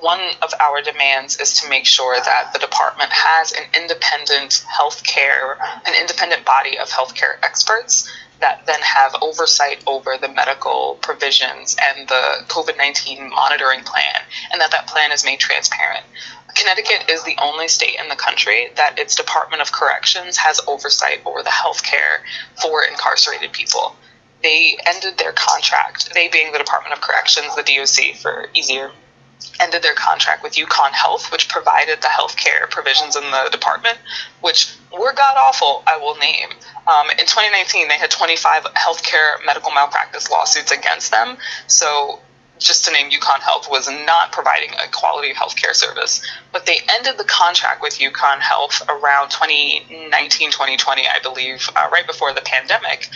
one 0.01 0.19
of 0.41 0.51
our 0.59 0.81
demands 0.81 1.39
is 1.39 1.61
to 1.61 1.69
make 1.69 1.85
sure 1.85 2.17
that 2.19 2.51
the 2.53 2.59
department 2.59 3.11
has 3.11 3.51
an 3.51 3.63
independent 3.79 4.65
healthcare, 4.67 5.57
an 5.85 5.93
independent 5.99 6.43
body 6.45 6.77
of 6.77 6.89
healthcare 6.89 7.37
experts 7.43 8.11
that 8.41 8.65
then 8.65 8.81
have 8.81 9.15
oversight 9.21 9.81
over 9.87 10.17
the 10.19 10.27
medical 10.27 10.97
provisions 11.01 11.75
and 11.81 12.07
the 12.07 12.43
COVID 12.47 12.77
19 12.77 13.29
monitoring 13.29 13.81
plan, 13.83 14.21
and 14.51 14.59
that 14.59 14.71
that 14.71 14.87
plan 14.87 15.11
is 15.11 15.23
made 15.23 15.39
transparent. 15.39 16.05
Connecticut 16.55 17.09
is 17.09 17.23
the 17.23 17.35
only 17.41 17.67
state 17.67 17.97
in 17.99 18.09
the 18.09 18.15
country 18.15 18.69
that 18.75 18.97
its 18.97 19.15
Department 19.15 19.61
of 19.61 19.71
Corrections 19.71 20.37
has 20.37 20.61
oversight 20.67 21.21
over 21.25 21.43
the 21.43 21.49
healthcare 21.49 22.19
for 22.61 22.83
incarcerated 22.83 23.51
people. 23.51 23.95
They 24.41 24.77
ended 24.85 25.17
their 25.17 25.33
contract, 25.33 26.13
they 26.13 26.27
being 26.27 26.51
the 26.51 26.59
Department 26.59 26.93
of 26.93 27.01
Corrections, 27.01 27.55
the 27.55 27.63
DOC 27.63 28.15
for 28.15 28.49
easier 28.53 28.91
ended 29.59 29.83
their 29.83 29.93
contract 29.93 30.43
with 30.43 30.53
UConn 30.53 30.91
Health, 30.91 31.31
which 31.31 31.49
provided 31.49 32.01
the 32.01 32.07
healthcare 32.07 32.69
provisions 32.69 33.15
in 33.15 33.23
the 33.23 33.49
department, 33.51 33.97
which 34.41 34.73
were 34.91 35.13
god 35.13 35.35
awful, 35.37 35.83
I 35.87 35.97
will 35.97 36.15
name. 36.15 36.49
Um, 36.87 37.09
in 37.11 37.25
2019, 37.25 37.87
they 37.87 37.95
had 37.95 38.11
25 38.11 38.63
healthcare 38.75 39.45
medical 39.45 39.71
malpractice 39.71 40.29
lawsuits 40.29 40.71
against 40.71 41.11
them. 41.11 41.37
So, 41.67 42.19
just 42.59 42.85
to 42.85 42.91
name 42.91 43.11
UConn 43.11 43.41
Health, 43.41 43.67
was 43.69 43.89
not 43.89 44.31
providing 44.31 44.71
a 44.71 44.89
quality 44.91 45.33
healthcare 45.33 45.73
service. 45.73 46.25
But 46.51 46.65
they 46.65 46.79
ended 46.89 47.17
the 47.17 47.25
contract 47.25 47.81
with 47.81 47.99
UConn 47.99 48.39
Health 48.39 48.81
around 48.87 49.29
2019, 49.29 50.51
2020, 50.51 51.07
I 51.07 51.19
believe, 51.21 51.69
uh, 51.75 51.89
right 51.91 52.07
before 52.07 52.33
the 52.33 52.41
pandemic. 52.41 53.09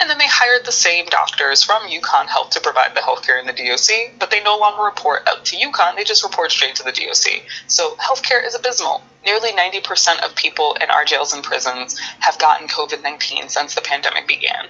And 0.00 0.10
then 0.10 0.18
they 0.18 0.26
hired 0.26 0.66
the 0.66 0.72
same 0.72 1.06
doctors 1.06 1.62
from 1.62 1.82
UConn 1.82 2.26
Health 2.26 2.50
to 2.50 2.60
provide 2.60 2.94
the 2.94 3.00
healthcare 3.00 3.38
in 3.38 3.46
the 3.46 3.52
DOC, 3.52 4.18
but 4.18 4.30
they 4.30 4.42
no 4.42 4.58
longer 4.58 4.82
report 4.82 5.22
out 5.28 5.44
to 5.44 5.56
UConn, 5.56 5.94
they 5.94 6.02
just 6.02 6.24
report 6.24 6.50
straight 6.50 6.74
to 6.74 6.82
the 6.82 6.90
DOC. 6.90 7.42
So 7.68 7.94
healthcare 7.96 8.44
is 8.44 8.56
abysmal. 8.56 9.02
Nearly 9.24 9.52
90% 9.52 10.24
of 10.24 10.34
people 10.34 10.76
in 10.80 10.90
our 10.90 11.04
jails 11.04 11.32
and 11.32 11.44
prisons 11.44 11.98
have 12.18 12.36
gotten 12.40 12.66
COVID 12.66 13.02
19 13.02 13.48
since 13.48 13.76
the 13.76 13.80
pandemic 13.80 14.26
began. 14.26 14.66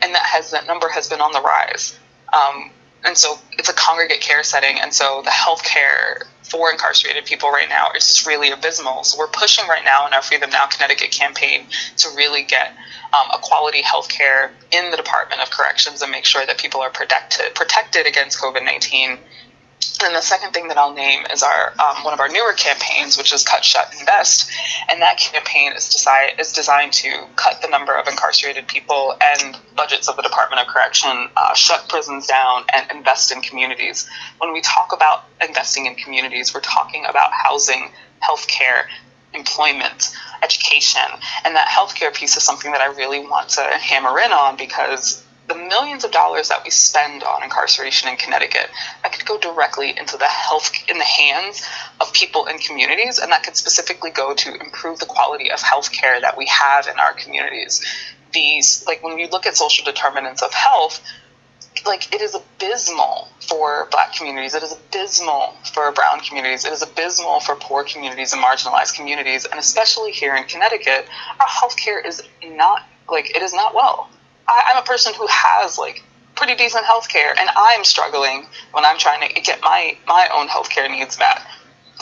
And 0.00 0.14
that 0.14 0.24
has 0.24 0.52
that 0.52 0.68
number 0.68 0.88
has 0.88 1.08
been 1.08 1.20
on 1.20 1.32
the 1.32 1.40
rise. 1.40 1.98
Um, 2.32 2.70
and 3.04 3.16
so 3.16 3.38
it's 3.58 3.68
a 3.68 3.74
congregate 3.74 4.20
care 4.20 4.42
setting, 4.42 4.78
and 4.80 4.92
so 4.92 5.22
the 5.24 5.30
healthcare 5.30 6.24
for 6.50 6.70
incarcerated 6.70 7.26
people 7.26 7.50
right 7.50 7.68
now 7.68 7.88
is 7.94 8.06
just 8.06 8.26
really 8.26 8.50
abysmal. 8.50 9.04
So 9.04 9.18
we're 9.18 9.28
pushing 9.28 9.66
right 9.68 9.84
now 9.84 10.06
in 10.06 10.14
our 10.14 10.22
Freedom 10.22 10.50
Now 10.50 10.66
Connecticut 10.66 11.10
campaign 11.10 11.66
to 11.98 12.08
really 12.16 12.42
get 12.42 12.72
um, 13.12 13.28
a 13.34 13.38
quality 13.42 13.82
health 13.82 14.08
care 14.08 14.52
in 14.72 14.90
the 14.90 14.96
Department 14.96 15.42
of 15.42 15.50
Corrections 15.50 16.02
and 16.02 16.10
make 16.10 16.24
sure 16.24 16.46
that 16.46 16.58
people 16.58 16.80
are 16.80 16.90
protected 16.90 17.54
protected 17.54 18.06
against 18.06 18.40
COVID 18.40 18.64
nineteen. 18.64 19.18
And 20.04 20.14
the 20.14 20.20
second 20.20 20.52
thing 20.52 20.68
that 20.68 20.78
I'll 20.78 20.94
name 20.94 21.24
is 21.32 21.42
our 21.42 21.72
um, 21.80 22.04
one 22.04 22.14
of 22.14 22.20
our 22.20 22.28
newer 22.28 22.52
campaigns, 22.52 23.18
which 23.18 23.32
is 23.32 23.42
Cut, 23.42 23.64
Shut, 23.64 23.92
Invest, 23.98 24.48
and 24.88 25.02
that 25.02 25.18
campaign 25.18 25.72
is 25.72 25.88
designed 25.88 26.38
is 26.38 26.52
designed 26.52 26.92
to 26.94 27.26
cut 27.34 27.60
the 27.62 27.68
number 27.68 27.96
of 27.96 28.06
incarcerated 28.06 28.68
people 28.68 29.16
and 29.20 29.56
budgets 29.74 30.08
of 30.08 30.16
the 30.16 30.22
Department 30.22 30.62
of 30.62 30.68
Correction, 30.68 31.28
uh, 31.36 31.54
shut 31.54 31.88
prisons 31.88 32.26
down, 32.26 32.64
and 32.72 32.88
invest 32.92 33.32
in 33.32 33.40
communities. 33.40 34.08
When 34.38 34.52
we 34.52 34.60
talk 34.60 34.92
about 34.92 35.24
investing 35.46 35.86
in 35.86 35.96
communities, 35.96 36.54
we're 36.54 36.60
talking 36.60 37.04
about 37.08 37.30
housing, 37.32 37.90
healthcare, 38.22 38.84
employment, 39.34 40.14
education. 40.42 41.02
And 41.44 41.56
that 41.56 41.68
healthcare 41.68 42.14
piece 42.14 42.36
is 42.36 42.44
something 42.44 42.70
that 42.72 42.80
I 42.80 42.86
really 42.86 43.20
want 43.20 43.50
to 43.50 43.62
hammer 43.62 44.18
in 44.20 44.32
on 44.32 44.56
because 44.56 45.24
the 45.48 45.54
millions 45.54 46.04
of 46.04 46.10
dollars 46.10 46.48
that 46.48 46.62
we 46.62 46.70
spend 46.70 47.22
on 47.22 47.42
incarceration 47.42 48.08
in 48.08 48.16
Connecticut 48.16 48.68
that 49.02 49.12
could 49.12 49.26
go 49.26 49.38
directly 49.38 49.96
into 49.98 50.16
the 50.16 50.26
health 50.26 50.70
in 50.88 50.98
the 50.98 51.04
hands 51.04 51.66
of 52.00 52.12
people 52.12 52.46
in 52.46 52.58
communities 52.58 53.18
and 53.18 53.32
that 53.32 53.42
could 53.42 53.56
specifically 53.56 54.10
go 54.10 54.34
to 54.34 54.54
improve 54.60 54.98
the 54.98 55.06
quality 55.06 55.50
of 55.50 55.60
health 55.62 55.90
care 55.90 56.20
that 56.20 56.36
we 56.36 56.46
have 56.46 56.86
in 56.86 56.98
our 56.98 57.14
communities. 57.14 57.84
These 58.32 58.84
like 58.86 59.02
when 59.02 59.18
you 59.18 59.28
look 59.28 59.46
at 59.46 59.56
social 59.56 59.84
determinants 59.84 60.42
of 60.42 60.52
health, 60.52 61.02
like 61.86 62.12
it 62.14 62.20
is 62.20 62.34
abysmal 62.34 63.28
for 63.40 63.88
black 63.90 64.12
communities 64.12 64.54
it 64.54 64.62
is 64.62 64.72
abysmal 64.72 65.54
for 65.72 65.92
brown 65.92 66.18
communities 66.20 66.64
it 66.64 66.72
is 66.72 66.82
abysmal 66.82 67.40
for 67.40 67.54
poor 67.56 67.84
communities 67.84 68.32
and 68.32 68.42
marginalized 68.42 68.94
communities 68.94 69.44
and 69.44 69.60
especially 69.60 70.10
here 70.10 70.34
in 70.34 70.42
connecticut 70.44 71.06
our 71.38 71.46
healthcare 71.46 72.04
is 72.04 72.22
not 72.44 72.82
like 73.08 73.34
it 73.34 73.42
is 73.42 73.52
not 73.52 73.74
well 73.74 74.10
I, 74.48 74.72
i'm 74.72 74.82
a 74.82 74.86
person 74.86 75.14
who 75.14 75.26
has 75.28 75.78
like 75.78 76.02
pretty 76.34 76.54
decent 76.54 76.84
healthcare 76.84 77.34
and 77.38 77.48
i'm 77.56 77.84
struggling 77.84 78.46
when 78.72 78.84
i'm 78.84 78.98
trying 78.98 79.26
to 79.28 79.40
get 79.40 79.60
my 79.62 79.96
my 80.06 80.28
own 80.34 80.48
healthcare 80.48 80.90
needs 80.90 81.18
met 81.18 81.40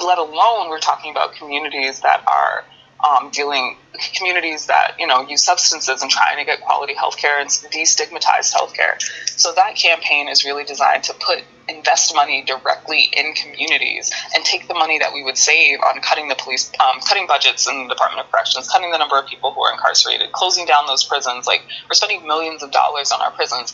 let 0.02 0.18
alone 0.18 0.68
we're 0.68 0.78
talking 0.78 1.10
about 1.10 1.34
communities 1.34 2.00
that 2.00 2.22
are 2.26 2.64
um, 3.04 3.30
dealing 3.30 3.76
communities 4.14 4.66
that 4.66 4.92
you 4.98 5.06
know 5.06 5.22
use 5.22 5.44
substances 5.44 6.02
and 6.02 6.10
trying 6.10 6.38
to 6.38 6.44
get 6.44 6.60
quality 6.60 6.94
healthcare 6.94 7.40
and 7.40 7.48
destigmatized 7.48 8.54
healthcare. 8.54 9.00
So 9.36 9.52
that 9.54 9.76
campaign 9.76 10.28
is 10.28 10.44
really 10.44 10.64
designed 10.64 11.04
to 11.04 11.14
put 11.14 11.44
invest 11.68 12.14
money 12.14 12.42
directly 12.42 13.08
in 13.12 13.34
communities 13.34 14.12
and 14.34 14.44
take 14.44 14.68
the 14.68 14.74
money 14.74 14.98
that 14.98 15.12
we 15.12 15.22
would 15.22 15.36
save 15.36 15.80
on 15.80 16.00
cutting 16.00 16.28
the 16.28 16.36
police, 16.36 16.70
um, 16.80 17.00
cutting 17.00 17.26
budgets 17.26 17.68
in 17.68 17.88
the 17.88 17.94
Department 17.94 18.24
of 18.24 18.30
Corrections, 18.30 18.68
cutting 18.68 18.90
the 18.90 18.98
number 18.98 19.18
of 19.18 19.26
people 19.26 19.52
who 19.52 19.62
are 19.62 19.72
incarcerated, 19.72 20.32
closing 20.32 20.66
down 20.66 20.86
those 20.86 21.04
prisons. 21.04 21.46
Like 21.46 21.62
we're 21.88 21.94
spending 21.94 22.26
millions 22.26 22.62
of 22.62 22.70
dollars 22.70 23.10
on 23.10 23.20
our 23.20 23.32
prisons. 23.32 23.72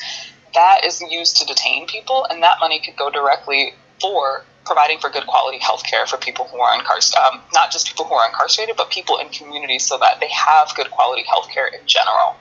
That 0.54 0.84
is 0.84 1.00
used 1.00 1.38
to 1.38 1.46
detain 1.46 1.86
people, 1.86 2.26
and 2.30 2.42
that 2.42 2.58
money 2.60 2.80
could 2.80 2.96
go 2.96 3.10
directly 3.10 3.74
for 4.00 4.44
providing 4.64 4.98
for 4.98 5.10
good 5.10 5.26
quality 5.26 5.58
health 5.58 5.82
care 5.84 6.06
for 6.06 6.16
people 6.18 6.46
who 6.46 6.58
are 6.58 6.78
incarcerated, 6.78 7.34
um, 7.34 7.40
not 7.52 7.72
just 7.72 7.88
people 7.88 8.04
who 8.04 8.14
are 8.14 8.28
incarcerated, 8.28 8.76
but 8.76 8.90
people 8.90 9.18
in 9.18 9.28
communities 9.30 9.86
so 9.86 9.98
that 9.98 10.20
they 10.20 10.28
have 10.28 10.72
good 10.76 10.90
quality 10.90 11.24
health 11.28 11.48
care 11.52 11.66
in 11.66 11.80
general. 11.86 12.36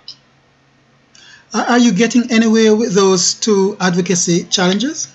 Are 1.54 1.80
you 1.80 1.92
getting 1.92 2.32
anywhere 2.32 2.76
with 2.76 2.94
those 2.94 3.34
two 3.34 3.76
advocacy 3.80 4.46
challenges? 4.46 5.10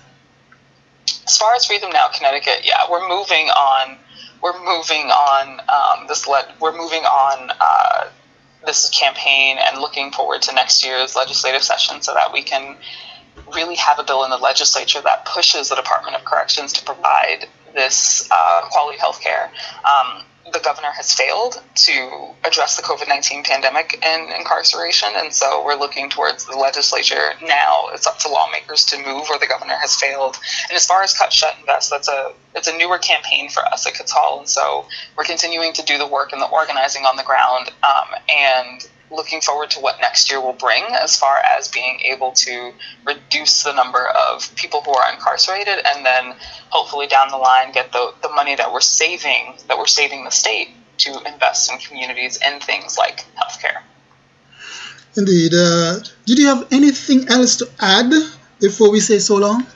As 1.27 1.37
far 1.37 1.55
as 1.55 1.65
Freedom 1.65 1.91
Now 1.91 2.09
Connecticut, 2.09 2.61
yeah, 2.65 2.83
we're 2.91 3.09
moving 3.09 3.49
on. 3.49 3.99
We're 4.43 4.59
moving 4.65 5.11
on 5.11 5.61
um, 5.61 6.07
this. 6.07 6.27
Le- 6.27 6.55
we're 6.61 6.77
moving 6.77 7.03
on 7.03 7.51
uh, 7.61 8.09
this 8.65 8.91
campaign 8.91 9.59
and 9.59 9.81
looking 9.81 10.13
forward 10.13 10.43
to 10.43 10.55
next 10.55 10.85
year's 10.85 11.17
legislative 11.17 11.63
session 11.63 12.01
so 12.03 12.15
that 12.15 12.33
we 12.33 12.43
can 12.43 12.77
really 13.55 13.77
have 13.77 13.99
a 13.99 14.05
bill 14.05 14.25
in 14.25 14.31
the 14.31 14.37
legislature 14.37 15.01
that 15.03 15.25
pushes 15.25 15.69
the 15.69 15.77
Department 15.77 16.17
of 16.17 16.25
Corrections 16.25 16.73
to 16.75 16.85
provide 16.85 17.47
this 17.75 18.29
uh, 18.31 18.63
quality 18.71 18.99
health 18.99 19.21
care. 19.21 19.51
Um, 19.85 20.23
the 20.53 20.61
governor 20.61 20.91
has 20.93 21.13
failed 21.13 21.61
to 21.75 22.29
address 22.45 22.77
the 22.77 22.83
COVID 22.83 23.09
19 23.09 23.43
pandemic 23.43 23.99
and 24.05 24.31
incarceration, 24.33 25.09
and 25.17 25.33
so 25.33 25.65
we're 25.65 25.75
looking 25.75 26.09
towards 26.09 26.45
the 26.47 26.57
legislature 26.57 27.33
now. 27.43 27.87
It's 27.93 28.07
up 28.07 28.19
to 28.21 28.29
lawmakers 28.29 28.85
to 28.87 28.97
move 28.99 29.29
where 29.29 29.39
the 29.39 29.47
governor 29.47 29.77
has 29.77 29.97
failed. 29.97 30.39
And 30.69 30.77
as 30.77 30.87
far 30.87 31.03
as 31.03 31.17
Cut, 31.17 31.33
Shut, 31.33 31.57
Invest, 31.59 31.91
that's 31.91 32.09
a 32.09 32.33
it's 32.55 32.69
a 32.69 32.77
newer 32.77 32.99
campaign 32.99 33.51
for 33.51 33.65
us 33.67 33.87
at 33.87 33.95
Katal, 33.95 34.39
and 34.39 34.49
so 34.49 34.87
we're 35.17 35.25
continuing 35.25 35.73
to 35.75 35.83
do 35.83 35.99
the 35.99 36.07
work 36.07 36.33
and 36.33 36.41
the 36.41 36.49
organizing 36.49 37.03
on 37.05 37.17
the 37.17 37.25
ground. 37.25 37.71
Um, 37.83 38.15
and 38.33 38.89
looking 39.11 39.41
forward 39.41 39.71
to 39.71 39.81
what 39.81 40.01
next 40.01 40.31
year 40.31 40.41
will 40.41 40.53
bring 40.53 40.85
as 41.01 41.17
far 41.17 41.39
as 41.57 41.69
being 41.69 42.01
able 42.05 42.33
to 42.33 42.73
reduce 43.07 43.63
the 43.63 43.73
number 43.73 44.09
of 44.09 44.55
people 44.57 44.83
who 44.83 44.95
are 44.95 45.13
incarcerated 45.13 45.79
and 45.87 46.05
then 46.05 46.35
hopefully 46.71 47.07
down 47.07 47.29
the 47.29 47.37
line 47.37 47.73
get 47.73 47.93
the, 47.93 48.13
the 48.23 48.29
money 48.31 48.55
that 48.57 48.73
we're 48.73 48.81
saving 48.81 49.55
that 49.69 49.79
we're 49.79 49.87
saving 49.87 50.25
the 50.25 50.31
state 50.31 50.69
to 50.99 51.11
invest 51.27 51.71
in 51.71 51.79
communities 51.79 52.39
in 52.47 52.61
things 52.61 52.97
like 52.99 53.25
healthcare. 53.37 53.83
Indeed. 55.17 55.53
Uh, 55.55 56.01
did 56.27 56.39
you 56.39 56.47
have 56.47 56.67
anything 56.71 57.29
else 57.29 57.57
to 57.57 57.69
add 57.81 58.13
before 58.61 58.91
we 58.91 59.01
say 59.01 59.19
so 59.19 59.37
long? 59.37 59.67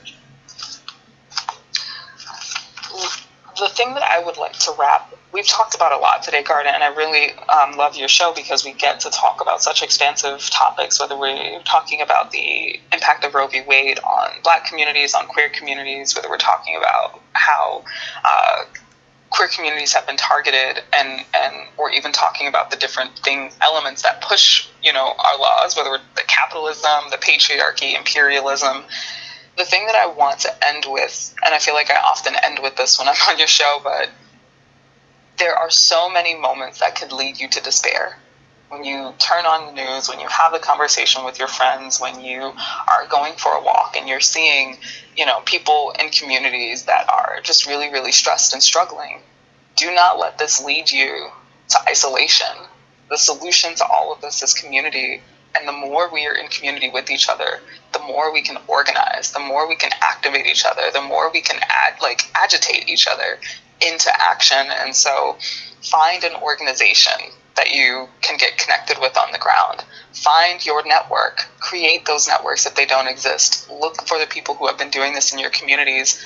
The 3.61 3.69
thing 3.69 3.93
that 3.93 4.01
I 4.01 4.17
would 4.17 4.37
like 4.37 4.53
to 4.53 4.73
wrap 4.77 5.13
we've 5.31 5.47
talked 5.47 5.75
about 5.75 5.91
a 5.91 5.97
lot 5.97 6.23
today, 6.23 6.43
Garnet, 6.43 6.73
and 6.73 6.83
I 6.83 6.87
really 6.95 7.31
um, 7.47 7.77
love 7.77 7.95
your 7.95 8.07
show 8.07 8.33
because 8.33 8.65
we 8.65 8.73
get 8.73 8.99
to 9.01 9.09
talk 9.09 9.39
about 9.41 9.61
such 9.61 9.81
expansive 9.83 10.49
topics, 10.49 10.99
whether 10.99 11.17
we're 11.17 11.61
talking 11.61 12.01
about 12.01 12.31
the 12.31 12.79
impact 12.91 13.23
of 13.23 13.33
Roe 13.33 13.47
v. 13.47 13.61
Wade 13.61 13.99
on 13.99 14.31
black 14.43 14.65
communities, 14.65 15.13
on 15.13 15.27
queer 15.27 15.49
communities, 15.49 16.15
whether 16.15 16.29
we're 16.29 16.37
talking 16.37 16.75
about 16.75 17.21
how 17.33 17.83
uh, 18.25 18.63
queer 19.29 19.47
communities 19.47 19.93
have 19.93 20.05
been 20.05 20.17
targeted 20.17 20.83
and, 20.93 21.23
and 21.33 21.55
or 21.77 21.91
even 21.91 22.11
talking 22.11 22.47
about 22.47 22.69
the 22.69 22.77
different 22.77 23.17
things 23.19 23.55
elements 23.61 24.01
that 24.01 24.21
push 24.21 24.67
you 24.83 24.91
know 24.91 25.13
our 25.17 25.39
laws 25.39 25.77
whether 25.77 25.95
it's 25.95 26.03
the 26.15 26.23
capitalism 26.27 27.09
the 27.11 27.17
patriarchy 27.17 27.97
imperialism 27.97 28.83
the 29.61 29.69
thing 29.69 29.85
that 29.85 29.95
i 29.95 30.07
want 30.07 30.39
to 30.39 30.67
end 30.67 30.85
with 30.87 31.33
and 31.45 31.53
i 31.53 31.59
feel 31.59 31.75
like 31.75 31.91
i 31.91 31.99
often 31.99 32.33
end 32.43 32.59
with 32.63 32.75
this 32.75 32.97
when 32.97 33.07
i'm 33.07 33.15
on 33.29 33.37
your 33.37 33.47
show 33.47 33.79
but 33.83 34.09
there 35.41 35.57
are 35.57 35.71
so 35.71 36.07
many 36.07 36.35
moments 36.35 36.79
that 36.79 36.95
could 36.95 37.11
lead 37.11 37.39
you 37.39 37.47
to 37.49 37.61
despair. 37.61 38.17
When 38.69 38.83
you 38.83 39.13
turn 39.17 39.45
on 39.45 39.65
the 39.65 39.81
news, 39.81 40.07
when 40.07 40.19
you 40.19 40.27
have 40.27 40.53
a 40.53 40.59
conversation 40.59 41.25
with 41.25 41.39
your 41.39 41.47
friends, 41.47 41.99
when 41.99 42.21
you 42.21 42.53
are 42.87 43.07
going 43.09 43.33
for 43.33 43.51
a 43.51 43.63
walk 43.63 43.95
and 43.97 44.07
you're 44.07 44.21
seeing, 44.21 44.77
you 45.17 45.25
know, 45.25 45.41
people 45.41 45.93
in 45.99 46.09
communities 46.09 46.83
that 46.83 47.09
are 47.09 47.39
just 47.41 47.65
really, 47.65 47.91
really 47.91 48.11
stressed 48.11 48.53
and 48.53 48.61
struggling, 48.61 49.19
do 49.75 49.93
not 49.93 50.19
let 50.19 50.37
this 50.37 50.63
lead 50.63 50.91
you 50.91 51.29
to 51.69 51.77
isolation. 51.89 52.55
The 53.09 53.17
solution 53.17 53.73
to 53.75 53.85
all 53.85 54.13
of 54.13 54.21
this 54.21 54.43
is 54.43 54.53
community. 54.53 55.21
And 55.55 55.67
the 55.67 55.73
more 55.73 56.09
we 56.11 56.25
are 56.27 56.35
in 56.35 56.47
community 56.47 56.89
with 56.89 57.09
each 57.09 57.27
other, 57.29 57.59
the 57.93 57.99
more 57.99 58.33
we 58.33 58.41
can 58.41 58.57
organize, 58.67 59.31
the 59.33 59.39
more 59.39 59.67
we 59.67 59.75
can 59.75 59.91
activate 60.01 60.45
each 60.45 60.65
other, 60.65 60.83
the 60.93 61.01
more 61.01 61.31
we 61.31 61.41
can 61.41 61.59
add, 61.61 62.01
like 62.01 62.21
agitate 62.35 62.87
each 62.87 63.07
other 63.07 63.39
into 63.85 64.09
action. 64.21 64.67
And 64.79 64.95
so 64.95 65.37
find 65.81 66.23
an 66.23 66.35
organization 66.41 67.31
that 67.57 67.71
you 67.71 68.07
can 68.21 68.37
get 68.37 68.57
connected 68.57 68.97
with 69.01 69.17
on 69.17 69.31
the 69.31 69.37
ground. 69.37 69.83
Find 70.13 70.65
your 70.65 70.85
network. 70.87 71.47
Create 71.59 72.05
those 72.05 72.27
networks 72.27 72.65
if 72.65 72.75
they 72.75 72.85
don't 72.85 73.07
exist. 73.07 73.69
Look 73.69 74.07
for 74.07 74.19
the 74.19 74.27
people 74.27 74.55
who 74.55 74.67
have 74.67 74.77
been 74.77 74.89
doing 74.89 75.13
this 75.13 75.33
in 75.33 75.39
your 75.39 75.49
communities 75.49 76.25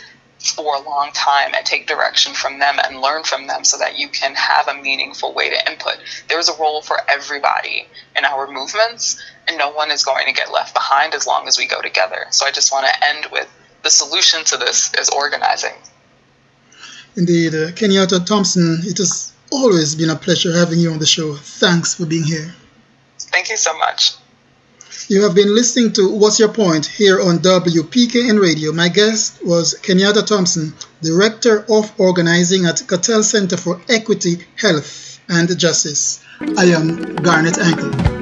for 0.52 0.76
a 0.76 0.82
long 0.82 1.12
time 1.14 1.54
and 1.56 1.66
take 1.66 1.88
direction 1.88 2.34
from 2.34 2.60
them 2.60 2.78
and 2.84 3.02
learn 3.02 3.24
from 3.24 3.48
them 3.48 3.64
so 3.64 3.78
that 3.78 3.98
you 3.98 4.08
can 4.08 4.36
have 4.36 4.68
a 4.68 4.82
meaningful 4.82 5.34
way 5.34 5.50
to 5.50 5.72
input. 5.72 5.98
There's 6.28 6.50
a 6.50 6.58
role 6.60 6.82
for 6.82 6.98
everybody 7.10 7.88
in 8.18 8.26
our 8.26 8.48
movements, 8.52 9.22
and 9.48 9.58
no 9.58 9.72
one 9.72 9.92
is 9.92 10.04
going 10.04 10.28
to 10.28 10.34
get 10.34 10.52
left 10.52 10.74
behind 10.74 11.14
as 11.14 11.28
long 11.28 11.48
as 11.48 11.58
we 11.58 11.68
go 11.68 11.82
together. 11.82 12.26
So 12.32 12.46
I 12.46 12.52
just 12.52 12.72
want 12.72 12.88
to 12.88 13.06
end 13.06 13.28
with 13.32 13.48
the 13.84 13.90
solution 13.90 14.44
to 14.46 14.58
this 14.58 14.94
is 14.96 15.10
organizing. 15.10 15.74
Indeed, 17.16 17.54
uh, 17.54 17.72
Kenyatta 17.72 18.26
Thompson, 18.26 18.80
it 18.84 18.98
has 18.98 19.32
always 19.52 19.96
been 19.96 20.10
a 20.10 20.16
pleasure 20.16 20.52
having 20.52 20.80
you 20.80 20.92
on 20.92 21.00
the 21.00 21.06
show. 21.06 21.36
Thanks 21.36 21.96
for 21.96 22.06
being 22.06 22.24
here. 22.24 22.54
Thank 23.20 23.50
you 23.50 23.58
so 23.58 23.78
much. 23.78 24.16
You 25.08 25.22
have 25.24 25.36
been 25.36 25.54
listening 25.54 25.94
to 25.94 26.10
What's 26.10 26.40
Your 26.40 26.50
Point 26.50 26.88
here 26.88 27.22
on 27.22 27.38
WPKN 27.38 28.42
Radio. 28.42 28.72
My 28.72 28.90
guest 28.90 29.38
was 29.46 29.76
Kenyatta 29.84 30.26
Thompson, 30.26 30.74
Director 31.02 31.64
of 31.70 31.92
Organizing 32.00 32.66
at 32.66 32.78
Katal 32.78 33.24
Center 33.24 33.56
for 33.56 33.80
Equity, 33.88 34.44
Health 34.56 35.20
and 35.30 35.60
Justice. 35.60 36.24
I 36.58 36.66
am 36.66 37.18
Garnet 37.18 37.60
Anker. 37.60 38.15